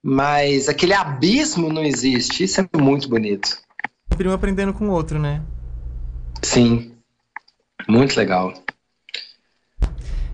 [0.03, 3.59] Mas aquele abismo não existe, isso é muito bonito.
[4.13, 5.43] Um aprendendo com o outro, né?
[6.43, 6.93] Sim.
[7.89, 8.53] Muito legal.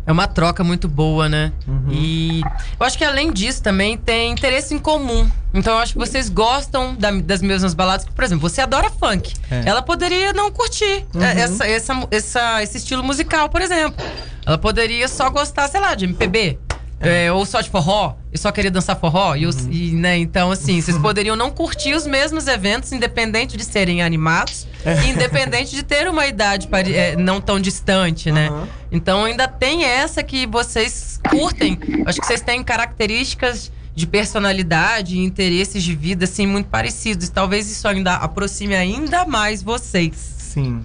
[0.07, 1.53] É uma troca muito boa, né?
[1.69, 1.89] Uhum.
[1.93, 2.41] E
[2.79, 5.31] eu acho que além disso também tem interesse em comum.
[5.55, 8.07] Então eu acho que vocês gostam da- das mesmas baladas.
[8.07, 9.35] Por exemplo, você adora funk.
[9.51, 9.63] É.
[9.67, 11.23] Ela poderia não curtir Uhum.
[11.23, 14.05] é, essa, essa, essa- esse estilo musical, por exemplo.
[14.47, 16.59] Ela poderia só gostar, sei lá, de MPB.
[17.01, 19.35] É, ou só de forró, e só querer dançar forró.
[19.35, 19.53] E, Uhum.
[19.71, 24.67] e, né, então, assim, vocês poderiam não curtir os mesmos eventos, independente de serem animados,
[24.85, 25.07] É.
[25.09, 28.49] independente de ter uma idade é, não tão distante, né?
[28.49, 28.69] Aham.
[28.93, 31.79] Então ainda tem essa que vocês curtem.
[32.07, 37.29] Acho que vocês têm características de personalidade e interesses de vida assim muito parecidos.
[37.29, 40.13] Talvez isso ainda aproxime ainda mais vocês.
[40.39, 40.83] Sim.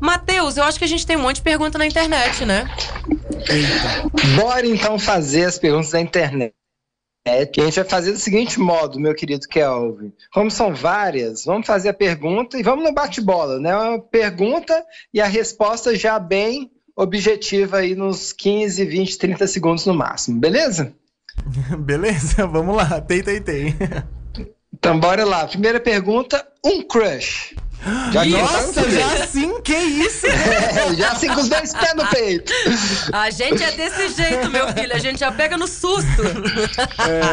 [0.00, 2.68] Matheus, eu acho que a gente tem um monte de pergunta na internet, né?
[4.36, 6.54] Bora então fazer as perguntas da internet.
[7.26, 10.12] E a gente vai fazer do seguinte modo, meu querido Kelvin.
[10.32, 13.76] Como são várias, vamos fazer a pergunta e vamos no bate-bola, né?
[13.76, 19.94] Uma pergunta e a resposta já bem objetiva aí nos 15, 20, 30 segundos no
[19.94, 20.92] máximo, beleza?
[21.78, 23.00] Beleza, vamos lá.
[23.00, 23.74] Tem, tem, tem.
[24.72, 25.46] Então bora lá.
[25.46, 27.54] Primeira pergunta, um crush.
[28.12, 30.26] Já Nossa, já assim, que isso?
[30.78, 32.52] É, já assim com os dois pés no peito.
[33.12, 34.94] A gente é desse jeito, meu filho.
[34.94, 36.22] A gente já pega no susto.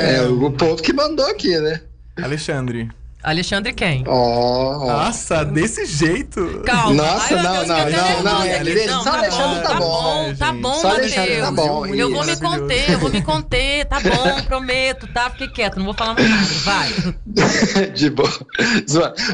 [0.01, 1.81] É, o povo que mandou aqui, né?
[2.21, 2.89] Alexandre.
[3.25, 4.03] Alexandre quem?
[4.07, 4.85] Oh.
[4.85, 6.61] Nossa, desse jeito.
[6.63, 6.93] Calma.
[6.93, 8.85] Nossa, Ai, não, Deus, não, não, não, é aqui.
[8.85, 9.89] Não, Só tá Alexandre bom, tá tá bom,
[10.29, 11.67] bom, tá bom, Só Alexandre tá Matheus.
[11.67, 15.29] bom, Eu vou me conter, eu vou me conter, tá bom, prometo, tá?
[15.31, 17.89] Fiquei quieto, não vou falar mais nada, vai.
[17.95, 18.29] De boa.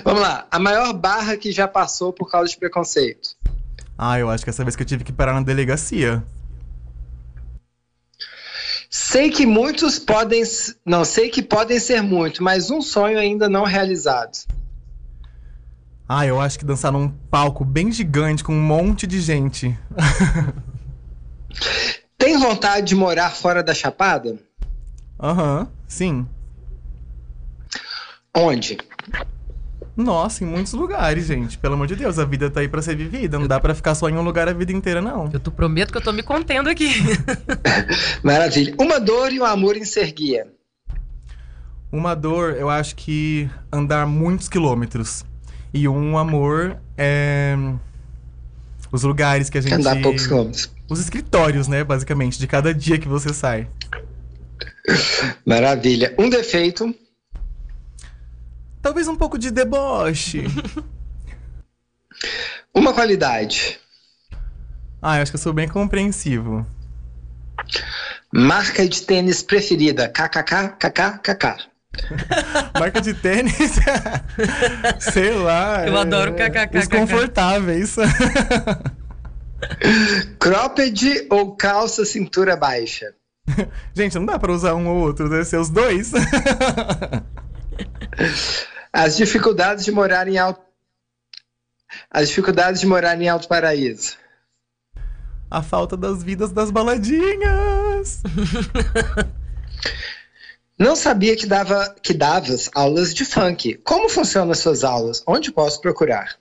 [0.05, 0.45] Vamos lá.
[0.49, 3.29] A maior barra que já passou por causa de preconceito.
[3.97, 6.23] Ah, eu acho que essa vez que eu tive que parar na delegacia.
[8.93, 10.43] Sei que muitos podem.
[10.85, 14.39] Não, sei que podem ser muito, mas um sonho ainda não realizado.
[16.09, 19.79] Ah, eu acho que dançar num palco bem gigante com um monte de gente.
[22.17, 24.37] Tem vontade de morar fora da Chapada?
[25.17, 26.27] Aham, sim.
[28.35, 28.77] Onde?
[29.95, 31.57] Nossa, em muitos lugares, gente.
[31.57, 33.37] Pelo amor de Deus, a vida tá aí pra ser vivida.
[33.37, 35.29] Não dá pra ficar só em um lugar a vida inteira, não.
[35.31, 36.89] Eu tô, prometo que eu tô me contendo aqui.
[38.23, 38.73] Maravilha.
[38.79, 40.47] Uma dor e um amor em ser guia.
[41.91, 45.25] Uma dor, eu acho que andar muitos quilômetros.
[45.73, 47.55] E um amor é.
[48.91, 49.73] Os lugares que a gente.
[49.73, 50.71] Andar poucos quilômetros.
[50.89, 53.67] Os escritórios, né, basicamente, de cada dia que você sai.
[55.45, 56.13] Maravilha.
[56.17, 56.93] Um defeito.
[58.81, 60.43] Talvez um pouco de deboche.
[62.73, 63.79] Uma qualidade.
[65.01, 66.65] ah, eu acho que eu sou bem compreensivo.
[68.33, 70.07] Marca de tênis preferida.
[70.07, 71.71] KKK, KK, KK.
[72.79, 73.53] Marca de tênis.
[74.99, 75.85] Sei lá.
[75.85, 76.77] Eu é, adoro kkk.
[76.77, 77.95] Os confortáveis.
[80.39, 83.13] Cropped ou calça cintura baixa?
[83.93, 86.11] Gente, não dá pra usar um ou outro, deve ser os dois.
[88.93, 90.61] As dificuldades de morar em alto.
[92.09, 94.17] As dificuldades de morar em Alto Paraíso.
[95.49, 98.23] A falta das vidas das baladinhas.
[100.79, 103.75] Não sabia que dava que davas aulas de funk.
[103.83, 105.23] Como funcionam as suas aulas?
[105.27, 106.37] Onde posso procurar?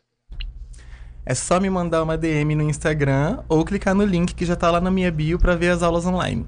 [1.26, 4.70] É só me mandar uma DM no Instagram ou clicar no link que já tá
[4.70, 6.46] lá na minha bio pra ver as aulas online.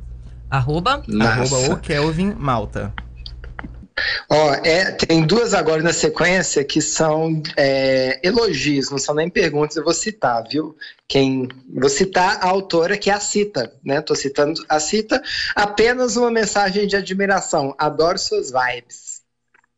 [0.49, 1.03] Arroba?
[1.07, 1.57] Nossa.
[1.57, 2.95] Arroba o Kelvin Malta.
[4.29, 9.77] Ó, é, tem duas agora na sequência que são é, elogios, não são nem perguntas,
[9.77, 10.77] eu vou citar, viu?
[11.09, 14.01] Quem, vou citar a autora que é a Cita, né?
[14.01, 15.23] Tô citando a Cita,
[15.55, 17.75] apenas uma mensagem de admiração.
[17.79, 19.23] Adoro suas vibes.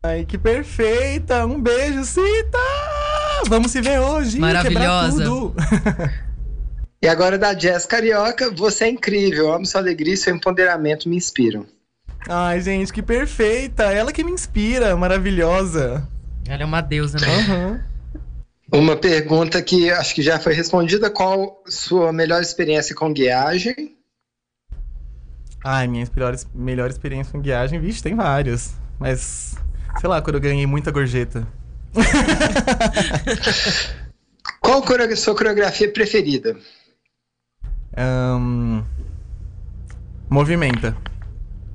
[0.03, 1.47] Ai, que perfeita!
[1.47, 2.59] Um beijo, Cita!
[3.49, 4.39] Vamos se ver hoje!
[4.39, 5.19] Maravilhosa.
[5.19, 5.55] quebrar tudo.
[7.05, 11.17] E agora da Jess Carioca, você é incrível, amo sua alegria e seu empoderamento me
[11.17, 11.67] inspiram.
[12.29, 13.85] Ai, gente, que perfeita!
[13.85, 16.07] Ela que me inspira, maravilhosa.
[16.47, 17.27] Ela é uma deusa, né?
[17.27, 17.85] Aham.
[18.73, 23.97] Uma pergunta que acho que já foi respondida: qual sua melhor experiência com guiagem?
[25.63, 28.75] Ai, minha melhor, melhor experiência com guiagem, vixe, tem várias.
[28.99, 29.55] Mas,
[29.99, 31.47] sei lá, quando eu ganhei muita gorjeta.
[34.61, 36.57] Qual a sua coreografia preferida?
[37.97, 38.83] Ahn,
[40.29, 40.97] movimenta.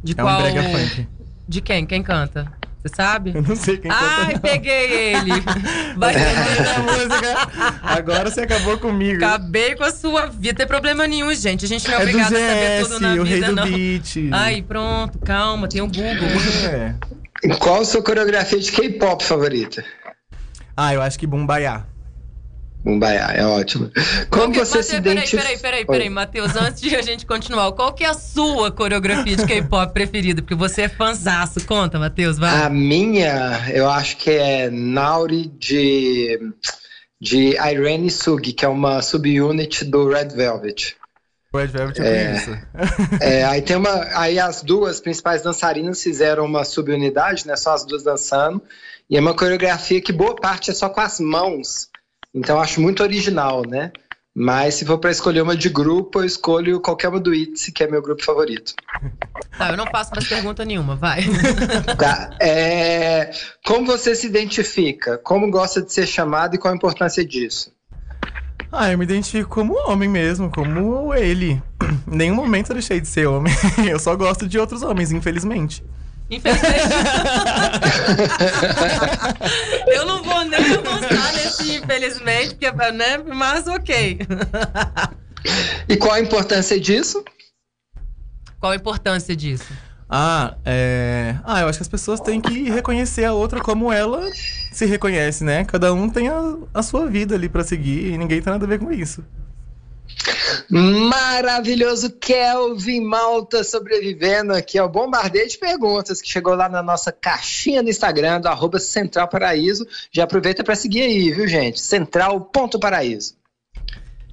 [0.04, 0.40] De é qual?
[0.40, 1.08] um brega funk.
[1.48, 1.86] De quem?
[1.86, 2.52] Quem canta?
[2.82, 3.34] Você sabe?
[3.36, 4.40] Eu não sei quem Ai, canta.
[4.40, 5.32] peguei ele!
[5.98, 7.80] Vai A música.
[7.84, 9.18] Agora você acabou comigo.
[9.26, 10.54] Acabei com a sua vida.
[10.54, 11.66] Não tem problema nenhum, gente.
[11.66, 13.48] A gente não é, É do obrigado a saber tudo GS, na o rei vida,
[13.48, 13.64] do não.
[13.66, 14.16] beat.
[14.32, 16.30] Ai, pronto, calma, tem o Google.
[16.72, 16.96] É.
[17.60, 19.84] Qual a sua coreografia de K-pop favorita?
[20.78, 21.84] Ah, eu acho que Bumbaiá.
[22.84, 23.92] Bumbaiá, é ótimo.
[24.30, 25.42] Como que- você se Mateus, peraí, identifica?
[25.44, 29.36] peraí, peraí, peraí, Matheus, antes de a gente continuar, qual que é a sua coreografia
[29.36, 30.42] de K-pop preferida?
[30.42, 31.66] Porque você é fanzaço.
[31.66, 32.64] Conta, Matheus, vai.
[32.64, 36.40] A minha, eu acho que é Nauri de,
[37.20, 40.96] de Irene Sugi, que é uma subunit do Red Velvet.
[41.54, 42.36] Red Velvet É.
[43.20, 44.08] É, aí tem uma.
[44.18, 47.56] Aí as duas principais dançarinas fizeram uma subunidade, né?
[47.58, 48.62] Só as duas dançando.
[49.10, 51.89] E é uma coreografia que boa parte é só com as mãos.
[52.34, 53.92] Então eu acho muito original, né?
[54.36, 57.84] Mas se for pra escolher uma de grupo, eu escolho qualquer uma do ITZY, que
[57.84, 58.74] é meu grupo favorito.
[59.58, 61.24] Tá, eu não passo mais pergunta nenhuma, vai.
[61.98, 62.30] Tá.
[62.40, 63.32] É,
[63.66, 65.18] como você se identifica?
[65.18, 67.74] Como gosta de ser chamado e qual a importância disso?
[68.72, 71.62] Ah, eu me identifico como homem mesmo, como ele.
[72.08, 73.52] Em nenhum momento eu deixei de ser homem.
[73.90, 75.84] Eu só gosto de outros homens, infelizmente.
[76.30, 76.70] Infelizmente.
[79.88, 81.19] eu não vou nem avançar
[81.50, 83.18] nesse infelizmente, porque, né?
[83.18, 84.20] Mas ok.
[85.88, 87.24] E qual a importância disso?
[88.60, 89.74] Qual a importância disso?
[90.10, 91.36] Ah, é.
[91.44, 94.28] Ah, eu acho que as pessoas têm que reconhecer a outra como ela
[94.72, 95.64] se reconhece, né?
[95.66, 98.68] Cada um tem a, a sua vida ali pra seguir e ninguém tem nada a
[98.68, 99.24] ver com isso.
[100.70, 107.82] Maravilhoso Kelvin Malta sobrevivendo aqui ao bombardeio de perguntas que chegou lá na nossa caixinha
[107.82, 109.86] no Instagram do arroba Central Paraíso.
[110.12, 111.82] Já aproveita para seguir aí, viu, gente?
[111.82, 113.40] Central.paraíso.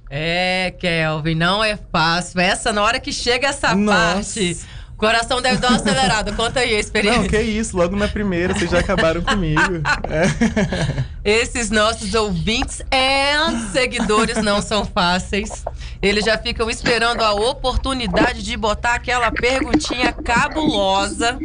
[0.09, 2.39] É, Kelvin, não é fácil.
[2.39, 4.13] Essa, na hora que chega essa Nossa.
[4.13, 4.57] parte,
[4.97, 6.33] coração deve dar uma acelerada.
[6.33, 7.21] Conta aí a experiência.
[7.21, 9.61] Não, que isso, logo na primeira, vocês já acabaram comigo.
[10.09, 11.03] É.
[11.23, 15.63] Esses nossos ouvintes e seguidores não são fáceis.
[16.01, 21.37] Eles já ficam esperando a oportunidade de botar aquela perguntinha cabulosa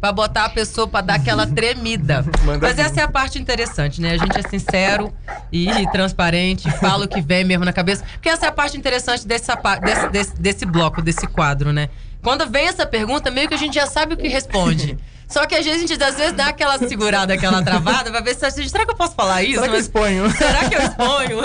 [0.00, 2.24] pra botar a pessoa pra dar aquela tremida.
[2.44, 4.12] Manda Mas essa é a parte interessante, né?
[4.12, 5.12] A gente é sincero
[5.50, 8.04] e transparente, fala o que vem mesmo na cabeça.
[8.12, 11.88] Porque essa é a parte interessante dessa, desse, desse, desse bloco, desse quadro, né?
[12.24, 14.98] Quando vem essa pergunta, meio que a gente já sabe o que responde.
[15.28, 18.50] Só que a gente, às vezes, dá aquela segurada, aquela travada, pra ver se a
[18.50, 18.70] gente.
[18.70, 19.54] Será que eu posso falar isso?
[19.54, 20.30] Será que eu exponho?
[20.30, 21.38] Será que eu exponho?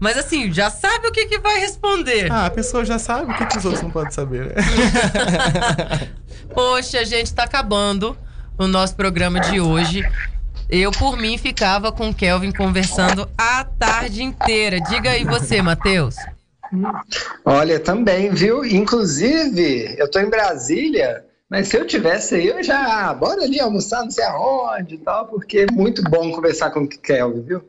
[0.00, 2.30] Mas assim, já sabe o que, que vai responder.
[2.30, 4.46] Ah, a pessoa já sabe o que, que os outros não podem saber.
[4.46, 4.54] né?
[6.54, 8.16] Poxa, gente, tá acabando
[8.58, 10.04] o nosso programa de hoje.
[10.68, 14.80] Eu, por mim, ficava com o Kelvin conversando a tarde inteira.
[14.80, 16.16] Diga aí você, Matheus.
[17.44, 18.64] Olha, também, viu?
[18.64, 23.60] Inclusive, eu tô em Brasília, mas se eu tivesse aí, eu já, ah, bora ali
[23.60, 27.62] almoçar, não sei aonde e tal, porque é muito bom conversar com o Kelvin, viu?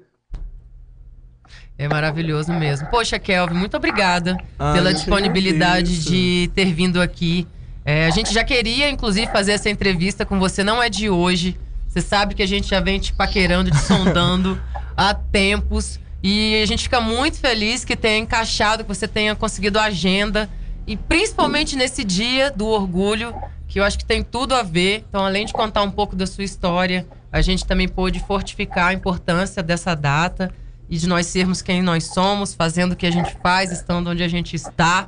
[1.78, 2.88] É maravilhoso mesmo.
[2.88, 7.46] Poxa, Kelvin, muito obrigada Ah, pela disponibilidade de ter vindo aqui.
[7.84, 11.58] É, a gente já queria, inclusive, fazer essa entrevista com você, não é de hoje.
[11.88, 14.60] Você sabe que a gente já vem te paquerando, te sondando
[14.96, 16.00] há tempos.
[16.28, 20.50] E a gente fica muito feliz que tenha encaixado, que você tenha conseguido a agenda.
[20.88, 23.32] E principalmente nesse dia do orgulho,
[23.68, 25.06] que eu acho que tem tudo a ver.
[25.08, 28.94] Então, além de contar um pouco da sua história, a gente também pôde fortificar a
[28.94, 30.52] importância dessa data
[30.90, 34.24] e de nós sermos quem nós somos, fazendo o que a gente faz, estando onde
[34.24, 35.08] a gente está.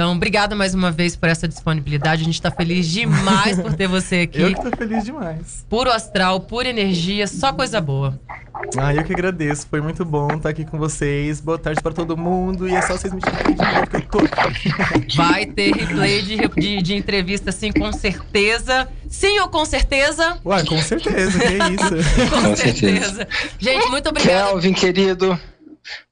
[0.00, 2.22] Então, obrigada mais uma vez por essa disponibilidade.
[2.22, 4.40] A gente está feliz demais por ter você aqui.
[4.40, 5.66] Eu que tô feliz demais.
[5.68, 8.18] Puro astral, pura energia, só coisa boa.
[8.78, 9.66] Ah, eu que agradeço.
[9.68, 11.42] Foi muito bom estar aqui com vocês.
[11.42, 12.66] Boa tarde pra todo mundo.
[12.66, 14.28] E é só vocês me chamarem de novo que eu
[15.06, 15.16] tô.
[15.16, 18.88] Vai ter replay de, de, de entrevista, sim, com certeza.
[19.06, 20.38] Sim ou com certeza?
[20.46, 22.30] Ué, com certeza, que isso.
[22.30, 23.00] Com, Com certeza.
[23.06, 23.28] certeza.
[23.58, 24.50] Gente, muito obrigada.
[24.50, 25.38] Kelvin, querido,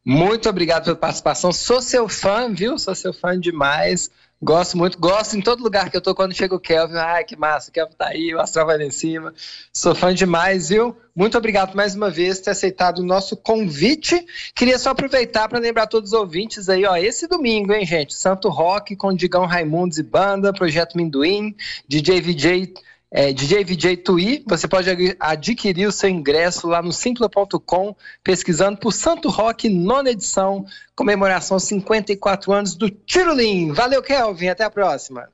[0.05, 1.53] muito obrigado pela participação.
[1.53, 2.79] Sou seu fã, viu?
[2.79, 4.11] Sou seu fã demais.
[4.41, 6.95] Gosto muito, gosto em todo lugar que eu tô quando chega o Kelvin.
[6.95, 9.35] Ai, que massa, o Kelvin tá aí, o Astral vai lá em cima.
[9.73, 10.97] Sou fã demais, viu?
[11.15, 14.25] Muito obrigado mais uma vez por ter aceitado o nosso convite.
[14.55, 18.15] Queria só aproveitar para lembrar todos os ouvintes aí, ó, esse domingo, hein, gente?
[18.15, 21.57] Santo Rock com Digão Raimundos e Banda, Projeto Minduim,
[21.89, 22.75] DJ VJ
[23.11, 28.93] é, DJ VJ Tui, você pode adquirir o seu ingresso lá no simpla.com, pesquisando por
[28.93, 33.73] Santo Rock, nona edição, comemoração 54 anos do Tirolim.
[33.73, 35.29] Valeu, Kelvin, até a próxima.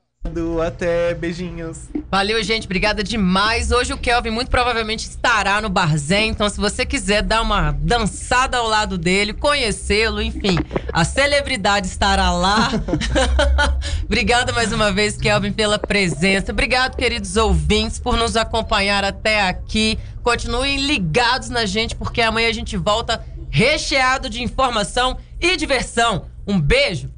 [0.66, 1.88] Até, beijinhos.
[2.10, 2.64] Valeu, gente.
[2.64, 3.70] Obrigada demais.
[3.70, 6.30] Hoje o Kelvin muito provavelmente estará no Barzém.
[6.30, 10.56] Então, se você quiser dar uma dançada ao lado dele, conhecê-lo, enfim,
[10.92, 12.70] a celebridade estará lá.
[14.04, 16.50] Obrigada mais uma vez, Kelvin, pela presença.
[16.52, 19.98] Obrigado, queridos ouvintes, por nos acompanhar até aqui.
[20.22, 26.26] Continuem ligados na gente, porque amanhã a gente volta recheado de informação e diversão.
[26.46, 27.13] Um beijo